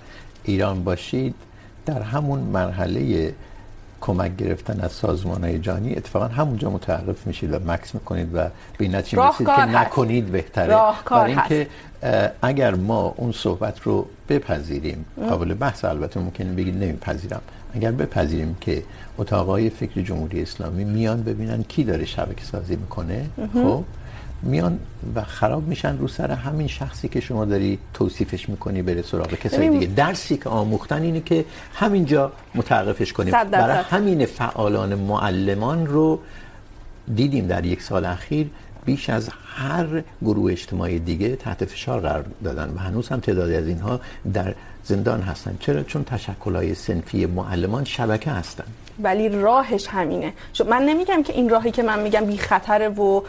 ایران 0.44 0.84
باشید 0.84 1.36
در 1.86 2.02
همون 2.02 2.40
مرحله 2.40 3.34
کمک 4.02 4.36
گرفتن 4.38 4.82
از 4.82 4.92
سازمان 4.92 5.44
های 5.44 5.60
جهانی 5.60 5.96
اتفاقا 5.96 6.28
همونجا 6.28 6.70
متوقف 6.70 7.28
میشید 7.28 7.54
و 7.54 7.60
مکس 7.68 7.96
میکنید 7.96 8.36
و 8.36 8.38
به 8.38 8.50
این 8.80 8.96
نتیجه 8.96 9.24
میرسید 9.24 9.48
که 9.48 9.66
نکنید 9.66 10.26
بهتره 10.26 10.78
برای 11.10 11.32
اینکه 11.32 11.68
اگر 12.42 12.76
ما 12.76 13.14
اون 13.18 13.32
صحبت 13.32 13.82
رو 13.82 14.08
بپذیریم 14.30 15.06
قابل 15.30 15.54
بحث 15.54 15.86
البته 15.86 16.20
ممکنه 16.20 16.54
بگید 16.54 16.76
نمیپذیرم 16.76 17.42
اگر 17.76 17.92
بپذیریم 17.92 18.58
که 18.62 18.84
اتاقای 19.18 19.70
فکر 19.70 20.02
جمهوری 20.02 20.42
اسلامی 20.42 20.84
میان 20.84 21.24
ببینن 21.24 21.64
کی 21.64 21.84
داره 21.84 22.06
شبکه 22.06 22.44
سازی 22.46 22.76
میکنه 22.76 23.26
خب 23.54 23.84
میان 24.44 24.80
و 25.16 25.24
خراب 25.24 25.68
میشن 25.68 25.98
رو 25.98 26.08
سر 26.08 26.32
همین 26.32 26.68
شخصی 26.68 27.08
که 27.08 27.20
شما 27.20 27.46
داری 27.46 27.80
توصیفش 27.94 28.50
میکنی 28.50 28.82
بره 28.82 29.02
سراغ 29.02 29.34
کسای 29.34 29.70
دیگه. 29.70 29.88
درسی 29.88 30.38
که 30.38 30.50
آموختن 30.50 31.02
اینه 31.02 31.22
که 31.22 31.46
همینجا 31.74 32.32
متوقفش 32.56 33.14
کنیم. 33.14 33.32
برای 33.32 33.84
همین 33.84 34.26
فعالان 34.26 34.96
معلمان 34.96 35.88
رو 35.88 36.20
دیدیم 37.16 37.48
در 37.48 37.66
یک 37.66 37.82
سال 37.82 38.06
اخیر. 38.06 38.50
بیش 38.86 39.10
از 39.10 39.30
هر 39.56 40.04
گروه 40.22 40.52
اجتماعی 40.52 41.00
دیگه 41.00 41.36
تحت 41.36 41.66
فشار 41.66 42.00
قرار 42.00 42.26
دادن 42.44 42.74
و 42.76 42.80
هنوز 42.80 43.10
هم 43.10 43.20
تعدادی 43.20 43.56
از 43.56 43.68
اینها 43.68 44.00
در 44.34 44.56
زندان 44.84 45.22
هستن. 45.22 45.58
چرا؟ 45.60 45.84
چون 45.84 46.04
تشکل‌های 46.04 46.76
صنفی 46.76 47.26
معلمان 47.26 47.84
شبکه 47.84 48.32
هستن. 48.32 48.64
ولی 49.00 49.30
راهش 49.30 49.88
همینه. 49.88 50.34
من 50.70 50.82
نمیگم 50.82 51.24
که 51.24 51.34
این 51.34 51.50
راهی 51.50 51.72
که 51.72 51.84
من 51.84 52.00
میگم 52.00 52.26
بی 52.26 52.38
خطره 52.38 52.90
و 52.90 53.22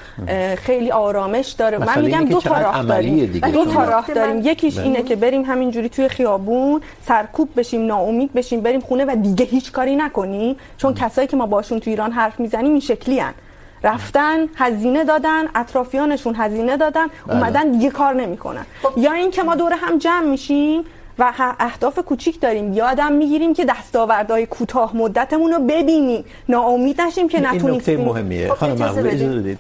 خیلی 0.56 0.90
آرامش 0.90 1.48
داره. 1.48 1.78
من 1.78 2.00
میگم 2.02 2.24
دو 2.24 2.40
تا 2.40 2.58
راه 2.58 2.82
داریم. 2.82 3.26
دو 3.52 3.64
تا 3.64 3.84
راه 3.84 4.06
داریم. 4.06 4.40
یکیش 4.44 4.78
اینه 4.78 5.02
که 5.02 5.16
بریم 5.16 5.42
همینجوری 5.42 5.88
توی 5.88 6.08
خیابون 6.08 6.80
سرکوب 7.06 7.48
بشیم 7.56 7.86
ناامید 7.86 8.32
بشیم 8.32 8.60
بریم 8.60 8.80
خونه 8.80 9.04
و 9.04 9.16
دیگه 9.22 9.44
هیچ 9.44 9.72
کاری 9.72 9.96
نکنیم. 9.96 10.56
چون 10.76 10.94
کسایی 10.94 11.28
که 11.28 11.36
ما 11.36 11.46
باشون 11.46 11.80
تو 11.80 11.90
ایران 11.90 12.12
حرف 12.12 12.40
میزنیم 12.40 12.70
این 12.70 12.80
شکلی 12.80 13.18
هن. 13.18 13.34
رفتن 13.82 14.46
هزینه 14.56 15.04
دادن 15.04 15.44
اطرافیانشون 15.54 16.34
هزینه 16.34 16.76
دادن 16.76 17.06
اومدن 17.28 17.70
دیگه 17.70 17.90
کار 17.90 18.14
نمیکنن. 18.14 18.66
یا 18.96 19.12
این 19.12 19.30
که 19.30 19.42
ما 19.42 19.54
دور 19.54 19.72
هم 19.72 19.98
جمع 19.98 20.26
میشیم 20.26 20.84
و 21.18 21.32
اهداف 21.60 21.98
کوچیک 21.98 22.40
داریم. 22.40 22.72
یادم 22.72 23.12
میگیریم 23.12 23.54
که 23.54 23.64
دستاوردهای 23.64 24.46
کوتاه 24.46 24.96
مدتمون 24.96 25.52
رو 25.52 25.58
ببینیم. 25.58 26.24
ناامید 26.48 27.00
نشیم 27.00 27.28
که 27.28 27.40
نتونیم 27.40 27.66
این 27.66 27.74
نکته 27.74 27.96
مهمیه. 27.96 28.48
خانم 28.54 28.78
محبوب 28.78 29.06
اجازه 29.06 29.40
بدید. 29.40 29.58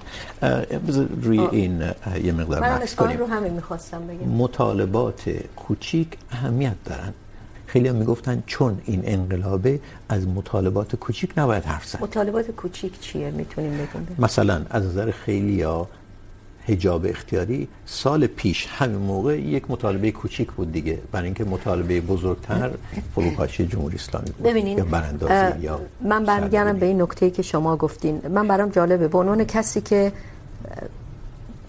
روی 1.22 1.40
این 1.40 1.82
یه 2.24 2.32
مقدار 2.32 2.60
بحث 2.60 2.94
کنیم. 2.94 3.18
رو 3.18 3.26
همین 3.26 3.52
میخواستم 3.52 4.06
بگم. 4.06 4.28
مطالبات 4.28 5.30
کوچیک 5.56 6.08
اهمیت 6.30 6.76
دارن. 6.84 7.14
خیلی 7.66 7.88
هم 7.88 7.96
میگفتن 7.96 8.42
چون 8.46 8.80
این 8.84 9.02
انقلابه 9.04 9.80
از 10.08 10.28
مطالبات 10.28 10.96
کوچیک 10.96 11.30
نباید 11.36 11.64
حرف 11.64 11.86
زد. 11.86 12.02
مطالبات 12.02 12.50
کوچیک 12.50 13.00
چیه 13.00 13.30
میتونیم 13.30 13.72
بگیم؟ 13.72 14.16
مثلا 14.18 14.62
از 14.70 14.84
نظر 14.86 15.10
خیلی 15.10 15.62
ها 15.62 15.88
حجاب 16.68 17.06
اختیاری 17.06 17.68
سال 17.86 18.26
پیش 18.26 18.66
همین 18.66 18.98
موقع 18.98 19.40
یک 19.40 19.70
مطالبه 19.70 20.10
کوچیک 20.10 20.52
بود 20.52 20.72
دیگه 20.72 20.98
برای 21.12 21.24
اینکه 21.24 21.44
مطالبه 21.44 22.00
بزرگتر 22.00 22.70
فروپاشی 23.14 23.66
جمهوری 23.66 23.96
اسلامی 23.96 24.30
بود 24.30 24.46
ببینین 24.46 24.78
یا 24.78 24.84
براندازی 24.84 25.60
یا 25.60 25.80
من 26.00 26.24
برمیگردم 26.24 26.78
به 26.78 26.86
این 26.86 27.02
نکته‌ای 27.02 27.30
که 27.30 27.42
شما 27.42 27.76
گفتین. 27.76 28.20
من 28.30 28.48
برام 28.48 28.68
جالبه. 28.68 29.08
به 29.08 29.18
عنوان 29.18 29.44
کسی 29.44 29.80
که 29.80 30.12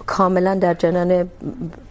کاملا 0.06 0.56
در 0.56 0.74
جنان 0.74 1.30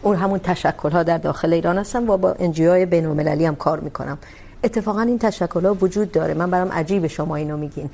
اون 0.02 0.16
همون 0.16 0.38
تشکل 0.38 0.90
ها 0.90 1.02
در 1.02 1.18
داخل 1.18 1.52
ایران 1.52 1.78
هستم 1.78 2.10
و 2.10 2.16
با 2.16 2.32
انجیو 2.38 2.70
های 2.70 2.86
بین 2.86 3.06
المللی 3.06 3.44
هم 3.44 3.54
کار 3.56 3.80
میکنم. 3.80 4.18
اتفاقا 4.64 5.00
این 5.00 5.18
تشکل 5.18 5.66
ها 5.66 5.74
وجود 5.74 6.12
داره. 6.12 6.34
من 6.34 6.50
برام 6.50 6.72
عجیب 6.72 7.06
شما 7.06 7.36
اینو 7.36 7.56
میگین. 7.56 7.90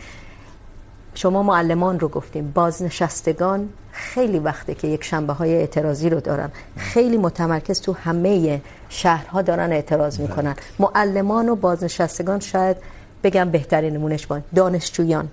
شما 1.21 1.43
معلمان 1.43 2.01
رو 2.01 2.09
گفتیم. 2.09 2.53
بازنشستگان 2.55 3.69
خیلی 3.93 4.39
وقته 4.39 4.75
که 4.75 4.89
یک 4.89 5.05
شنبه 5.05 5.33
های 5.33 5.55
اعتراضی 5.55 6.11
رو 6.11 6.21
دارن. 6.21 6.51
خیلی 6.77 7.17
متمرکز 7.17 7.81
تو 7.81 7.93
همه 7.93 8.61
شهرها 8.89 9.43
دارن 9.43 9.73
اعتراض 9.73 10.21
میکنن. 10.21 10.55
معلمان 10.79 11.49
و 11.49 11.57
بازنشستگان 11.57 12.41
شاید 12.41 12.77
بگم 13.25 13.51
بهترین 13.51 13.95
نمونش 13.95 14.27
بان 14.27 14.43
دانشجویان. 14.55 15.29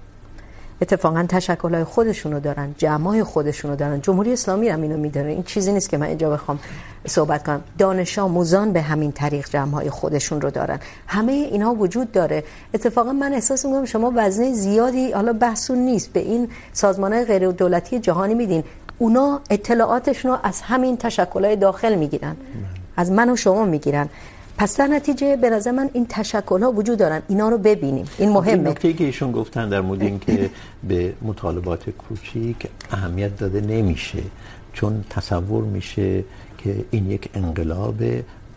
اتفاقا 0.82 1.26
تشکل‌های 1.30 1.84
خودشونو 1.84 2.40
دارن 2.40 2.76
جمعای 2.78 3.24
خودشونو 3.24 3.76
دارن. 3.76 4.02
جمهوری 4.02 4.34
اسلامی 4.34 4.70
هم 4.70 4.82
اینو 4.82 4.98
میداره. 4.98 5.32
این 5.32 5.44
چیزی 5.44 5.74
نیست 5.74 5.90
که 5.90 5.98
من 5.98 6.08
اینجا 6.08 6.30
بخوام 6.30 6.60
صحبت 7.08 7.44
کنم. 7.44 7.62
دانش 7.78 8.20
آموزان 8.20 8.74
به 8.74 8.82
همین 8.82 9.12
طریق 9.12 9.50
جمعای 9.50 9.90
خودشون 9.90 10.42
رو 10.42 10.50
دارن. 10.50 10.80
همه 11.08 11.32
اینها 11.32 11.74
وجود 11.74 12.12
داره. 12.12 12.44
اتفاقا 12.74 13.14
من 13.14 13.34
احساس 13.34 13.66
میکنم 13.66 13.86
شما 13.86 14.14
وزنه 14.16 14.54
زیادی، 14.54 15.12
حالا 15.12 15.34
بحثون 15.34 15.78
نیست. 15.78 16.14
به 16.14 16.20
این 16.20 16.50
سازمان‌های 16.74 17.26
غیر 17.26 17.52
دولتی 17.52 18.00
جهانی 18.00 18.34
میدین. 18.34 18.64
اونا 18.98 19.42
اطلاعاتشون 19.50 20.32
رو 20.32 20.38
از 20.44 20.62
همین 20.62 20.98
تشکل‌های 20.98 21.56
داخل 21.56 21.96
میگیرن. 21.96 22.36
از 22.98 23.12
من 23.12 23.30
و 23.30 23.36
شما 23.36 23.66
میگیرن. 23.66 24.10
پس 24.58 24.78
در 24.78 24.88
نتیجه 24.88 25.36
به 25.36 25.50
نظر 25.50 25.72
من 25.72 25.90
این 25.94 26.06
تشکل 26.10 26.64
ها 26.64 26.72
وجود 26.72 27.00
دارن. 27.00 27.22
اینا 27.28 27.50
رو 27.50 27.58
ببینیم. 27.58 28.06
این 28.18 28.30
مهمه. 28.30 28.70
نکته 28.70 28.94
که 28.94 29.04
ایشون 29.04 29.32
گفتن 29.32 29.70
در 29.70 29.82
مورد 29.82 30.02
اینکه 30.02 30.50
به 30.88 31.14
مطالبات 31.22 31.90
کوچیک 31.90 32.68
اهمیت 32.92 33.38
داده 33.38 33.62
نمیشه 33.62 34.24
چون 34.74 35.06
تصور 35.10 35.64
میشه 35.64 36.24
که 36.58 36.86
این 36.92 37.12
یک 37.12 37.30
انقلاب 37.34 38.04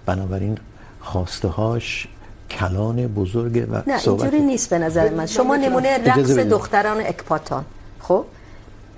بنابراین 0.06 0.58
خواسته 1.00 1.48
هاش 1.48 2.08
کلان 2.50 3.06
بزرگ 3.06 3.66
و 3.70 3.82
نه 3.86 4.00
اینجوری 4.06 4.40
نیست 4.40 4.70
به 4.70 4.78
نظر 4.78 5.10
من. 5.10 5.26
شما 5.26 5.56
نمونه 5.56 5.98
رقص 5.98 6.38
دختران 6.38 7.00
اکپاتان. 7.00 7.64
خب؟ 8.00 8.24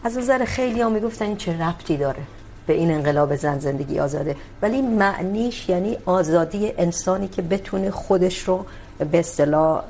از 0.05 0.19
نظر 0.19 0.45
خیلی 0.45 0.81
ها 0.81 0.89
میگفتن 0.89 1.25
این 1.25 1.37
چه 1.37 1.63
ربطی 1.63 1.97
داره؟ 1.97 2.23
به 2.67 2.73
این 2.73 2.91
انقلاب 2.91 3.37
زن 3.37 3.59
زندگی 3.59 3.99
آزاده. 3.99 4.37
ولی 4.63 4.83
معنیش 4.83 5.69
یعنی 5.69 5.99
آزادی 6.07 6.73
انسانی 6.79 7.29
که 7.29 7.43
بتونه 7.43 7.91
خودش 7.91 8.39
رو 8.39 8.65
به 9.11 9.19
اصطلاح 9.19 9.85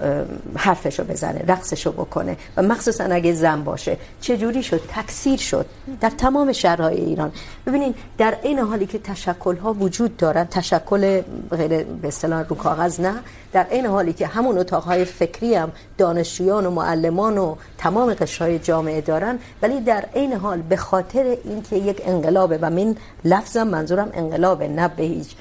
حرفشو 0.57 1.05
بزنه 1.05 1.45
رقصشو 1.49 1.93
بکنه. 1.93 2.37
و 2.57 2.63
مخصوصا 2.63 3.05
اگه 3.05 3.33
زن 3.33 3.65
باشه. 3.65 3.97
چه 4.21 4.37
جوری 4.37 4.63
شد؟ 4.63 4.81
تکثیر 4.89 5.39
شد 5.39 5.67
در 6.01 6.11
تمام 6.11 6.53
شهرهای 6.53 6.97
ایران. 6.97 7.33
ببینین، 7.67 7.95
در 8.19 8.37
این 8.43 8.59
حالی 8.59 8.87
که 8.87 8.99
تشکل 8.99 9.57
ها 9.57 9.73
وجود 9.73 10.17
دارن، 10.17 10.45
تشکل 10.45 11.21
غیر، 11.51 11.85
به 11.85 12.09
اصطلاح، 12.09 12.43
رو 12.49 12.57
کاغذ 12.57 13.01
نه 13.01 13.15
در 13.53 13.67
این 13.71 13.87
حالی 13.87 14.13
که 14.13 14.27
همون 14.27 14.59
اتاقهای 14.59 15.05
فکری 15.05 15.55
هم 15.55 15.73
دانشجویان 15.99 16.67
و 16.67 16.71
معلمان 16.71 17.39
و 17.39 17.57
تمام 17.79 18.15
قشرهای 18.15 18.59
جامعه 18.59 19.01
دارن 19.01 19.39
ولی 19.63 19.81
در 19.81 20.05
این 20.15 20.33
حال 20.33 20.63
به 20.63 20.77
خاطر 20.77 21.37
اینکه 21.45 21.77
یک 21.77 22.03
انقلابه 22.05 22.59
و 22.63 22.71
من 22.71 22.97
لفظم 23.25 23.69
منظورم 23.69 24.11
انقلابه 24.15 24.69
نه 24.69 24.89
به 24.89 25.03
هیچ 25.03 25.35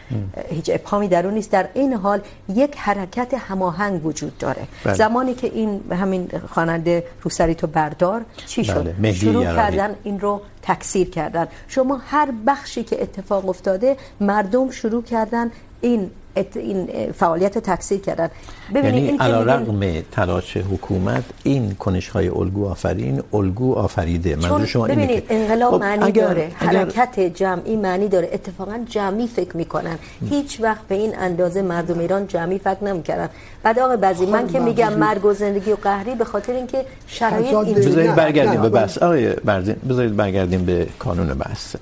هیچ 0.49 0.69
ابهامی 0.73 1.07
در 1.07 1.25
اون 1.25 1.33
نیست 1.33 1.51
در 1.51 1.69
این 1.73 1.93
حال 1.93 2.21
یک 2.49 2.77
حرکت 2.77 3.33
هماهنگ 3.33 4.05
وجود 4.05 4.37
داره 4.37 4.67
بله. 4.83 4.93
زمانی 4.93 5.33
که 5.33 5.47
این 5.47 5.81
همین 5.91 6.29
خواننده 6.53 7.03
روسری 7.21 7.55
تو 7.55 7.67
بردار 7.67 8.21
چی 8.47 8.63
شد 8.63 8.95
بله. 8.99 9.13
شروع 9.13 9.43
کردن 9.43 9.95
این 10.03 10.19
رو 10.19 10.41
تکثیر 10.61 11.09
کردن 11.09 11.47
شما 11.67 12.01
هر 12.07 12.33
بخشی 12.47 12.83
که 12.83 13.01
اتفاق 13.01 13.49
افتاده 13.49 13.97
مردم 14.19 14.71
شروع 14.71 15.03
کردن 15.03 15.51
این 15.81 16.11
این 16.35 17.11
فعالیت 17.11 17.57
تکثیر 17.57 17.99
کردن. 18.01 18.29
ببینید 18.75 19.03
یعنی 19.03 19.17
علی 19.17 19.43
رغم 19.45 20.01
تلاش 20.11 20.57
حکومت 20.57 21.23
این 21.43 21.75
کنش 21.75 22.09
های 22.09 22.27
الگو 22.27 22.67
آفرین 22.67 23.23
الگو 23.33 23.73
آفریده. 23.73 24.35
منظور 24.35 24.65
شما 24.65 24.85
اینه 24.85 25.05
ببینید 25.05 25.25
انقلاب 25.29 25.81
معنی 25.81 26.03
اگر 26.03 26.27
داره 26.27 26.51
اگر 26.59 26.79
حرکت 26.79 27.19
جمعی 27.19 27.75
معنی 27.75 28.07
داره. 28.07 28.29
اتفاقا 28.33 28.79
جمعی 28.89 29.27
فکر 29.27 29.57
میکنن. 29.57 29.99
هیچ 30.29 30.61
وقت 30.61 30.87
به 30.87 30.95
این 30.95 31.17
اندازه 31.17 31.61
مردم 31.61 31.99
ایران 31.99 32.27
جمعی 32.27 32.59
فکر 32.59 32.83
نمیکردن. 32.83 33.29
بعد 33.63 33.79
آقا 33.79 33.95
بعضی 33.97 34.25
من 34.25 34.47
که 34.47 34.59
میگم 34.59 34.93
مرگ 34.93 35.25
و 35.25 35.33
زندگی 35.33 35.71
و 35.71 35.75
قهری 35.75 36.15
به 36.15 36.25
خاطر 36.25 36.53
اینکه 36.53 36.85
شرایط 37.07 37.53
اینجوری 37.53 37.87
بذارید 37.87 38.15
برگردیم 38.15 38.61
به 38.61 38.69
بحث. 38.69 38.97
آقای 38.97 39.33
برزین 39.33 39.75
بذارید 39.89 40.15
برگردیم 40.15 40.65
به 40.65 40.87
قانون 40.99 41.27
بحث. 41.27 41.75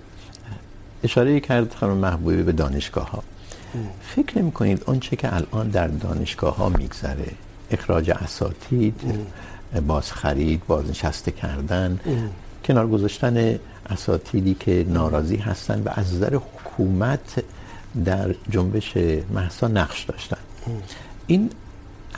اشاره 1.03 1.39
کرد 1.39 1.73
خانم 1.73 1.97
محبوبی 1.97 2.43
به 2.43 2.51
دانشگاه 2.51 3.11
ها 3.11 3.23
فکر 4.01 4.39
نمی 4.39 4.51
کنید 4.51 4.83
آنچه 4.85 5.15
که 5.15 5.35
الان 5.35 5.69
در 5.69 5.87
دانشگاه 5.87 6.55
ها 6.55 6.69
میگذره. 6.69 7.31
اخراج 7.71 8.11
اساتید 8.11 9.01
باز 9.87 10.11
خرید 10.11 10.61
باز 10.67 10.89
نشسته 10.89 11.31
کردن 11.31 11.99
کنار 12.65 12.87
گذاشتن 12.87 13.59
اساتیدی 13.89 14.53
که 14.59 14.85
ناراضی 14.89 15.35
هستن 15.35 15.81
و 15.85 15.89
از 15.91 16.13
نظر 16.13 16.35
حکومت 16.35 17.43
در 18.05 18.35
جنبش 18.49 18.97
محسا 19.33 19.67
نقش 19.67 20.03
داشتن. 20.03 20.37
این 21.27 21.49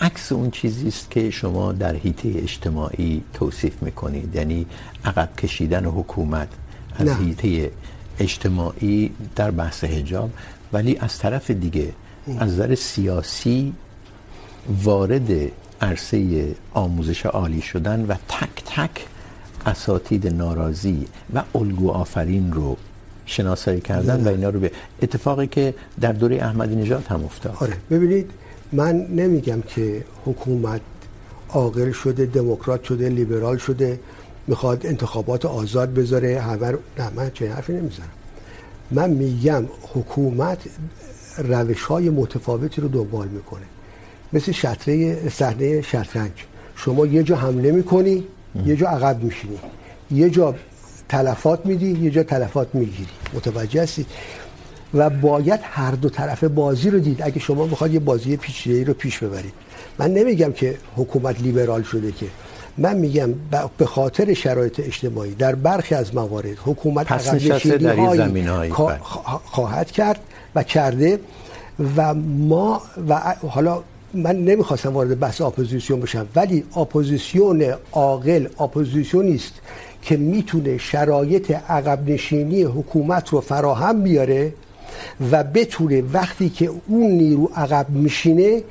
عکس 0.02 0.32
اون 0.32 0.52
چیزی 0.52 0.88
است 0.88 1.12
که 1.12 1.32
شما 1.32 1.72
در 1.72 1.96
حیطه 1.96 2.34
اجتماعی 2.36 3.24
توصیف 3.34 3.84
میکنید. 3.84 4.36
یعنی 4.36 4.66
عقب 5.06 5.30
کشیدن 5.36 5.86
حکومت 5.86 6.48
از 6.96 7.10
حیطه 7.10 7.72
اجتماعی 8.20 9.12
در 9.36 9.52
بحث 9.52 9.84
حجاب 9.84 10.30
ولی 10.74 10.98
از 10.98 11.20
طرف 11.20 11.52
دیگه 11.52 11.94
از 12.40 12.52
نظر 12.52 12.76
سیاسی 12.76 13.74
وارد 14.84 15.32
عرصه 15.82 16.48
آموزش 16.74 17.26
عالی 17.26 17.62
شدن 17.62 18.06
و 18.06 18.14
تک 18.14 18.64
تک 18.66 19.06
اساتید 19.66 20.28
ناراضی 20.28 21.08
و 21.34 21.44
الگو 21.56 21.92
آفرین 21.92 22.54
رو 22.54 22.78
شناسایی 23.26 23.82
کردن 23.82 24.24
و 24.24 24.28
اینا 24.28 24.50
رو 24.50 24.60
به 24.60 24.72
اتفاقی 25.02 25.48
که 25.48 25.74
در 26.02 26.12
دوره 26.12 26.36
احمدی 26.36 26.76
نژاد 26.76 27.06
هم 27.10 27.26
افتاد. 27.26 27.58
آره 27.60 27.74
ببینید 27.92 28.32
من 28.72 28.96
نمیگم 28.96 29.62
که 29.62 30.04
حکومت 30.26 30.82
عاقل 31.50 31.92
شده 31.92 32.26
دموکرات 32.26 32.84
شده 32.84 33.10
لیبرال 33.10 33.58
شده 33.58 34.00
میخواد 34.48 34.86
انتخابات 34.86 35.46
آزاد 35.46 35.94
بذاره 35.94 36.56
رو 36.72 36.78
نه 37.00 37.10
من 37.16 37.32
چه 37.34 37.54
حرفی 37.54 37.74
نمیزنم. 37.74 38.10
من 38.92 39.10
میگم 39.10 39.64
حکومت 39.94 40.58
روش 41.38 41.84
های 41.84 42.10
متفاوتی 42.10 42.82
رو 42.82 42.88
دنبال 42.88 43.28
میکنه. 43.28 43.66
مثل 44.34 44.52
شطره 44.52 45.30
صحنه 45.30 45.82
شطرنج. 45.82 46.32
شما 46.76 47.06
یه 47.06 47.24
جا 47.24 47.36
حمله 47.36 47.72
میکنی، 47.72 48.24
یه 48.66 48.76
جا 48.76 48.88
عقب 48.88 49.24
میشینی. 49.24 49.60
یه 50.12 50.30
جا 50.30 50.56
تلفات 51.10 51.66
میدی، 51.66 51.92
یه 51.92 52.12
جا 52.12 52.24
تلفات 52.24 52.76
میگیری. 52.76 53.10
متوجه 53.34 53.84
هستی 53.84 54.06
و 54.94 55.10
باید 55.10 55.60
هر 55.64 55.92
دو 55.92 56.10
طرف 56.10 56.44
بازی 56.44 56.90
رو 56.90 57.00
دید. 57.00 57.22
اگه 57.22 57.40
شما 57.40 57.66
میخواد 57.66 57.94
یه 57.94 58.00
بازی 58.00 58.38
پیچیده‌ای 58.38 58.84
رو 58.84 58.94
پیش 58.94 59.18
ببرید. 59.20 59.54
من 60.00 60.14
نمیگم 60.14 60.52
که 60.52 60.78
حکومت 60.96 61.42
لیبرال 61.42 61.84
شده 61.84 62.12
که 62.12 62.26
من 62.78 62.98
میگم 62.98 63.34
به 63.78 63.86
خاطر 63.86 64.34
شرایط 64.34 64.80
اجتماعی 64.80 65.36
در 65.36 65.56
برخی 65.56 65.96
از 65.96 66.16
موارد 66.16 66.58
حکومت 66.66 67.12
نشینی 67.12 67.86
هایی 67.86 68.72
خواهد 69.46 69.92
کرد 69.92 70.20
و 70.56 70.64
کرده 70.64 71.20
و 71.98 72.14
ما 72.14 72.82
و 73.10 73.36
حالا 73.50 73.84
من 74.14 74.36
نمیخواستم 74.36 74.94
وارد 74.94 75.20
بحث 75.20 75.42
اپوزیسیون 75.42 76.00
بشم 76.00 76.28
ولی 76.36 76.64
اپوزیسیون 76.78 77.74
عاقل 77.92 78.48
اپوزیسیونی 78.60 79.36
است 79.36 79.54
که 80.02 80.18
میتونه 80.18 80.78
شرایط 80.78 81.52
عقب 81.52 82.10
نشینی 82.10 82.64
حکومت 82.64 83.30
رو 83.30 83.42
فراهم 83.42 84.04
بیاره 84.04 84.54
و 85.32 85.44
بتونه 85.44 86.02
وقتی 86.14 86.50
که 86.50 86.72
اون 86.88 87.12
نیرو 87.12 87.52
عقب 87.56 87.90
میشینه 87.90 88.62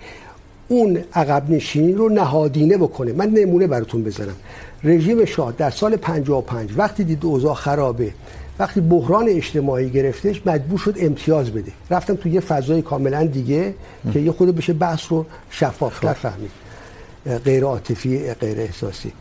اون 0.70 1.04
عقب 1.14 1.50
نشینی 1.50 1.92
رو 1.92 2.08
نهادینه 2.08 2.76
بکنه. 2.76 3.12
من 3.12 3.28
نمونه 3.30 3.66
براتون 3.66 4.02
بزنم 4.04 4.36
رژیم 4.84 5.24
شاه 5.24 5.52
در 5.58 5.70
سال 5.70 5.96
55 5.96 6.70
وقتی 6.76 7.04
دید 7.04 7.24
اوضاع 7.24 7.54
خرابه 7.54 8.12
وقتی 8.58 8.80
بحران 8.80 9.28
اجتماعی 9.28 9.90
گرفتش 9.90 10.42
مجبور 10.46 10.78
شد 10.78 10.94
امتیاز 10.98 11.50
بده. 11.50 11.72
رفتم 11.90 12.14
تو 12.14 12.28
یه 12.28 12.40
فضای 12.40 12.82
کاملا 12.82 13.24
دیگه. 13.24 13.74
که 14.12 14.20
یه 14.20 14.32
خود 14.32 14.56
بشه 14.56 14.72
بحث 14.72 15.00
رو 15.08 15.26
شفافتر 15.50 16.12
فهمید. 16.12 16.50
غیر 17.44 17.64
عاطفی 17.64 18.32
غیر 18.32 18.60
احساسی. 18.60 19.12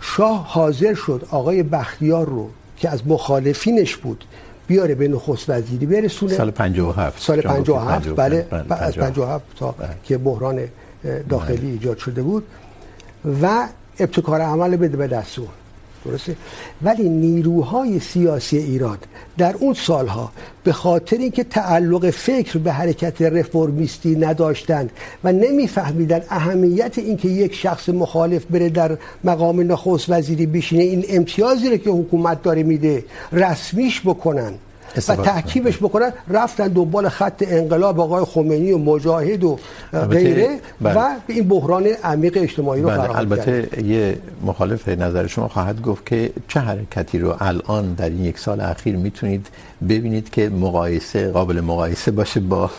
شاه 0.00 0.46
حاضر 0.48 0.94
شد 0.94 1.26
آقای 1.30 1.62
بختیار 1.62 2.26
رو 2.26 2.48
که 2.76 2.90
از 2.90 3.06
مخالفینش 3.06 3.96
بود 3.96 4.24
بیاره 4.72 4.94
به 4.94 5.08
نخست 5.08 5.50
وزیری 5.50 5.86
برسونه 5.86 6.34
سال 6.34 6.50
57 6.50 7.22
سال 7.22 7.40
57 7.40 8.08
بله 8.16 8.46
از 8.70 8.94
57 8.94 9.44
تا 9.58 9.74
که 10.04 10.18
بحران 10.18 10.60
داخلی 11.28 11.70
ایجاد 11.70 11.98
شده 11.98 12.22
بود 12.22 12.46
و 13.42 13.68
ابتکار 13.98 14.40
عمل 14.40 14.76
بده 14.76 14.96
به 14.96 15.06
دست 15.06 15.38
اون 15.38 15.48
درسته؟ 16.04 16.36
ولی 16.82 17.08
نیروهای 17.08 18.00
سیاسی 18.00 18.58
ایران 18.58 18.98
در 19.38 19.54
اون 19.56 19.74
سالها 19.74 20.32
به 20.64 20.72
خاطر 20.72 21.16
اینکه 21.16 21.44
تعلق 21.44 22.10
فکر 22.10 22.58
به 22.58 22.72
حرکت 22.72 23.22
رفرمیستی 23.22 24.16
نداشتند 24.16 24.90
و 25.24 25.32
نمیفهمیدن 25.32 26.22
اهمیت 26.28 26.98
اینکه 26.98 27.28
یک 27.28 27.54
شخص 27.54 27.88
مخالف 27.88 28.44
بره 28.44 28.68
در 28.68 28.98
مقام 29.24 29.72
نخست 29.72 30.10
وزیری 30.10 30.46
بشینه، 30.46 30.82
این 30.82 31.04
امتیازی 31.08 31.70
رو 31.70 31.76
که 31.76 31.90
حکومت 31.90 32.42
داره 32.42 32.62
میده 32.62 33.04
رسمیش 33.32 34.00
بکنن. 34.00 34.52
و 35.08 35.16
تحکیمش 35.16 35.76
بکنن 35.76 36.12
رفتن 36.28 36.68
دنبال 36.68 37.08
خط 37.08 37.44
انقلاب 37.46 38.00
آقای 38.00 38.24
خمینی 38.24 38.72
و 38.72 38.78
مجاهد 38.78 39.44
و 39.44 39.58
غیره 39.92 40.58
و 40.82 40.94
به 41.26 41.34
این 41.34 41.48
بحران 41.48 41.86
عمیق 42.04 42.38
اجتماعی 42.40 42.82
رو 42.82 42.88
فراهم 42.88 43.16
البته 43.16 43.82
یه 43.84 44.18
مخالف 44.46 44.88
نظر 44.88 45.26
شما 45.26 45.48
خواهد 45.48 45.82
گفت 45.82 46.06
که 46.06 46.30
چه 46.48 46.60
حرکتی 46.60 47.18
رو 47.18 47.36
الان 47.40 47.94
در 47.94 48.10
این 48.10 48.24
یک 48.24 48.38
سال 48.38 48.60
اخیر 48.60 48.96
میتونید 48.96 49.46
ببینید 49.88 50.30
که 50.30 50.48
مقایسه 50.48 51.30
قابل 51.30 51.60
مقایسه 51.60 52.10
باشه 52.10 52.40
با 52.40 52.70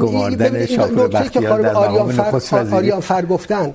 گماردن 0.00 0.66
شاپور 0.66 1.08
بختیار 1.08 1.60
در 1.62 1.72
نخست 2.02 2.54
وزیری. 2.54 2.76
آریان 2.76 3.00
فر 3.00 3.26
گفتن 3.26 3.72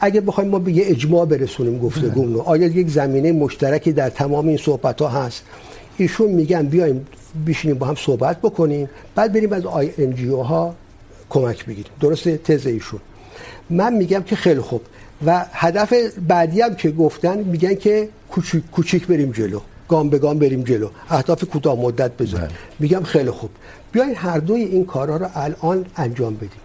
اگه 0.00 0.20
بخوایم 0.20 0.50
ما 0.50 0.58
به 0.58 0.72
یه 0.72 0.84
اجماع 0.86 1.26
برسونیم 1.26 1.78
گفتگو 1.78 2.24
رو 2.24 2.40
آیا 2.40 2.66
یک 2.66 2.88
زمینه 2.88 3.32
مشترکی 3.32 3.92
در 3.92 4.10
تمام 4.10 4.48
این 4.48 4.56
صحبت 4.56 5.02
ها 5.02 5.08
هست؟ 5.08 5.42
ایشون 5.96 6.30
میگن 6.30 6.66
بیایم 6.66 7.06
بشینیم 7.46 7.78
با 7.78 7.86
هم 7.86 7.94
صحبت 7.94 8.38
بکنیم 8.40 8.88
بعد 9.14 9.32
بریم 9.32 9.52
از 9.52 9.66
آی 9.66 9.90
ان 9.98 10.14
جی 10.14 10.28
او 10.28 10.42
ها 10.42 10.74
کمک 11.30 11.66
بگیریم. 11.66 11.92
درسته؟ 12.00 12.36
تز 12.36 12.66
ایشون. 12.66 13.00
من 13.70 13.92
میگم 13.94 14.22
که 14.22 14.36
خیلی 14.36 14.60
خوب. 14.60 14.82
و 15.26 15.46
هدف 15.52 15.92
بعدی 16.28 16.60
هم 16.60 16.74
که 16.74 16.90
گفتن 16.90 17.38
میگن 17.38 17.74
که 17.74 18.08
کوچیک 18.30 18.70
کوچیک 18.72 19.06
بریم 19.06 19.32
جلو. 19.32 19.60
گام 19.88 20.08
به 20.08 20.18
گام 20.18 20.38
بریم 20.38 20.62
جلو. 20.62 20.88
اهداف 21.10 21.44
کوتاه 21.44 21.80
مدت 21.80 22.16
بذاریم. 22.16 22.48
میگم 22.78 23.02
خیلی 23.02 23.30
خوب. 23.30 23.50
بیاین 23.92 24.14
هر 24.14 24.38
دوی 24.38 24.62
این 24.62 24.84
کارها 24.86 25.16
رو 25.16 25.26
الان 25.34 25.86
انجام 25.96 26.34
بدیم. 26.34 26.63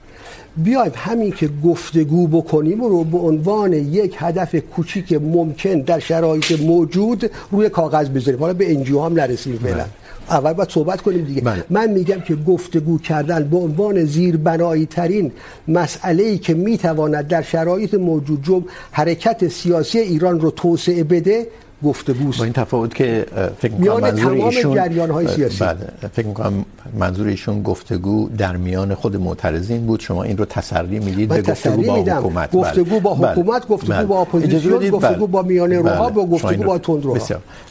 بیایم 0.64 0.91
همین 0.95 1.32
که 1.32 1.49
گفتگو 1.66 2.28
بکنیم 2.28 2.82
رو 2.82 3.03
به 3.03 3.18
عنوان 3.18 3.74
یک 3.74 4.16
هدف 4.18 4.55
کوچیک 4.55 5.14
ممکن 5.14 5.80
در 5.80 5.99
شرایط 5.99 6.62
موجود 6.62 7.32
روی 7.51 7.70
کاغذ 7.70 8.10
بذاریم. 8.10 8.39
حالا 8.39 8.53
به 8.53 8.74
انجیو 8.74 9.01
هم 9.01 9.14
نرسیم 9.14 9.60
فعلا. 9.64 9.86
اول 10.30 10.53
باید 10.53 10.70
صحبت 10.70 11.01
کنیم 11.01 11.26
دیگه. 11.26 11.41
بله. 11.41 11.64
من 11.70 11.89
میگم 11.89 12.22
که 12.22 12.36
گفتگو 12.36 12.97
کردن 12.97 13.43
به 13.43 13.57
عنوان 13.57 14.05
زیربنایی 14.05 14.86
ترین 14.86 15.32
مسئله 15.68 16.24
ای 16.24 16.38
که 16.38 16.53
میتواند 16.53 17.28
در 17.28 17.41
شرایط 17.41 17.93
موجود 17.93 18.43
جمع 18.43 18.64
حرکت 18.91 19.47
سیاسی 19.47 19.99
ایران 19.99 20.39
رو 20.39 20.51
توسعه 20.51 21.03
بده 21.03 21.47
گفتگوست. 21.84 22.38
با 22.38 22.44
این 22.44 22.54
تفاوت 22.54 22.96
که 22.96 23.26
فکر 23.60 23.74
می‌کنم 23.74 24.00
منظور 24.00 24.32
ایشون 24.32 24.76
جریان‌های 24.76 25.28
سیاسی. 25.28 25.60
بله 25.60 25.78
فکر 26.14 26.26
می‌کنم 26.26 26.66
منظور 26.94 27.28
ایشون 27.28 27.64
گفتگو 27.64 28.30
در 28.38 28.58
میان 28.58 28.96
خود 28.96 29.16
معترضین 29.16 29.86
بود. 29.86 30.00
شما 30.00 30.24
این 30.24 30.38
رو 30.38 30.46
تسری 30.46 31.00
میدید 31.00 31.30
به 31.30 31.42
گفتگو 31.42 31.82
با 31.84 31.96
حکومت. 31.96 32.52
گفتگو 32.52 33.00
با 33.00 33.16
حکومت 33.16 33.68
گفتگو 33.68 34.08
با 34.08 34.22
اپوزیسیون 34.22 34.90
گفتگو 34.90 35.28
با 35.28 35.42
میان 35.42 35.72
روها 35.74 36.10
با 36.10 36.26
گفتگو 36.26 36.64
با 36.64 36.78
تندروها 36.78 37.28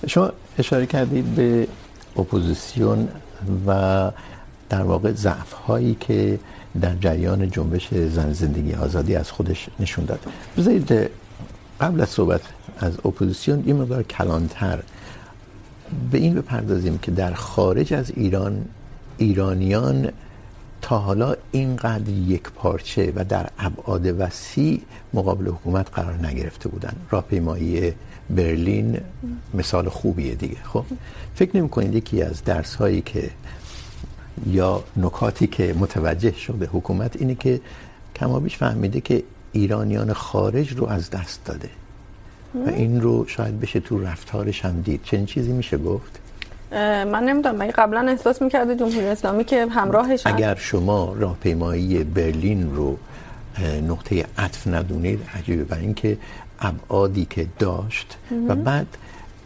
شما 0.07 0.33
اشاره 0.59 0.87
کردید 0.87 1.25
به 1.25 1.67
اپوزیسیون 2.17 3.09
و 3.67 4.11
در 4.69 4.83
واقع 4.83 5.13
ضعف 5.13 5.53
هایی 5.53 5.97
که 6.01 6.39
در 6.81 6.95
جریان 7.01 7.51
جنبش 7.51 7.89
زن 7.95 8.33
زندگی 8.33 8.75
آزادی 8.75 9.15
از 9.17 9.31
خودش 9.31 9.69
نشون 9.81 10.05
داد. 10.05 10.21
بذارید 10.59 11.11
قبل 11.81 12.01
از 12.01 12.09
صحبت 12.09 12.41
از 12.79 12.93
اپوزیسیون 13.05 13.64
یه 13.66 13.74
مقدار 13.74 14.03
کلانتر. 14.03 14.83
به 16.11 16.18
این 16.18 16.35
بپردازیم 16.35 16.99
که 16.99 17.11
در 17.11 17.35
خارج 17.35 17.95
از 17.95 18.11
ایران، 18.11 18.64
ایرانیان 19.18 20.09
تا 20.83 20.99
حالا 20.99 21.37
اینقدر 21.53 22.09
یک 22.09 22.43
پارچه 22.43 23.12
و 23.16 23.24
در 23.24 23.51
ابعاد 23.59 24.20
وسیع 24.20 24.81
مقابل 25.14 25.49
حکومت 25.49 25.91
قرار 25.95 26.26
نگرفته 26.26 26.68
بودن. 26.68 26.97
راهپیمایی 27.11 27.93
برلین 28.31 29.01
مثال 29.55 29.89
خوبیه 29.89 30.35
دیگه، 30.35 30.57
خب؟ 30.64 30.85
فکر 31.35 31.57
نمی 31.57 31.68
کنید 31.68 31.95
یکی 31.95 32.22
از 32.22 32.45
درس 32.45 32.74
هایی 32.74 33.01
که 33.01 33.31
یا 34.47 34.85
نکاتی 34.97 35.47
که 35.47 35.74
متوجه 35.79 36.33
شده 36.33 36.68
حکومت 36.72 37.16
اینه 37.16 37.35
که 37.35 37.61
کما 38.16 38.41
بیش 38.41 38.57
فهمیده 38.57 39.01
که 39.01 39.22
ایرانیان 39.53 40.12
خارج 40.12 40.72
رو 40.72 40.87
از 40.87 41.11
دست 41.11 41.45
داده. 41.45 41.70
و 42.55 42.69
این 42.69 43.01
رو 43.01 43.27
شاید 43.27 43.61
بشه 43.61 43.81
تو 43.81 43.99
رفتارش 43.99 44.65
هم 44.65 44.81
دید. 44.81 45.01
چنین 45.05 45.27
چیزی 45.27 45.53
میشه 45.53 45.79
گفت؟ 45.79 46.21
من 46.73 47.25
نمیدونم. 47.25 47.57
مگه 47.57 47.73
قبلا 47.73 48.09
احساس 48.09 48.43
میکرده 48.43 48.77
جمهوری 48.77 49.07
اسلامی 49.07 49.45
که 49.45 49.67
همراهش 49.67 50.23
اگر 50.25 50.55
شما 50.55 51.15
راهپیمایی 51.19 52.05
برلین 52.05 52.77
رو 52.77 52.97
نقطه 53.89 54.25
عطف 54.39 54.67
ندونید 54.67 55.21
عجیبه. 55.35 55.65
برای 55.65 55.85
اینکه 55.85 56.19
ابعادی 56.61 57.27
که 57.31 57.47
داشت 57.59 58.19
و 58.49 58.55
بعد 58.55 58.87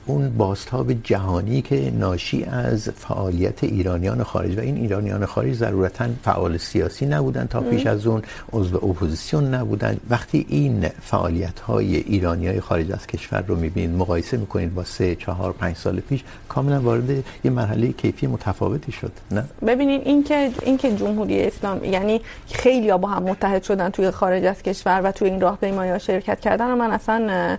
اون 0.06 0.36
بازتاب 0.36 0.92
جهانی 0.92 1.62
که 1.62 1.92
ناشی 1.98 2.44
از 2.44 2.88
فعالیت 2.88 3.64
ایرانیان 3.64 4.22
خارج 4.22 4.58
و 4.58 4.60
این 4.60 4.76
ایرانیان 4.76 5.26
خارج 5.26 5.54
ضرورتا 5.54 6.04
فعال 6.24 6.56
سیاسی 6.56 7.06
نبودن 7.06 7.46
تا 7.46 7.60
پیش 7.60 7.86
از 7.86 8.06
اون، 8.06 8.22
عضو 8.52 8.76
اپوزیسیون 8.76 9.54
نبودن. 9.54 9.96
وقتی 10.10 10.46
این 10.48 10.88
فعالیت 11.02 11.60
های 11.60 11.96
ایرانی 11.96 12.46
های 12.48 12.60
خارج 12.60 12.92
از 12.92 13.06
کشور 13.06 13.44
رو 13.46 13.56
میبینید، 13.56 13.96
مقایسه 13.96 14.36
میکنید 14.36 14.74
با 14.74 14.84
سه، 14.84 15.14
چهار، 15.14 15.52
پنج 15.52 15.76
سال 15.76 16.00
پیش، 16.00 16.24
کاملا 16.48 16.80
وارد 16.80 17.10
یه 17.44 17.50
مرحله 17.50 17.92
کیفی 17.92 18.26
متفاوتی 18.26 18.92
شد، 18.92 19.12
نه؟ 19.30 19.44
ببینین 19.66 20.00
این 20.04 20.24
که 20.24 20.50
این 20.62 20.76
که 20.76 20.96
جمهوری 20.96 21.42
اسلامی 21.42 21.88
یعنی 21.88 22.20
خیلی 22.52 22.92
با 22.92 23.08
هم 23.08 23.22
متحد 23.22 23.62
شدن 23.62 23.88
توی 23.90 24.10
خارج 24.10 24.44
از 24.44 24.62
کشور 24.62 25.00
و 25.04 25.12
توی 25.12 25.30
این 25.30 25.40
راهپیمایی 25.40 25.90
ها 25.90 25.98
شرکت 25.98 26.40
کردن 26.40 26.70
و 26.70 26.76
من 26.76 26.90
اصلا 26.90 27.58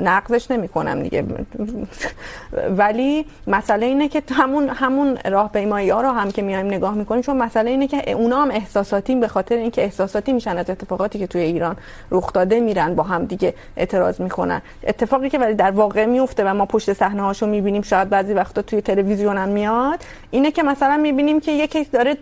نقضش 0.00 0.50
نمی 0.50 0.68
کنم 0.68 1.02
دیگه. 1.02 1.24
ولی 2.76 3.24
مسئله 3.46 3.86
اینه 3.86 4.08
که 4.08 4.22
همون 4.30 4.68
همون 4.68 5.18
راهپیمایی 5.24 5.90
ها 5.90 6.00
رو 6.00 6.08
هم 6.08 6.30
که 6.30 6.42
میایم 6.42 6.66
نگاه 6.66 6.94
میکنیم 6.94 7.22
چون 7.22 7.36
مسئله 7.36 7.70
اینه 7.70 7.86
که 7.86 8.12
اونا 8.12 8.42
هم 8.42 8.50
احساساتی 8.50 9.14
به 9.14 9.28
خاطر 9.28 9.54
اینکه 9.54 9.82
احساساتی 9.82 10.32
میشن 10.32 10.58
از 10.58 10.70
اتفاقاتی 10.70 11.18
که 11.18 11.26
توی 11.26 11.40
ایران 11.40 11.76
رخ 12.10 12.32
داده 12.32 12.60
میرن 12.60 12.94
با 12.94 13.02
هم 13.02 13.24
دیگه 13.24 13.54
اعتراض 13.76 14.20
میکنن. 14.20 14.62
اتفاقی 14.86 15.30
که 15.30 15.38
ولی 15.38 15.54
در 15.54 15.70
واقع 15.70 16.06
میفته 16.06 16.44
و 16.44 16.54
ما 16.54 16.66
پشت 16.66 16.92
صحنه 16.92 17.22
هاشو 17.22 17.46
میبینیم 17.46 17.82
شاید 17.82 18.08
بعضی 18.08 18.34
وقتا 18.34 18.62
توی 18.62 18.80
تلویزیون 18.80 19.38
هم 19.38 19.48
میاد 19.48 20.04
اینه 20.30 20.50
که 20.50 20.62
مثلا 20.62 20.96
میبینیم 20.96 21.40
که 21.40 21.52
یکی 21.52 21.84
داره 21.84 22.16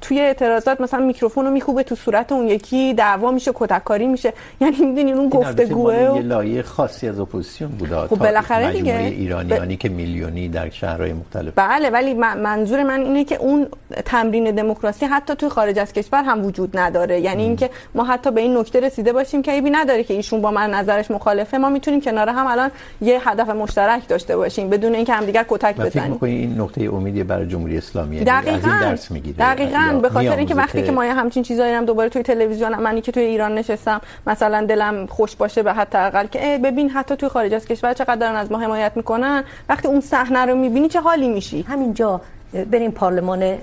توی 0.00 0.20
اعتراضات 0.20 0.80
مثلا 0.80 1.00
میکروفون 1.00 1.44
رو 1.44 1.50
میکوبه 1.50 1.82
تو 1.82 1.94
صورت 1.94 2.32
اون 2.32 2.48
یکی 2.48 2.94
دعوا 2.94 3.30
میشه 3.30 3.52
کتککاری 3.54 4.06
میشه. 4.06 4.32
یعنی 4.60 4.76
میدونین 4.76 5.14
اون 5.14 5.28
گفتگوه 5.28 6.20
لایه 6.20 6.62
خاصی 6.62 7.08
از 7.08 7.20
اپوزیسیون 7.20 7.70
بوده. 7.70 7.96
خب 7.96 8.22
بالاخره 8.48 8.72
دیگه. 8.72 8.94
ایرانیانی 8.94 9.76
ب... 9.76 9.78
که 9.78 9.88
میلیونی 9.88 10.48
در 10.48 10.70
شهرهای 10.70 11.12
مختلف. 11.12 11.52
بله 11.56 11.90
ولی 11.90 12.14
منظور 12.14 12.82
من 12.82 13.00
اینه 13.00 13.24
که 13.24 13.36
اون 13.36 13.66
تمرین 14.04 14.50
دموکراسی 14.50 15.06
حتی 15.06 15.34
توی 15.34 15.48
خارج 15.48 15.78
از 15.78 15.92
کشور 15.92 16.22
هم 16.22 16.44
وجود 16.44 16.78
نداره. 16.78 17.20
یعنی 17.20 17.42
اینکه 17.42 17.70
ما 17.94 18.04
حتی 18.04 18.30
به 18.30 18.40
این 18.40 18.56
نکته 18.56 18.80
رسیده 18.80 19.12
باشیم 19.12 19.42
که 19.42 19.52
ایبی 19.52 19.70
نداره 19.70 20.04
که 20.04 20.14
ایشون 20.14 20.40
با 20.40 20.50
من 20.50 20.70
نظرش 20.70 21.10
مخالفه. 21.10 21.58
ما 21.58 21.68
میتونیم 21.70 22.00
کنار 22.00 22.28
هم 22.28 22.46
الان 22.46 22.70
یه 23.00 23.28
هدف 23.28 23.48
مشترک 23.48 24.08
داشته 24.08 24.36
باشیم 24.36 24.70
بدون 24.70 24.94
اینکه 24.94 25.12
همدیگر 25.12 25.44
کتک 25.48 25.74
بزنیم 25.74 25.90
فکر 25.90 26.06
می‌کنی 26.06 26.30
این 26.30 26.60
نقطه 26.60 26.84
امیدی 26.84 27.22
برای 27.22 27.46
جمهوری 27.46 27.78
اسلامی 27.78 28.20
دقیقاً 28.20 28.56
از 28.56 28.64
این 28.64 28.80
درس 28.80 29.10
میگیره؟ 29.10 29.36
دقیقاً. 29.38 29.98
به 30.02 30.08
خاطر 30.08 30.36
اینکه 30.36 30.54
وقتی 30.54 30.82
که 30.82 30.92
ما 30.92 31.02
همچین 31.02 31.42
چیزایی 31.42 31.72
هم 31.74 31.84
دوباره 31.84 32.08
توی 32.08 32.22
تلویزیون 32.22 32.74
منی 32.74 33.00
که 33.00 33.12
توی 33.12 33.22
ایران 33.22 33.54
نشستم 33.54 34.00
مثلا 34.26 34.66
دلم 34.66 35.06
خوش 35.06 35.36
باشه 35.36 35.62
به 35.62 35.72
حتی 35.72 35.98
اقل 35.98 36.26
که 36.26 36.60
ببین 36.64 36.90
حتی 36.90 37.16
توی 37.16 37.28
خارج 37.28 37.54
از 37.54 37.66
کشور 37.66 37.92
چقدر 37.92 38.16
از 38.36 38.52
ما 38.52 38.58
حمایت 38.58 38.92
میکنن. 38.96 39.44
وقتی 39.68 39.88
اون 39.88 40.00
صحنه 40.00 40.44
رو 40.46 40.54
میبینی 40.54 40.88
چه 40.88 41.00
حالی 41.00 41.28
میشی؟ 41.28 41.62
همینجا 41.62 42.20
بریم 42.70 42.90
پارلمان 42.90 43.58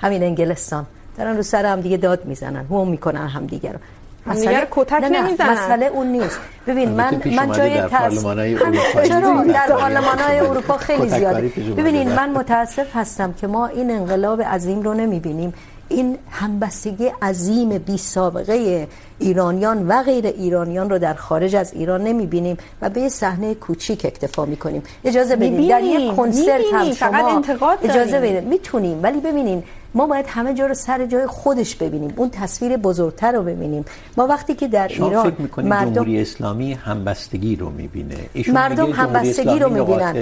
همین 0.00 0.22
انگلستان. 0.22 0.86
دارن 1.18 1.36
رو 1.36 1.42
سر 1.42 1.66
هم 1.66 1.80
دیگه 1.80 1.96
داد 1.96 2.24
میزنن. 2.24 2.66
هم 2.70 2.88
میکنن 2.88 3.26
هم 3.26 3.46
دیگه 3.46 3.72
رو. 3.72 3.78
مسئله 4.26 4.66
کتک 4.70 5.04
نمیزنن. 5.12 5.50
مسئله 5.50 5.86
اون 5.86 6.06
نیست. 6.06 6.40
ببین 6.66 6.88
من 6.90 7.22
من 7.36 7.52
جای 7.52 7.82
چرا؟ 9.08 9.44
در 9.44 9.66
پارلمان‌های 9.68 10.38
اروپا 10.40 10.76
خیلی 10.76 11.08
زیاده. 11.08 11.40
ببینید 11.76 12.08
من 12.08 12.30
متاسف 12.30 12.96
هستم 12.96 13.32
که 13.32 13.46
ما 13.46 13.66
این 13.66 13.90
انقلاب 13.90 14.42
عظیم 14.42 14.82
رو 14.82 14.94
نمیبینیم. 14.94 15.54
این 15.90 16.18
همبستگی 16.30 17.06
عظیم 17.22 17.78
بی 17.78 17.98
سابقه 17.98 18.88
ایرانیان 19.18 19.88
و 19.88 20.02
غیر 20.02 20.26
ایرانیان 20.26 20.90
رو 20.90 20.98
در 20.98 21.14
خارج 21.14 21.56
از 21.56 21.72
ایران 21.72 22.02
نمیبینیم 22.02 22.56
و 22.82 22.90
به 22.90 23.08
صحنه 23.08 23.54
کوچیک 23.54 24.04
اکتفا 24.04 24.44
میکنیم. 24.44 24.82
اجازه 25.04 25.36
بدید 25.36 25.70
در 25.70 25.82
یک 25.82 26.16
کنسرت 26.16 26.64
هم 26.72 26.92
شما 26.92 27.42
اجازه 27.82 28.20
بدید 28.20 28.44
میتونیم 28.44 29.02
ولی 29.02 29.20
ببینین 29.20 29.62
ما 29.94 30.06
باید 30.06 30.26
همه 30.28 30.54
جا 30.54 30.66
رو 30.66 30.74
سر 30.74 31.06
جای 31.06 31.26
خودش 31.26 31.76
ببینیم 31.76 32.12
اون 32.16 32.30
تصویر 32.30 32.76
بزرگتر 32.76 33.32
رو 33.32 33.42
ببینیم. 33.42 33.84
ما 34.16 34.26
وقتی 34.26 34.54
که 34.54 34.68
در 34.68 34.88
شما 34.88 35.06
ایران 35.06 35.30
فکر 35.30 35.40
میکنید 35.40 35.68
مردم 35.68 35.92
جمهوری 35.92 36.20
اسلامی 36.20 36.72
همبستگی 36.72 37.56
رو 37.56 37.70
میبینه؟ 37.70 38.16
مردم 38.52 38.92
همبستگی 38.92 39.58
رو 39.58 39.70
میبینن. 39.70 40.12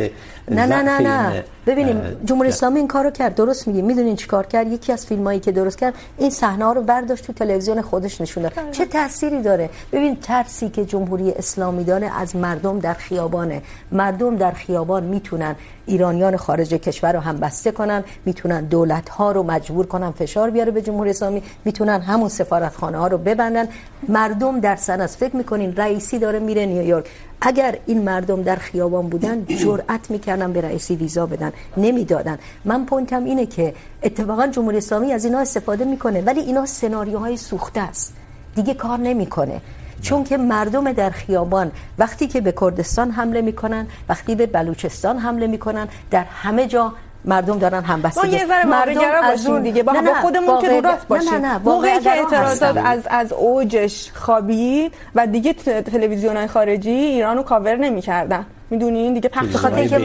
نه 0.51 0.67
نه 0.67 0.83
نه 0.83 0.99
نه. 0.99 1.45
ببینیم 1.67 2.03
جمهوری 2.25 2.49
اسلامی 2.49 2.79
این 2.79 2.89
کارو 2.89 3.11
کرد. 3.11 3.35
درست 3.35 3.69
میگی 3.69 3.83
میدونین 3.83 4.17
چیکار 4.17 4.47
کرد؟ 4.47 4.73
یکی 4.73 4.93
از 4.93 5.07
فیلمایی 5.07 5.41
که 5.41 5.53
درست 5.53 5.79
کرد 5.79 5.95
این 6.19 6.31
صحنه 6.31 6.65
ها 6.65 6.73
رو 6.73 6.83
برداشت 6.83 7.27
تو 7.27 7.33
تلویزیون 7.33 7.83
خودش 7.83 8.21
نشون 8.21 8.43
داد. 8.43 8.53
چه 8.73 8.87
تأثیری 8.87 9.43
داره؟ 9.43 9.71
ببین 9.93 10.17
ترسی 10.17 10.69
که 10.69 10.85
جمهوری 10.85 11.33
اسلامی 11.33 11.85
داره 11.85 12.21
از 12.21 12.37
مردم 12.37 12.79
در 12.79 12.95
خیابانه. 12.95 13.63
مردم 13.93 14.37
در 14.37 14.53
خیابان 14.53 15.05
میتونن 15.05 15.57
ایرانیان 15.87 16.37
خارج 16.37 16.69
کشور 16.75 17.13
رو 17.13 17.21
هم 17.21 17.37
بسته 17.37 17.71
کنن 17.71 18.05
میتونن 18.25 18.65
دولت 18.65 19.09
ها 19.09 19.33
رو 19.33 19.43
مجبور 19.59 19.87
کنن 19.87 20.11
فشار 20.11 20.51
بیاره 20.51 20.71
به 20.71 20.83
جمهوری 20.83 21.11
اسلامی. 21.11 21.43
میتونن 21.65 22.01
همون 22.01 22.29
سفارتخانه 22.29 22.99
ها 22.99 23.07
رو 23.07 23.19
ببندن. 23.19 23.69
مردم 24.09 24.61
در 24.61 24.77
سن 24.77 25.01
از 25.01 25.17
فکر 25.17 25.37
میکنین 25.37 25.77
رئیسی 25.77 26.19
داره 26.19 26.39
میره 26.39 26.67
نیویورک. 26.67 27.07
اگر 27.41 27.79
این 27.87 28.03
مردم 28.03 28.43
در 28.43 28.57
خیابان 28.57 29.09
بودن، 29.09 29.45
جرأت 29.45 30.11
میکردن 30.11 30.53
به 30.53 30.61
رئیسی 30.61 30.97
ویزا 30.97 31.27
بدن. 31.27 31.53
نمیدادن. 31.77 32.39
من 32.65 32.85
پوینتم 32.85 33.25
اینه 33.25 33.47
که 33.47 33.75
اتفاقا 34.03 34.47
جمهوری 34.47 34.79
اسلامی 34.79 35.13
از 35.13 35.25
اینا 35.25 35.39
استفاده 35.39 35.85
میکنه، 35.85 36.21
ولی 36.21 36.41
اینا 36.41 36.67
سناریوهای 36.67 37.37
سوخته 37.37 37.81
است. 37.81 38.15
دیگه 38.55 38.75
کار 38.75 38.99
نمیکنه. 38.99 39.61
چون 40.03 40.25
که 40.25 40.37
مردم 40.37 40.93
در 40.93 41.11
خیابان 41.11 41.71
وقتی 41.99 42.27
که 42.27 42.41
به 42.41 42.53
کردستان 42.61 43.11
حمله 43.11 43.41
میکنن، 43.41 43.87
وقتی 44.09 44.35
به 44.35 44.47
بلوچستان 44.47 45.19
حمله 45.19 45.47
میکنن، 45.47 45.89
در 46.11 46.25
همه 46.25 46.67
جا 46.67 46.93
مردم 47.25 47.59
دارن 47.59 47.85
هم 47.85 48.03
بسته 48.03 48.27
ما 48.27 48.33
یه 48.33 48.47
ذره 48.47 48.67
واقع‌گرا 48.67 49.23
باشیم 49.31 49.63
دیگه. 49.63 49.83
با, 49.83 49.93
با 49.93 50.15
خودمون 50.23 50.61
که 50.61 50.69
رو 50.69 50.81
راست 50.81 51.09
باشیم 51.09 51.35
نه 51.35 51.39
نه 51.39 51.59
موقعی 51.59 52.01
که 52.01 52.11
اعتراضات 52.11 52.77
از 52.85 53.03
از 53.11 53.33
اوجش 53.33 54.11
خوابید 54.15 54.95
و 55.15 55.27
دیگه 55.27 55.53
تلویزیون‌های 55.83 56.47
خارجی 56.47 56.91
ایرانو 56.91 57.43
کاور 57.43 57.77
نمی‌کردن. 57.77 58.47
میدونین 58.71 59.15
دیگه 59.15 59.29
پخش 59.29 59.47
به 59.47 59.59
خاطر 59.59 59.77
اینکه 59.77 59.99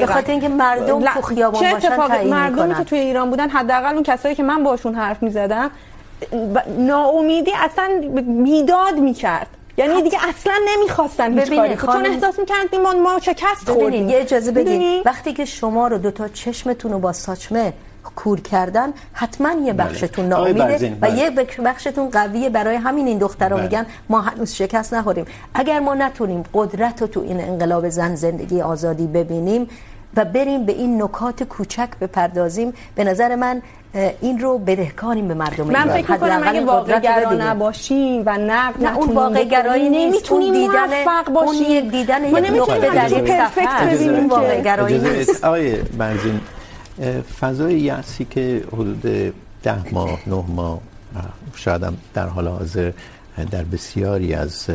به 0.00 0.06
خاطر 0.06 0.32
اینکه 0.32 0.48
مردم 0.48 1.04
تو 1.04 1.22
خیابان 1.22 1.60
باشن 1.62 1.78
چه 1.78 1.92
اتفاقی 1.92 2.30
مردمی 2.30 2.74
که 2.74 2.84
توی 2.84 2.98
ایران 2.98 3.30
بودن 3.30 3.48
حداقل 3.50 3.94
اون 3.94 4.02
کسایی 4.02 4.34
که 4.34 4.42
من 4.42 4.64
باشون 4.64 4.94
حرف 4.94 5.22
می‌زدم 5.22 5.70
ناامیدی 6.78 7.52
اصلا 7.64 7.88
میداد 8.26 8.98
میکرد. 8.98 9.46
یعنی 9.76 10.02
دیگه 10.02 10.18
اصلا 10.28 10.54
نمیخواستن. 10.68 11.38
هیچ 11.38 11.52
کاری. 11.52 11.76
کنن 11.76 11.92
چون 11.92 12.06
احساس 12.06 12.38
میکردیم 12.38 12.80
ما 12.82 12.92
ما 12.92 13.18
شکست 13.22 13.70
خوردیم. 13.70 14.08
یه 14.08 14.20
اجازه 14.20 14.52
بدین. 14.52 15.02
وقتی 15.04 15.32
که 15.32 15.44
شما 15.44 15.88
رو 15.88 15.98
دو 15.98 16.10
تا 16.10 16.28
چشمتون 16.28 16.92
رو 16.92 16.98
با 16.98 17.12
ساچمه 17.12 17.72
کور 18.16 18.40
کردن 18.40 18.92
حتما 19.12 19.52
یه 19.52 19.72
بخشتون 19.72 20.28
ناامیده 20.28 20.96
و 21.02 21.10
یه 21.10 21.30
بخشتون 21.64 22.10
قویه 22.10 22.50
برای 22.50 22.76
همین 22.76 23.06
این 23.06 23.18
دخترا 23.18 23.56
میگن. 23.56 23.86
ما 24.08 24.20
هنوز 24.20 24.52
شکست 24.54 24.94
نخوریم. 24.94 25.24
اگر 25.54 25.80
ما 25.80 25.94
نتونیم 25.94 26.42
قدرت 26.54 27.02
رو 27.02 27.06
تو 27.06 27.20
این 27.20 27.40
انقلاب 27.40 27.88
زن 27.88 28.14
زندگی 28.14 28.60
آزادی 28.60 29.06
ببینیم 29.06 29.68
و 30.16 30.24
بریم 30.24 30.66
به 30.66 30.72
این 30.72 31.02
نکات 31.02 31.42
کوچک 31.42 31.88
بپردازیم 32.00 32.72
به 32.94 33.04
نظر 33.04 33.34
من 33.36 33.62
این 34.20 34.38
رو 34.38 34.58
بدهکاریم 34.58 35.28
به 35.28 35.34
مردم 35.34 35.66
من 35.66 35.88
فکر 35.88 36.12
می‌کنم 36.12 36.40
اگه 36.44 36.64
واقع 36.64 37.00
گرا 37.00 37.32
نباشیم 37.32 38.22
و 38.26 38.38
نقد 38.38 38.84
نه 38.84 38.96
اون 38.96 39.14
واقع 39.14 39.44
گرایی 39.44 39.88
نمیتونیم 39.90 40.70
موفق 40.70 41.30
باشیم. 41.30 41.48
اون 41.48 41.70
یک 41.70 41.90
دیدن 41.90 42.24
یک 42.24 42.34
نقطه 42.34 42.80
در 42.80 43.12
یک 43.12 43.28
صفحه 43.28 43.94
ببینیم 43.94 44.28
واقع 44.28 44.60
گرایی 44.60 44.98
نیست. 44.98 45.44
آقای 45.44 45.76
برزین 45.76 46.40
فضای 47.40 47.80
یأسی 47.80 48.24
که 48.24 48.64
حدود 48.72 49.02
ده 49.62 49.92
ماه 49.92 50.18
نه 50.26 50.44
ماه 50.48 50.80
شاید 51.54 51.82
هم 51.82 51.96
در 52.14 52.26
حال 52.26 52.48
حاضر 52.48 52.92
در 53.50 53.62
بسیاری 53.62 54.34
از 54.34 54.66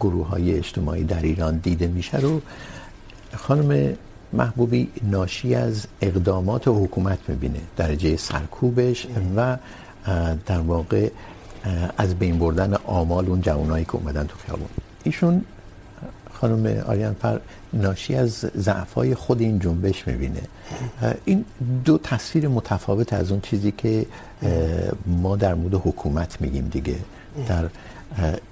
گروه 0.00 0.28
های 0.28 0.56
اجتماعی 0.56 1.04
در 1.04 1.22
ایران 1.22 1.56
دیده 1.56 1.86
میشه 1.86 2.18
رو 2.18 2.40
خانم 3.36 3.94
محبوبی 4.36 4.88
ناشی 5.02 5.54
از 5.54 5.86
اقدامات 6.00 6.68
حکومت 6.68 7.18
میبینه، 7.28 7.60
درجه 7.76 8.16
سرکوبش 8.16 9.06
و 9.36 9.56
در 10.46 10.58
واقع 10.60 11.10
از 11.98 12.14
بین 12.14 12.38
بردن 12.38 12.74
آمال 12.84 13.26
اون 13.26 13.40
جوانایی 13.40 13.84
که 13.84 13.94
اومدن 13.96 14.26
تو 14.26 14.36
خیابون. 14.46 14.68
ایشون، 15.04 15.44
خانم 16.32 16.82
آریان 16.86 17.14
فر 17.14 17.40
ناشی 17.72 18.14
از 18.14 18.46
ضعف‌های 18.56 19.14
خود 19.14 19.40
این 19.40 19.58
جنبش 19.58 20.08
میبینه. 20.08 20.42
این 21.24 21.44
دو 21.84 21.98
تصویر 21.98 22.48
متفاوت 22.48 23.12
از 23.12 23.30
اون 23.30 23.40
چیزی 23.40 23.72
که 23.72 24.06
ما 25.06 25.36
در 25.36 25.54
مورد 25.54 25.74
حکومت 25.74 26.40
میگیم 26.40 26.68
دیگه. 26.68 26.96
در 27.48 27.64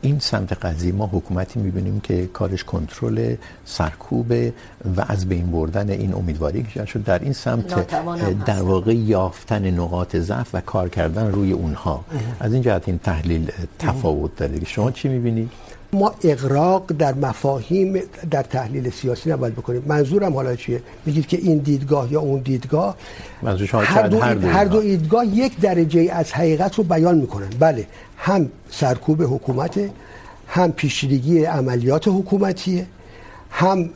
این 0.00 0.18
سمت 0.18 0.52
قضیه 0.52 0.92
ما 0.92 1.07
حکومتی 1.07 1.61
میبینیم 1.61 2.00
که 2.00 2.26
کارش 2.26 2.64
کنترل 2.64 3.34
سرکوب 3.64 4.32
و 4.96 5.05
از 5.09 5.28
بین 5.28 5.50
بردن 5.50 5.90
این 5.90 6.14
امیدواری 6.14 6.62
که 6.62 6.84
شد. 6.84 7.05
در 7.05 7.18
این 7.18 7.32
سمت 7.32 7.86
در 8.44 8.62
واقع 8.62 8.94
یافتن 8.94 9.70
نقاط 9.70 10.16
ضعف 10.16 10.50
و 10.55 10.61
کار 10.61 10.88
کردن 10.88 11.32
روی 11.32 11.52
اونها. 11.52 12.05
از 12.40 12.52
این 12.52 12.62
جهت 12.62 12.88
این 12.88 12.98
تحلیل 12.98 13.50
تفاوت 13.78 14.36
داره. 14.36 14.64
شما 14.64 14.90
چی 14.90 15.09
میبینید 15.09 15.50
ما 15.95 16.14
اغراق 16.24 16.92
در 16.99 17.14
مفاهیم 17.14 18.01
در 18.30 18.42
تحلیل 18.42 18.90
سیاسی 18.90 19.30
نباید 19.30 19.55
بکنیم. 19.55 19.82
منظورم 19.86 20.34
حالا 20.34 20.57
چیه؟ 20.57 20.82
میگید 21.07 21.26
که 21.26 21.36
این 21.36 21.59
دیدگاه 21.59 22.12
یا 22.12 22.20
اون 22.20 22.40
دیدگاه؟ 22.40 22.97
منظور 23.42 23.66
شما 23.66 23.80
هر 23.80 24.07
دو, 24.09 24.20
هر 24.20 24.34
دو, 24.34 24.49
هر 24.49 24.64
دو 24.64 24.80
دیدگاه؟ 24.82 25.26
یک 25.26 25.61
درجه 25.61 26.11
از 26.12 26.32
حقیقت 26.32 26.74
رو 26.74 26.84
بیان 26.84 27.18
میکنن. 27.18 27.49
بله 27.59 27.86
هم 28.16 28.49
سرکوب 28.70 29.22
حکومت 29.22 29.80
هم 30.49 30.72
پیشگیری 30.72 31.45
عملیات 31.45 32.09
حکومتیه 32.09 32.86
هم 33.51 33.90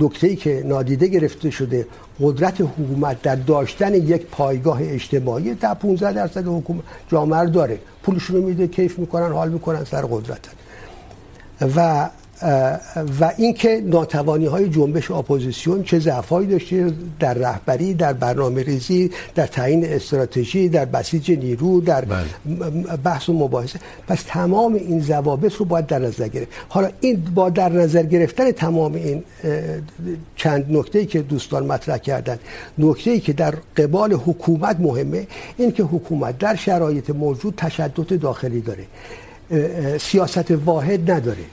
نکته‌ای 0.00 0.36
که 0.36 0.62
نادیده 0.66 1.06
گرفته 1.06 1.50
شده 1.50 1.86
قدرت 2.20 2.60
حکومت 2.60 3.22
در 3.22 3.36
داشتن 3.36 3.94
یک 3.94 4.26
پایگاه 4.26 4.78
اجتماعی 4.82 5.54
تا 5.54 5.74
15 5.74 6.12
درصد 6.12 6.46
حکومت 6.46 6.82
جامعه 7.08 7.40
رو 7.40 7.50
داره. 7.50 7.78
پولشون 8.02 8.36
رو 8.36 8.42
میده، 8.42 8.66
کیف 8.66 8.98
میکنن، 8.98 9.32
حال 9.32 9.50
میکنن، 9.50 9.84
سر 9.84 10.02
قدرتن. 10.02 10.52
و 11.76 12.08
و 13.20 13.32
اینکه 13.36 13.82
ناتوانی 13.84 14.46
های 14.46 14.68
جنبش 14.68 15.10
اپوزیسیون 15.10 15.82
چه 15.82 15.98
ضعفایی 15.98 16.48
داشته 16.48 16.92
در 17.20 17.34
رهبری 17.34 17.94
در 17.94 18.12
برنامه 18.12 18.62
ریزی 18.62 19.10
در 19.34 19.46
تعیین 19.46 19.84
استراتژی 19.84 20.68
در 20.68 20.84
بسیج 20.84 21.30
نیرو 21.30 21.80
در 21.80 22.04
بحث 23.04 23.28
و 23.28 23.32
مباحثه. 23.32 23.78
پس 24.08 24.22
تمام 24.26 24.74
این 24.74 25.00
ضوابط 25.00 25.54
رو 25.54 25.64
باید 25.64 25.86
در 25.86 25.98
نظر 25.98 26.28
گرفت. 26.28 26.48
حالا 26.68 26.90
این 27.00 27.22
با 27.34 27.50
در 27.50 27.72
نظر 27.72 28.02
گرفتن 28.02 28.50
تمام 28.50 28.94
این 28.94 29.24
چند 30.36 30.66
نکته‌ای 30.70 31.06
که 31.06 31.22
دوستان 31.22 31.66
مطرح 31.66 31.98
کردن. 31.98 32.38
نکته‌ای 32.78 33.20
که 33.20 33.32
در 33.32 33.54
قبال 33.76 34.12
حکومت 34.12 34.80
مهمه 34.80 35.26
این 35.56 35.72
که 35.72 35.82
حکومت 35.82 36.38
در 36.38 36.56
شرایط 36.56 37.10
موجود 37.10 37.54
تشدد 37.56 38.20
داخلی 38.20 38.60
داره. 38.60 38.84
سیاست 39.98 40.50
واحد 40.50 41.10
نداره. 41.10 41.44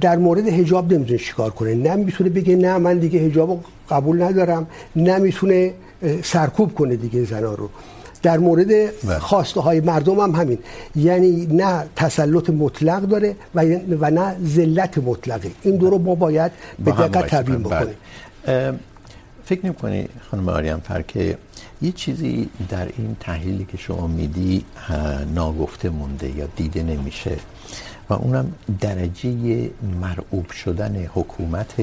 در 0.00 0.16
مورد 0.16 0.48
حجاب 0.48 0.92
نمیتونه 0.92 1.18
چیکار 1.18 1.50
کنه. 1.50 1.74
نه 1.74 1.96
میتونه 1.96 2.30
بگه 2.30 2.56
نه 2.56 2.78
من 2.78 2.98
دیگه 2.98 3.26
حجاب 3.26 3.64
قبول 3.90 4.22
ندارم. 4.22 4.66
نه 4.96 5.18
میتونه 5.18 5.74
سرکوب 6.22 6.74
کنه 6.74 6.96
دیگه 6.96 7.24
زنا 7.24 7.54
رو. 7.54 7.68
در 8.22 8.38
مورد 8.38 8.90
خواسته 9.18 9.60
های 9.60 9.80
مردم 9.80 10.20
هم 10.20 10.30
همین. 10.30 10.58
یعنی 10.96 11.46
نه 11.46 11.84
تسلط 11.96 12.50
مطلق 12.50 13.02
داره 13.02 13.36
و 14.00 14.10
نه 14.10 14.36
ذلت 14.44 14.98
مطلقه. 14.98 15.50
این 15.62 15.76
دو 15.76 15.90
رو 15.90 15.98
ما 15.98 16.14
باید 16.14 16.52
به 16.84 16.90
دقت 16.90 17.26
تبیین 17.26 17.62
بکنیم. 17.62 17.94
فکر 19.44 19.66
نمی‌کنی 19.66 20.08
خانم 20.30 20.48
آریان 20.48 20.80
فر 20.80 21.02
که 21.02 21.38
یه 21.82 21.92
چیزی 21.92 22.48
در 22.68 22.88
این 22.98 23.16
تحلیلی 23.20 23.64
که 23.64 23.76
شما 23.76 24.06
میدی 24.06 24.64
ناگفته 25.34 25.90
مونده 25.90 26.36
یا 26.36 26.46
دیده 26.56 26.82
نمیشه؟ 26.82 27.36
و 28.10 28.12
اونم 28.14 28.52
درجه 28.80 29.70
مرعوب 30.00 30.50
شدن 30.50 31.06
حکومت 31.14 31.74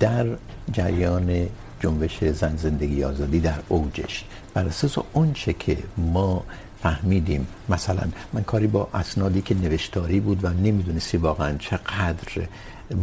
در 0.00 0.26
جریان 0.72 1.46
جنبش 1.80 2.24
زن 2.24 2.56
زندگی 2.56 3.04
آزادی 3.04 3.40
در 3.40 3.58
اوجش. 3.68 4.24
بر 4.54 4.64
اساس 4.64 4.98
اون 5.12 5.32
چه 5.32 5.52
که 5.52 5.78
ما 5.96 6.44
فهمیدیم، 6.82 7.46
مثلا 7.68 8.02
من 8.32 8.42
کاری 8.42 8.66
با 8.66 8.88
اسنادی 8.94 9.42
که 9.42 9.54
نوشتاری 9.54 10.20
بود 10.20 10.44
و 10.44 10.48
نمیدونستی 10.48 11.16
واقعا 11.16 11.56
چقدر 11.58 12.48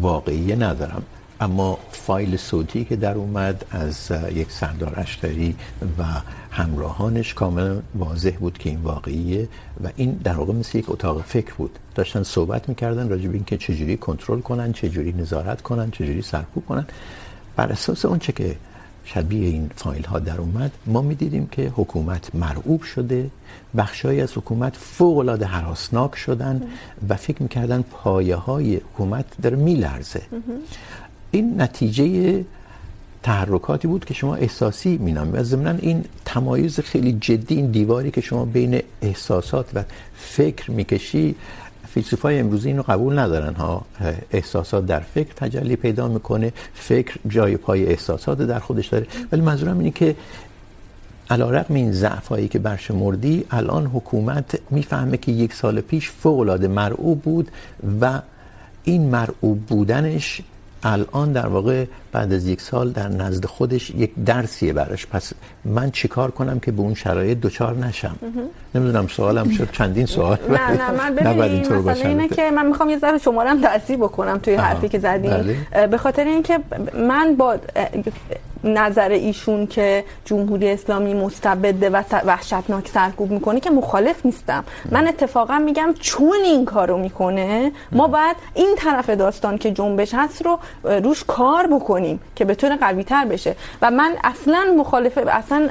واقعی 0.02 0.56
ندارم. 0.56 1.04
اما 1.44 1.78
فایل 1.92 2.38
صوتی 2.38 2.86
که 2.86 2.96
در 2.96 3.16
اومد 3.16 3.66
از 3.72 4.12
یک 4.34 4.52
سردار 4.52 4.94
اشتری 4.98 5.56
و 5.98 6.04
همراهانش 6.52 7.34
کاملا 7.34 7.82
واضح 7.96 8.32
بود 8.40 8.58
که 8.58 8.70
این 8.70 8.80
واقعیه 8.80 9.48
و 9.84 9.90
این 9.96 10.12
در 10.12 10.34
واقع 10.34 10.54
مثل 10.54 10.78
یک 10.78 10.90
اتاق 10.90 11.22
فکر 11.22 11.54
بود. 11.54 11.80
داشتن 11.96 12.24
صحبت 12.24 12.70
میکردن 12.70 13.10
راجع 13.10 13.28
به 13.28 13.34
اینکه 13.34 13.58
چجوری 13.58 13.98
کنترل 13.98 14.42
کنن، 14.42 14.74
چجوری 14.74 15.14
نظارت 15.14 15.62
کنن، 15.62 15.92
چجوری 15.92 16.22
سرکوب 16.22 16.66
کنن. 16.66 16.86
بر 17.56 17.72
اساس 17.72 18.06
اون 18.06 18.20
چه 18.20 18.32
که 18.32 18.56
شبیه 19.06 19.48
این 19.48 19.72
فایل 19.76 20.06
ها 20.06 20.20
در 20.20 20.38
اومد، 20.38 20.72
ما 20.86 21.02
میدیدیم 21.02 21.48
که 21.48 21.72
حکومت 21.76 22.36
مرعوب 22.36 22.84
شده 22.84 23.30
بخشایی 23.78 24.22
از 24.22 24.38
حکومت 24.38 24.76
فوق 24.78 25.18
العاده 25.18 25.46
هراسناک 25.46 26.16
شدن 26.16 26.64
و 27.10 27.16
فکر 27.16 27.44
میکردن 27.44 27.82
پایه 27.82 28.36
های 28.36 28.76
حکومت 28.76 29.26
داره 29.42 29.58
میلرزه. 29.58 30.22
این 31.34 31.62
نتیجه 31.62 32.46
تحرکاتی 33.24 33.88
بود 33.88 34.06
که 34.06 34.14
شما 34.14 34.36
احساسی 34.36 34.98
مینامید 34.98 35.36
و 35.36 35.44
ضمن 35.44 35.80
این 35.82 36.06
تمایز 36.26 36.80
خیلی 36.80 37.14
جدی، 37.14 37.56
این 37.56 37.72
دیواری 37.72 38.12
که 38.12 38.22
شما 38.22 38.46
بین 38.46 38.82
احساسات 39.02 39.66
و 39.74 39.84
فکر 40.16 40.72
میکشی، 40.72 41.36
فیلسوفای 41.88 42.40
امروزی 42.40 42.68
اینو 42.68 42.82
قبول 42.82 43.20
ندارن، 43.20 43.54
ها. 43.54 43.86
احساسات 44.32 44.86
در 44.86 45.00
فکر 45.00 45.34
تجلی 45.34 45.76
پیدا 45.76 46.08
میکنه، 46.08 46.54
فکر 46.74 47.20
جای 47.28 47.58
پای 47.58 47.86
احساسات 47.86 48.38
در 48.42 48.60
خودش 48.60 48.88
داره. 48.88 49.08
ولی 49.32 49.42
منظورم 49.42 49.80
اینه 49.80 49.92
که 49.92 50.16
علیرغم 51.30 51.76
این 51.76 51.92
ضعفایی 51.92 52.48
که 52.48 52.60
برشمردی 52.60 53.46
الان 53.52 53.86
حکومت 53.86 54.60
میفهمه 54.70 55.18
که 55.18 55.32
یک 55.32 55.54
سال 55.54 55.82
پیش 55.82 56.10
فوق 56.10 56.40
العاده 56.40 56.68
مرعوب 56.68 57.22
بود 57.22 57.52
و 58.02 58.22
این 58.84 59.10
مرعوب 59.10 59.66
بودنش 59.66 60.42
الان 60.84 61.32
در 61.32 61.48
واقع 61.48 61.86
بعد 62.12 62.34
از 62.34 62.48
یک 62.48 62.62
سال 62.62 62.92
در 62.92 63.08
نزد 63.08 63.46
خودش 63.46 63.90
یک 63.90 64.12
درسیه 64.26 64.74
براش. 64.74 65.08
پس 65.08 65.34
من 65.66 65.92
چیکار 65.92 66.32
کنم 66.32 66.60
که 66.60 66.72
به 66.72 66.82
اون 66.82 66.94
شرایط 66.94 67.40
دوچار 67.40 67.76
نشم؟ 67.76 68.16
نمیدونم 68.76 69.08
سوالم 69.08 69.50
شد. 69.50 69.72
چندین 69.72 70.06
سوال؟ 70.06 70.38
نه 70.50 70.72
نه 70.72 70.92
من 70.92 71.16
ببینید 71.16 71.74
مسئله 71.74 72.08
اینه 72.08 72.28
که 72.28 72.52
من 72.52 72.66
میخوام 72.66 72.90
یه 72.90 72.98
ذره 72.98 73.18
شما 73.18 73.44
رو 73.44 73.50
هم 73.50 73.62
تاثیر 73.62 73.98
بکنم 73.98 74.38
توی 74.38 74.56
حرفی 74.56 74.90
که 74.90 75.00
زدین 75.00 75.56
به 75.92 75.98
خاطر 75.98 76.24
اینکه 76.24 76.60
من 77.08 77.36
با 77.36 77.58
نظر 78.64 79.10
ایشون 79.10 79.68
که 79.68 80.04
جمهوری 80.26 80.70
اسلامی 80.70 81.14
مستبده 81.14 81.90
و 81.90 82.04
وحشتناک 82.26 82.88
سرکوب 82.88 83.32
میکنه 83.32 83.60
که 83.60 83.70
مخالف 83.70 84.26
نیستم. 84.26 84.64
من 84.92 85.08
اتفاقا 85.08 85.60
میگم 85.60 85.94
چون 86.00 86.38
این 86.44 86.66
کارو 86.66 86.98
میکنه 86.98 87.72
ما 87.92 88.08
باید 88.08 88.36
این 88.54 88.76
طرف 88.78 89.10
داستان 89.10 89.58
که 89.58 89.72
جنبش 89.72 90.14
هست 90.14 90.46
رو 90.46 90.60
روش 90.84 91.24
کار 91.28 91.68
بکنیم 91.68 92.20
که 92.36 92.46
بتونه 92.46 92.78
قوی 92.78 93.04
تر 93.04 93.26
بشه. 93.26 93.56
و 93.82 93.92
من 93.92 94.14
اصلا 94.24 94.66
مخالف 94.78 95.18
اصلا 95.28 95.70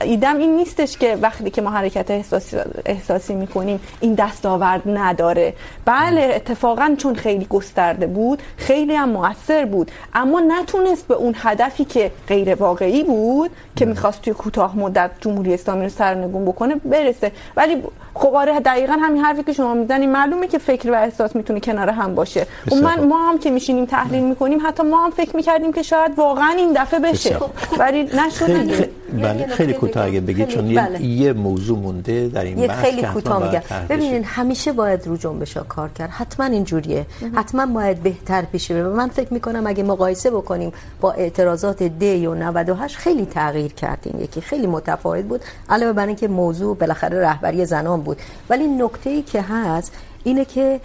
ایدم 0.00 0.36
این 0.36 0.56
نیستش 0.56 0.98
که 0.98 1.18
وقتی 1.22 1.50
که 1.50 1.62
ما 1.62 1.70
حرکت 1.70 2.10
احساسی, 2.10 2.56
احساسی 2.86 3.34
میکنیم 3.34 3.80
این 4.00 4.14
دستاورد 4.14 4.82
نداره. 4.86 5.54
بله 5.84 6.32
اتفاقا 6.34 6.94
چون 6.98 7.14
خیلی 7.14 7.44
گسترده 7.44 8.06
بود 8.06 8.42
خیلی 8.56 8.94
هم 8.94 9.08
مؤثر 9.08 9.64
بود 9.64 9.90
اما 10.14 10.40
نتونست 10.40 11.08
به 11.08 11.14
اون 11.14 11.34
هدفی 11.38 11.84
که 11.84 12.10
غیر 12.32 12.54
واقعی 12.54 13.04
بود 13.04 13.50
که 13.76 13.84
میخواست 13.84 14.22
توی 14.22 14.32
کوتاه 14.32 14.78
مدت 14.78 15.10
جمهوری 15.20 15.54
اسلامی 15.54 15.82
رو 15.82 15.88
سرنگون 15.88 16.44
بکنه 16.44 16.74
برسه. 16.74 17.32
ولی 17.56 17.82
خب 18.14 18.34
آره 18.34 18.60
دقیقا 18.60 18.92
همین 18.92 19.22
حرفی 19.24 19.42
که 19.42 19.52
شما 19.52 19.74
میزنید 19.74 20.08
معلومه 20.08 20.46
که 20.46 20.58
فکر 20.58 20.90
و 20.90 20.94
احساس 20.94 21.36
میتونه 21.36 21.60
کنار 21.60 21.88
هم 21.90 22.14
باشه. 22.14 22.46
و 22.72 22.74
من 22.74 23.04
ما 23.04 23.28
هم 23.28 23.38
که 23.38 23.50
میشینیم 23.50 23.84
تحلیل 23.84 24.22
میکنیم 24.22 24.58
حتی 24.66 24.82
ما 24.82 25.04
هم 25.04 25.10
فکر 25.10 25.36
میکردیم 25.36 25.72
که 25.72 25.82
شاید 25.82 26.12
واقعا 26.16 26.54
این 26.58 26.72
دفعه 26.76 27.00
بشه. 27.00 27.36
ولی 27.78 28.02
نشد. 28.02 28.88
بله 29.12 29.46
خیلی 29.46 29.72
کوتاه 29.72 30.06
اگه 30.06 30.20
بگید 30.20 30.48
چون 30.48 30.66
یه 31.00 31.32
موضوع 31.32 31.78
مونده 31.78 32.28
در 32.28 32.44
این 32.44 32.66
بحث 32.66 32.84
خیلی 32.84 33.02
کوتاه 33.02 33.44
میگم. 33.46 33.62
ببینید 33.88 34.24
همیشه 34.26 34.72
باید 34.72 35.06
رو 35.06 35.16
جنبش 35.16 35.56
ها 35.56 35.62
کار 35.68 35.88
کرد. 35.88 36.10
حتما 36.10 36.46
اینجوریه. 36.46 37.06
حتما 37.34 37.66
باید 37.66 38.02
بهتر 38.02 38.42
پیش 38.42 38.72
بره. 38.72 38.82
من 38.82 39.08
فکر 39.08 39.34
میکنم 39.34 39.66
اگه 39.66 39.82
مقایسه 39.82 40.30
بکنیم 40.30 40.72
با 41.00 41.12
اعتراضات 41.12 41.82
دی 41.82 42.21
و 42.26 42.34
98 42.34 42.96
خیلی 42.96 43.26
تغییر 43.26 43.72
کرد 43.72 43.98
این 44.04 44.20
یکی 44.20 44.40
خیلی 44.40 44.66
متفاوت 44.66 45.24
بود، 45.24 45.44
علاوه 45.68 45.92
بر 45.92 46.06
اینکه 46.06 46.28
موضوع 46.28 46.76
بالاخره 46.76 47.20
رهبری 47.20 47.64
زنان 47.64 48.00
بود. 48.00 48.18
ولی 48.50 48.66
نکته‌ای 48.66 49.22
که 49.22 49.42
هست 49.42 49.92
اینه 50.24 50.44
که 50.44 50.80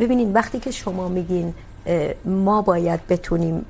ببینید 0.00 0.34
وقتی 0.34 0.58
که 0.58 0.70
شما 0.70 1.08
میگین 1.08 1.54
ما 2.24 2.62
باید 2.62 3.06
بتونیم 3.06 3.66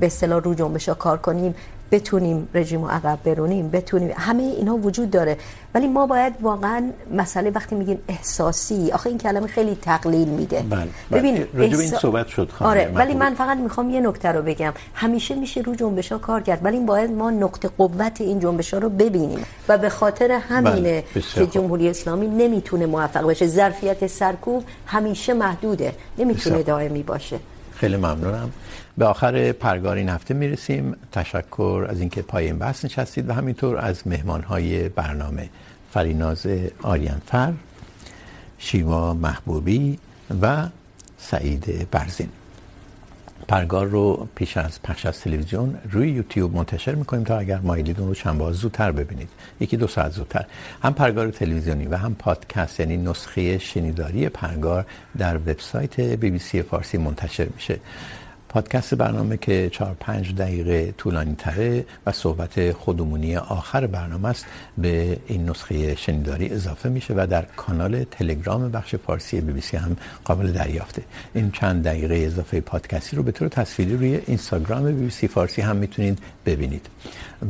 به 0.00 0.06
اصطلاح 0.06 0.42
رو 0.42 0.54
جنبش 0.54 0.88
کار 0.88 1.18
کنیم 1.18 1.54
بتونیم 1.92 2.48
رژیم 2.54 2.82
رو 2.82 2.88
عقب 2.88 3.18
برونیم 3.24 3.70
بتونیم. 3.70 4.10
همه 4.16 4.42
اینا 4.42 4.76
وجود 4.76 5.10
داره. 5.10 5.36
ولی 5.74 5.86
ما 5.86 6.06
باید 6.06 6.34
واقعا 6.40 6.90
مسئله 7.12 7.50
وقتی 7.50 7.74
میگیم 7.74 7.98
احساسی 8.08 8.90
آخه 8.92 9.06
این 9.10 9.18
کلمه 9.18 9.46
خیلی 9.46 9.74
تقلیل 9.82 10.28
میده. 10.28 10.60
بله 10.70 10.88
ببین 11.12 11.46
راجع 11.54 11.78
این 11.78 11.90
صحبت 11.90 12.28
شد 12.28 12.50
خانم 12.50 12.70
آره 12.70 12.92
ولی 12.94 13.14
من 13.14 13.34
فقط 13.34 13.58
میخوام 13.58 13.90
یه 13.90 14.00
نکته 14.00 14.28
رو 14.28 14.42
بگم. 14.42 14.72
همیشه 14.94 15.34
میشه 15.34 15.60
رو 15.60 15.74
جنبش 15.74 16.12
ها 16.12 16.18
کار 16.18 16.40
کرد 16.40 16.64
ولی 16.64 16.80
باید 16.80 17.10
ما 17.10 17.30
نقطه 17.30 17.68
قوت 17.68 18.20
این 18.20 18.40
جنبش 18.40 18.74
ها 18.74 18.80
رو 18.80 18.88
ببینیم. 18.88 19.44
و 19.68 19.78
به 19.78 19.88
خاطر 19.88 20.32
همینه 20.32 21.04
که 21.34 21.46
جمهوری 21.46 21.88
اسلامی 21.88 22.26
نمیتونه 22.26 22.86
موفق 22.86 23.26
بشه 23.30 23.46
ظرفیت 23.46 24.06
سرکوب 24.06 24.64
همیشه 24.86 25.32
محدوده. 25.34 25.92
نمیتونه 26.18 26.62
دائمی 26.62 27.02
باشه. 27.02 27.38
خیلی 27.74 27.96
ممنونم. 27.96 28.50
به 28.98 29.04
آخر 29.04 29.52
پرگار 29.52 29.96
این 29.96 30.08
هفته 30.08 30.34
میرسیم. 30.34 30.96
تشکر 31.12 31.86
از 31.88 32.00
اینکه 32.00 32.22
پای 32.22 32.46
این 32.46 32.58
بحث 32.58 32.84
نشستید 32.84 33.28
و 33.28 33.32
همینطور 33.32 33.76
از 33.76 34.06
مهمانهای 34.06 34.88
برنامه. 34.88 35.48
فریناز 35.90 36.46
آریانفر 36.82 37.52
شیما 38.58 39.14
محبوبی 39.14 39.98
و 40.42 40.68
سعید 41.18 41.90
برزین. 41.90 42.28
پرگار 43.48 43.86
رو 43.86 44.28
پیش 44.34 44.56
از 44.56 44.82
پخش 44.82 45.06
از 45.06 45.20
تلویزیون 45.20 45.78
روی 45.90 46.10
یوتیوب 46.10 46.56
منتشر 46.56 46.94
میکنیم 46.94 47.24
تا 47.24 47.38
اگر 47.38 47.58
مایلید 47.58 48.00
اون 48.00 48.08
رو 48.08 48.14
چند 48.14 48.38
باز 48.38 48.54
زودتر 48.54 48.92
ببینید. 48.92 49.28
یکی 49.60 49.76
دو 49.76 49.86
ساعت 49.86 50.12
زودتر. 50.12 50.44
هم 50.82 50.94
پرگار 50.94 51.30
تلویزیونی 51.30 51.86
و 51.86 51.96
هم 51.96 52.14
پادکست 52.14 52.80
یعنی 52.80 52.96
نسخه 52.96 53.58
شنیداری 53.58 54.28
پرگار 54.28 54.86
در 55.18 55.36
وبسایت 55.36 56.00
بی 56.00 56.30
بی 56.30 56.38
سی 56.38 56.62
فارسی 56.62 56.98
منتشر 56.98 57.48
میشه. 57.54 57.80
پادکست 58.48 58.94
برنامه 58.94 59.36
که 59.36 59.70
4 59.72 59.96
5 60.00 60.34
دقیقه 60.34 60.94
طولانی 60.98 61.34
تره 61.34 61.84
و 62.06 62.12
صحبت 62.12 62.72
خودمونی 62.72 63.36
آخر 63.36 63.86
برنامه 63.86 64.28
است، 64.28 64.46
به 64.78 65.18
این 65.26 65.50
نسخه 65.50 65.94
شنیداری 65.94 66.48
اضافه 66.48 66.88
میشه 66.88 67.14
و 67.16 67.26
در 67.30 67.42
کانال 67.42 68.04
تلگرام 68.04 68.70
بخش 68.70 68.94
فارسی 68.94 69.40
بی 69.40 69.52
بی 69.52 69.60
سی 69.60 69.76
هم 69.76 69.96
قابل 70.24 70.52
دریافته. 70.52 71.02
این 71.34 71.50
چند 71.50 71.84
دقیقه 71.84 72.14
اضافه 72.14 72.60
پادکستی 72.60 73.16
رو 73.16 73.22
به 73.22 73.32
طور 73.32 73.48
تصویری 73.48 73.96
روی 73.96 74.20
اینستاگرام 74.26 74.84
بی 74.84 74.92
بی 74.92 75.10
سی 75.10 75.28
فارسی 75.28 75.62
هم 75.62 75.76
میتونید 75.76 76.18
ببینید. 76.46 76.86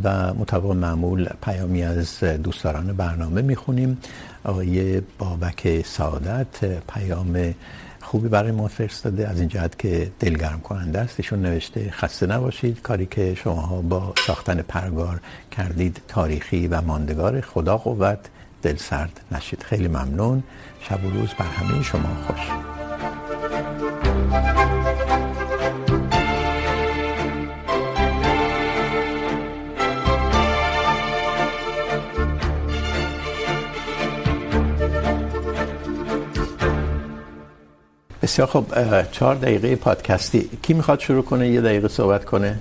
و 0.04 0.34
مطابق 0.34 0.70
معمول 0.70 1.28
پیامی 1.42 1.82
از 1.82 2.24
دوستداران 2.24 2.92
برنامه 2.92 3.42
میخونیم. 3.42 3.98
آقای 4.44 5.00
بابک 5.18 5.86
سعادت، 5.86 6.64
پیام 6.88 7.54
خوبی 8.08 8.28
برای 8.28 8.50
ما 8.50 8.68
فرستاده 8.68 9.28
از 9.28 9.40
این 9.40 9.48
جهت 9.48 9.78
که 9.78 10.10
دلگرم 10.20 10.60
کننده 10.60 10.98
است. 10.98 11.14
ایشون 11.18 11.42
نوشته، 11.42 11.90
خسته 11.90 12.26
نباشید. 12.26 12.82
کاری 12.82 13.06
که 13.06 13.34
شماها 13.34 13.82
با 13.82 14.12
ساختن 14.26 14.62
پرگار 14.62 15.20
کردید 15.50 16.00
تاریخی 16.08 16.68
و 16.68 16.80
ماندگار 16.80 17.40
خدا 17.40 17.76
قوت. 17.76 18.18
دل 18.62 18.76
سرد 18.76 19.20
نشید. 19.32 19.62
خیلی 19.62 19.88
ممنون. 19.88 20.42
شب 20.80 21.04
و 21.04 21.10
روز 21.10 21.28
بر 21.38 21.46
همه 21.46 21.82
شما 21.82 22.08
خوش. 22.26 22.50
بسیار 38.22 38.48
خب 38.48 38.64
چهار 39.12 39.34
دقیقه 39.34 39.76
پادکستی. 39.76 40.50
کی 40.62 40.74
میخواد 40.74 41.00
شروع 41.00 41.22
کنه؟ 41.22 41.48
یه 41.48 41.60
دقیقه 41.60 41.88
صحبت 41.88 42.24
کنه. 42.24 42.58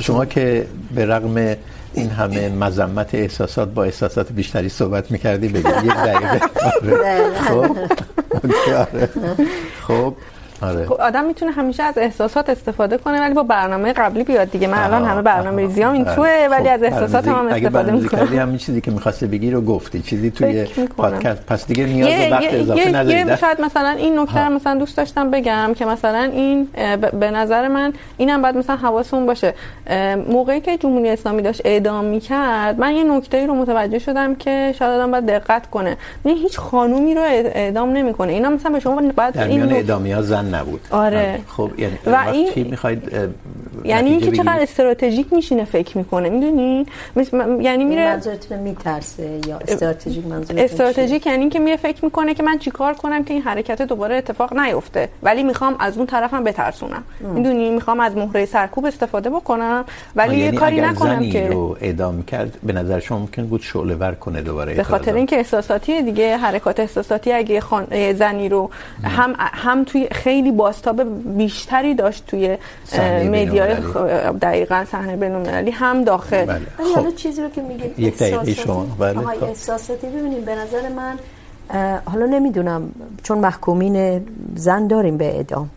شما 0.00 0.24
که 0.24 0.66
به 0.94 1.06
رغم 1.06 1.56
این 1.94 2.10
همه 2.10 2.48
مذمت 2.48 3.14
احساسات 3.14 3.68
با 3.68 3.84
احساسات 3.84 4.32
بیشتری 4.32 4.68
صحبت 4.68 5.10
میکردی 5.10 5.48
بگید. 5.48 5.84
یک 5.84 5.94
دقیقه. 5.94 6.40
خب 7.48 7.66
خب. 8.34 8.72
آره. 8.72 9.08
خب 9.86 10.14
آدم 10.98 11.24
میتونه 11.24 11.52
همیشه 11.52 11.82
از 11.82 11.98
احساسات 11.98 12.50
استفاده 12.50 12.98
کنه 12.98 13.20
ولی 13.20 13.34
با 13.34 13.42
برنامه 13.42 13.92
قبلی 13.92 14.24
بیاد 14.24 14.50
دیگه. 14.50 14.66
من 14.66 14.78
الان 14.78 15.04
همه 15.04 15.22
برنامه 15.22 15.62
ریزیام 15.62 15.92
این 15.92 16.04
توه 16.04 16.48
ولی 16.50 16.68
از 16.68 16.82
احساسات 16.82 17.28
هم 17.28 17.46
استفاده 17.46 17.92
میکنم 17.92 18.28
اگه 18.30 18.42
همین 18.42 18.58
چیزی 18.58 18.80
که 18.80 18.90
میخواسته 18.90 19.26
بگی 19.26 19.50
رو 19.50 19.60
گفتی. 19.60 20.00
چیزی 20.00 20.30
توی 20.30 20.64
پادکست. 20.96 21.46
پس 21.46 21.66
دیگه 21.66 21.84
نیاز 21.84 22.08
به 22.08 22.30
وقت 22.30 22.54
اضافه 22.54 22.88
ندارید 22.88 23.26
یه 23.26 23.36
شاید 23.36 23.60
مثلا 23.60 23.90
این 23.90 24.18
نکته 24.18 24.48
مثلا 24.48 24.74
دوست 24.74 24.96
داشتم 24.96 25.30
بگم 25.30 25.72
که 25.76 25.86
مثلا 25.86 26.22
این 26.22 26.68
به 27.20 27.30
نظر 27.30 27.68
من 27.68 27.92
اینم 28.16 28.42
بعد 28.42 28.56
مثلا 28.56 28.76
حواسون 28.76 29.26
باشه. 29.26 29.54
موقعی 30.28 30.60
که 30.60 30.76
جمهوری 30.76 31.08
اسلامی 31.08 31.42
داشت 31.42 31.62
اعدام 31.64 32.04
میکرد 32.04 32.80
من 32.80 32.94
یه 32.94 33.04
نکته‌ای 33.04 33.46
رو 33.46 33.54
متوجه 33.54 33.98
شدم 33.98 34.34
که 34.34 34.74
شاید 34.78 34.90
آدم 34.90 35.10
باید 35.10 35.26
دقت 35.26 35.70
کنه. 35.70 35.96
من 36.24 36.32
هیچ 36.32 36.58
خانومی 36.58 37.14
رو 37.14 37.22
اعدام 37.22 37.92
نمیکنه. 37.92 38.32
اینا 38.32 38.50
مثلا 38.50 38.72
به 38.72 38.80
شما 38.80 39.02
بعد 39.16 39.38
این 39.38 39.72
اعدامیا 39.72 40.22
زن 40.22 40.45
نبود. 40.54 40.80
آره. 40.90 41.40
خب 41.48 41.70
یعنی 41.78 41.98
و 42.06 42.24
این 42.32 42.66
میخواید 42.70 43.12
یعنی 43.84 44.10
اینکه 44.10 44.30
چقدر 44.30 44.62
استراتژیک 44.62 45.32
میشینه 45.32 45.64
فکر 45.64 45.98
میکنه 45.98 46.28
میدونین 46.28 46.86
یعنی 47.60 47.84
میره 47.84 48.14
منظورتون 48.14 48.58
میترسه 48.58 49.40
یا 49.48 49.58
استراتژیک 49.58 50.26
منظور 50.26 50.60
استراتژیک 50.60 51.26
یعنی 51.26 51.40
اینکه 51.40 51.58
میره 51.58 51.76
فکر 51.76 52.04
میکنه 52.04 52.34
که 52.34 52.42
من 52.42 52.58
چیکار 52.58 52.94
کنم 52.94 53.24
که 53.24 53.34
این 53.34 53.42
حرکت 53.42 53.82
دوباره 53.82 54.16
اتفاق 54.16 54.58
نیفته 54.58 55.08
ولی 55.22 55.42
میخوام 55.42 55.76
از 55.78 55.96
اون 55.96 56.06
طرفم 56.06 56.44
بترسونم. 56.44 57.04
میدونی؟ 57.20 57.70
میخوام 57.70 58.00
از 58.00 58.16
مهره 58.16 58.46
سرکوب 58.46 58.86
استفاده 58.86 59.30
بکنم 59.30 59.84
ولی 60.16 60.36
یه 60.36 60.52
کاری 60.52 60.80
نکنم 60.80 61.30
که 61.30 61.48
رو 61.48 61.76
اعدام 61.80 62.22
کرد 62.22 62.58
به 62.62 62.72
نظر 62.72 63.00
شما 63.00 63.18
ممکن 63.18 63.46
بود 63.46 63.60
شعله 63.60 63.94
ور 63.94 64.14
کنه 64.14 64.42
دوباره 64.42 64.74
به 64.74 64.82
خاطر 64.82 65.14
اینکه 65.14 65.36
احساساتی 65.36 66.02
دیگه 66.02 66.36
حرکات 66.36 66.80
احساساتی 66.80 67.32
اگه 67.32 67.60
خان... 67.60 68.12
زنی 68.12 68.48
رو 68.48 68.70
هم 69.04 69.34
هم 69.38 69.84
توی 69.84 70.08
خیلی 70.12 70.50
باستاب 70.50 71.02
بیشتری 71.36 71.94
داشت 71.94 72.26
توی 72.26 72.58
مدیای 73.74 74.32
دقیقاً 74.32 74.84
صحنه 74.92 75.16
بین‌المللی 75.16 75.70
هم 75.70 76.04
داخل. 76.04 76.44
بله. 76.44 76.60
ولی 76.78 76.92
حالا 76.94 77.10
چیزی 77.10 77.42
رو 77.42 77.48
که 77.48 77.62
میگید 77.62 77.98
یک 77.98 78.18
دقیقه 78.18 78.54
شما. 78.54 78.86
بله 78.98 79.42
احساساتی 79.42 80.06
ببینید 80.06 80.44
به 80.44 80.54
نظر 80.54 80.88
من 80.88 81.18
حالا 82.04 82.26
نمیدونم 82.26 82.92
چون 83.22 83.38
محکومین 83.38 84.26
زن 84.56 84.86
داریم 84.86 85.16
به 85.16 85.36
اعدام. 85.36 85.70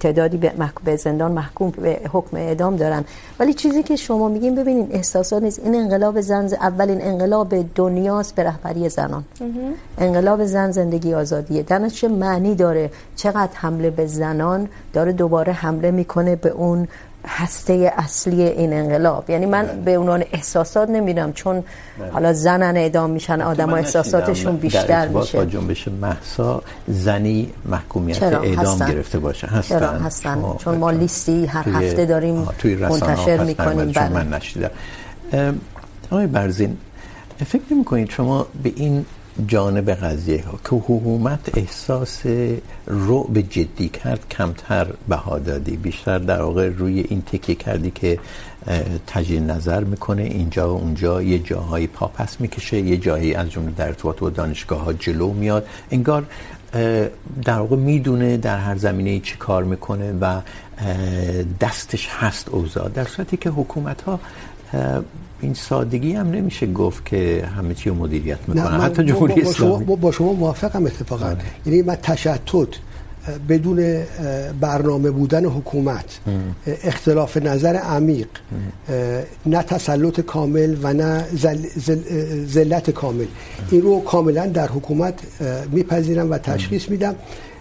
تعدادی 0.00 0.36
به 0.36 0.52
محکوم 0.58 0.84
به 0.84 0.96
زندان 0.96 1.32
محکوم 1.32 1.70
به 1.70 2.00
حکم 2.12 2.36
اعدام 2.36 2.76
دارن. 2.76 3.04
ولی 3.38 3.54
چیزی 3.54 3.82
که 3.82 3.96
شما 3.96 4.28
میگین 4.28 4.54
ببینین 4.54 4.88
احساسات 4.92 5.42
نیست. 5.42 5.60
این 5.64 5.74
انقلاب 5.74 6.20
زن 6.20 6.44
اولین 6.44 7.02
انقلاب 7.02 7.74
دنیاست 7.74 8.34
به 8.34 8.44
رهبری 8.44 8.88
زنان. 8.88 9.24
انقلاب 9.98 10.44
زن 10.44 10.70
زندگی 10.70 11.14
آزادیه. 11.14 11.62
در 11.62 11.88
چه 11.88 12.08
معنی 12.08 12.54
داره؟ 12.54 12.90
چقدر 13.16 13.54
حمله 13.54 13.90
به 13.90 14.06
زنان 14.06 14.68
داره 14.92 15.12
دوباره 15.12 15.52
حمله 15.52 15.90
میکنه 15.90 16.36
به 16.36 16.48
اون 16.48 16.88
هسته 17.26 17.92
اصلی 17.96 18.42
این 18.42 18.72
انقلاب 18.72 19.30
یعنی 19.30 19.46
من 19.46 19.62
بله. 19.66 19.74
به 19.74 19.98
عنوان 19.98 20.24
احساسات 20.32 20.90
نمیدونم 20.90 21.32
چون 21.32 21.64
بله. 21.98 22.10
حالا 22.10 22.32
زنن 22.32 22.76
اعدام 22.76 23.10
میشن 23.10 23.40
آدم 23.40 23.72
احساساتشون 23.74 24.56
بیشتر 24.56 25.08
میشه 25.08 25.38
با 25.38 25.44
جنبش 25.44 25.88
مهسا 25.88 26.62
زنی 26.88 27.52
محکومیت 27.64 28.22
اعدام 28.22 28.58
هستن. 28.58 28.90
گرفته 28.90 29.18
باشه 29.18 29.46
هستن, 29.46 29.78
چرا 29.78 29.90
هستن. 29.90 30.42
چون 30.58 30.78
ما 30.78 30.90
لیستی 30.90 31.46
هر 31.46 31.68
هفته 31.68 32.06
داریم 32.06 32.48
منتشر 32.64 33.44
میکنیم 33.44 33.92
بله. 33.92 34.08
من 34.08 34.28
نشیدم 34.28 34.70
آقای 36.10 36.26
برزین 36.26 36.76
فکر 37.46 37.62
نمی 37.70 37.84
کنید 37.84 38.10
شما 38.10 38.46
به 38.62 38.72
این 38.76 39.04
جانب 39.46 39.90
قضیه 39.90 40.44
ها 40.44 40.58
که 40.64 40.76
حکومت 40.76 41.58
احساس 41.58 42.22
رعب 42.86 43.40
جدی 43.50 43.88
کرد، 43.88 44.28
کمتر 44.30 44.86
بها 45.08 45.38
دادی. 45.38 45.76
بیشتر 45.76 46.18
در 46.18 46.42
واقع 46.42 46.68
روی 46.68 47.00
این 47.08 47.22
تکیه 47.22 47.54
کردی 47.54 47.90
که 47.90 48.18
تجدید 49.06 49.50
نظر 49.50 49.84
میکنه. 49.84 50.22
اینجا 50.22 50.74
و 50.74 50.78
اونجا 50.80 51.22
یه 51.22 51.38
جاهایی 51.38 51.86
پاپس 51.86 52.40
میکشه، 52.40 52.80
یه 52.80 52.96
جایی 52.96 53.34
از 53.34 53.50
جمله 53.50 53.70
در 53.70 53.86
ارتباط 53.86 54.18
با 54.18 54.30
دانشگاه 54.30 54.80
ها 54.84 54.92
جلو 54.92 55.32
میاد. 55.32 55.66
انگار 55.90 56.26
در 57.44 57.58
واقع 57.58 57.76
میدونه 57.76 58.36
در 58.36 58.58
هر 58.58 58.76
زمینه 58.76 59.20
چی 59.20 59.36
کار 59.36 59.64
میکنه 59.64 60.12
و 60.20 60.40
دستش 61.60 62.08
هست 62.10 62.48
اوضاع. 62.48 62.88
در 62.88 63.04
صورتی 63.04 63.36
که 63.36 63.50
حکومت 63.50 64.02
ها 64.02 64.20
این 65.40 65.54
سادگی 65.54 66.12
هم 66.12 66.30
نمیشه 66.30 66.66
گفت 66.66 67.06
که 67.06 67.48
همه 67.56 67.74
چی 67.74 67.90
رو 67.90 67.96
مدیریت 67.96 68.38
میکنن. 68.48 68.80
حتی 68.80 69.04
جمهوری 69.04 69.42
اسلامی. 69.42 69.84
با 69.84 70.12
شما 70.12 70.32
موافقم 70.32 70.86
اتفاقا. 70.86 71.36
یعنی 71.66 71.82
من 71.82 71.96
تشتت 72.02 72.68
بدون 73.48 74.02
برنامه 74.60 75.10
بودن 75.10 75.44
حکومت 75.44 76.18
اختلاف 76.66 77.36
نظر 77.36 77.76
عمیق 77.76 78.28
نه 79.46 79.62
تسلط 79.62 80.20
کامل 80.20 80.76
و 80.82 80.92
نه 80.92 81.24
ذلت 82.46 82.90
کامل. 82.90 83.26
این 83.70 83.82
رو 83.82 84.00
کاملا 84.00 84.46
در 84.46 84.68
حکومت 84.68 85.14
میپذیرم 85.72 86.30
و 86.30 86.38
تشخیص 86.38 86.88
میدم. 86.88 87.14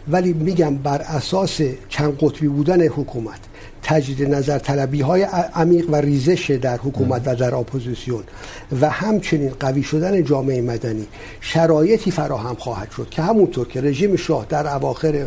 ولی 0.07 0.33
میگم 0.33 0.75
بر 0.75 1.01
اساس 1.01 1.61
چند 1.89 2.17
قطبی 2.19 2.47
بودن 2.47 2.87
حکومت 2.87 3.39
تجدید 3.83 4.35
نظر 4.35 4.59
طلبی 4.59 5.01
های 5.01 5.23
عمیق 5.55 5.89
و 5.89 5.95
ریزش 5.95 6.51
در 6.51 6.77
حکومت 6.77 7.21
و 7.25 7.35
در 7.35 7.55
اپوزیسیون 7.55 8.23
و 8.81 8.89
همچنین 8.89 9.51
قوی 9.59 9.83
شدن 9.83 10.23
جامعه 10.23 10.61
مدنی 10.61 11.07
شرایطی 11.41 12.11
فراهم 12.11 12.55
خواهد 12.55 12.91
شد 12.91 13.09
که 13.09 13.21
همونطور 13.21 13.67
که 13.67 13.81
رژیم 13.81 14.15
شاه 14.15 14.45
در 14.49 14.75
اواخر 14.75 15.25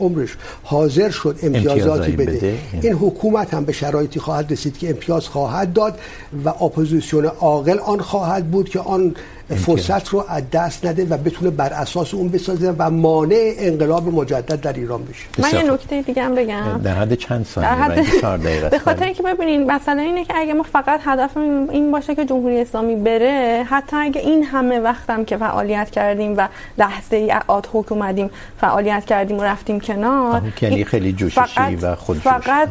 عمرش 0.00 0.36
حاضر 0.62 1.10
شد 1.10 1.38
امتیازاتی 1.42 2.12
بده, 2.12 2.32
بده. 2.32 2.58
این 2.82 2.92
حکومت 2.92 3.54
هم 3.54 3.64
به 3.64 3.72
شرایطی 3.72 4.20
خواهد 4.20 4.52
رسید 4.52 4.78
که 4.78 4.90
امتیاز 4.90 5.28
خواهد 5.28 5.72
داد 5.72 5.98
و 6.44 6.48
اپوزیسیون 6.48 7.24
عاقل 7.24 7.78
آن 7.78 8.00
خواهد 8.00 8.50
بود 8.50 8.68
که 8.68 8.80
آن 8.80 9.14
فرصت 9.56 10.08
رو 10.08 10.24
از 10.28 10.50
دست 10.50 10.86
نده 10.86 11.04
و 11.04 11.16
بتونه 11.16 11.50
بر 11.50 11.72
اساس 11.72 12.14
اون 12.14 12.28
بسازه 12.28 12.74
و 12.78 12.90
مانع 12.90 13.52
انقلاب 13.58 14.08
مجدد 14.14 14.60
در 14.60 14.72
ایران 14.72 15.04
بشه. 15.04 15.26
من 15.38 15.64
یه 15.64 15.72
نکته 15.72 16.02
دیگه 16.02 16.22
هم 16.22 16.34
بگم. 16.34 16.80
در 16.84 16.94
حد 16.94 17.14
چند 17.14 17.44
در 17.44 17.50
ثانیه 17.50 17.70
حد- 17.70 17.98
و 17.98 18.20
4 18.20 18.38
دقیقه 18.38 18.68
به 18.76 18.78
خاطر 18.78 19.04
اینکه 19.04 19.22
ببینین 19.22 19.70
مثلا 19.70 20.02
اینه 20.02 20.24
که 20.24 20.34
اگه 20.36 20.54
ما 20.54 20.62
فقط 20.62 21.00
هدف 21.04 21.36
این 21.36 21.92
باشه 21.92 22.14
که 22.14 22.24
جمهوری 22.24 22.60
اسلامی 22.60 22.96
بره 22.96 23.66
حتی 23.70 23.96
اگه 23.96 24.20
این 24.20 24.44
همه 24.44 24.78
وقتم 24.78 25.24
که 25.24 25.36
فعالیت 25.36 25.90
کردیم 25.90 26.34
و 26.36 26.48
لحظه 26.78 27.16
ای 27.16 27.32
آد 27.46 27.68
هوک 27.74 27.92
اومدیم 27.92 28.30
فعالیت 28.60 29.04
کردیم 29.04 29.38
و 29.38 29.42
رفتیم 29.42 29.80
کنار 29.80 30.42
یعنی 30.62 30.84
خیلی 30.84 31.12
جوششی 31.12 31.40
فقط 31.40 31.72
و 31.82 31.94
خودجوش. 31.96 32.24
فقط 32.32 32.68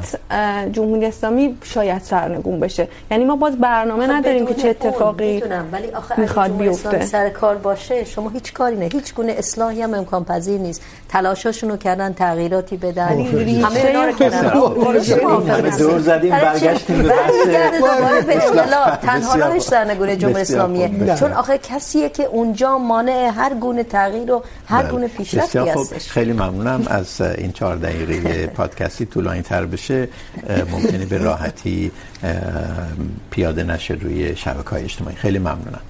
جمهوری 0.72 1.06
اسلامی 1.06 1.58
شاید 1.64 2.02
سرنگون 2.02 2.60
بشه. 2.60 2.88
یعنی 3.12 3.26
ما 3.26 3.36
باز 3.36 3.58
برنامه 3.58 4.08
نداریم 4.08 4.46
که 4.46 4.54
چه 4.54 4.70
اتفاقی 4.70 5.34
میدونم. 5.34 5.66
ولی 5.72 5.88
آخه 5.88 6.20
میخواد 6.20 6.52
اسلامی 6.52 6.68
بیفته. 6.70 7.05
سر 7.05 7.30
کار 7.30 7.55
باشه 7.55 8.03
شما 8.03 8.30
هیچ 8.30 8.53
کاری 8.53 8.76
نه. 8.76 8.89
هیچ 8.93 9.13
گونه 9.13 9.32
اصلاحی 9.38 9.82
هم 9.82 9.93
امکان 9.93 10.24
پذیر 10.24 10.59
نیست. 10.59 10.82
تلاشاشونو 11.09 11.78
کردن 11.78 12.13
تغییراتی 12.13 12.78
بدن. 12.78 13.07
همه 13.07 13.86
اینا 13.86 14.05
رو 14.05 14.11
کردن. 14.11 14.49
دور 15.78 15.99
زدیم؟ 15.99 16.32
برگشتیم 16.32 17.03
به 17.03 17.13
دوباره 17.80 18.22
به 18.22 18.38
اصطلاح. 18.38 18.95
تنها 18.95 19.36
راهش. 19.36 19.61
سرنگون 19.61 20.17
جمهوری 20.17 20.41
اسلامیه. 20.41 21.15
چون 21.15 21.32
آخه 21.34 21.57
کسیه 21.57 22.09
که 22.09 22.24
اونجا 22.24 22.78
مانع 22.78 23.32
هر 23.36 23.53
گونه 23.53 23.84
تغییر 23.84 24.32
و 24.32 24.43
هر. 24.67 24.89
گونه 24.89 25.07
پیشرفتی. 25.07 25.59
هستش. 25.59 26.09
خیلی 26.09 26.34
ممنونم 26.34 26.88
از 26.88 27.22
این 27.22 27.51
چهار 27.51 27.76
دقیقه 27.76 28.47
پادکستی 28.47 29.05
طولانی 29.05 29.41
تر 29.41 29.65
بشه. 29.65 30.07
ممکنه 30.72 31.05
به 31.05 31.17
راحتی 31.17 31.91
پیاده 33.32 33.63
نشه 33.63 33.93
روی 33.93 34.36
شبکه 34.36 34.70
های 34.70 34.84
اجتماعی. 34.84 35.15
خیلی 35.15 35.39
ممنونم. 35.39 35.82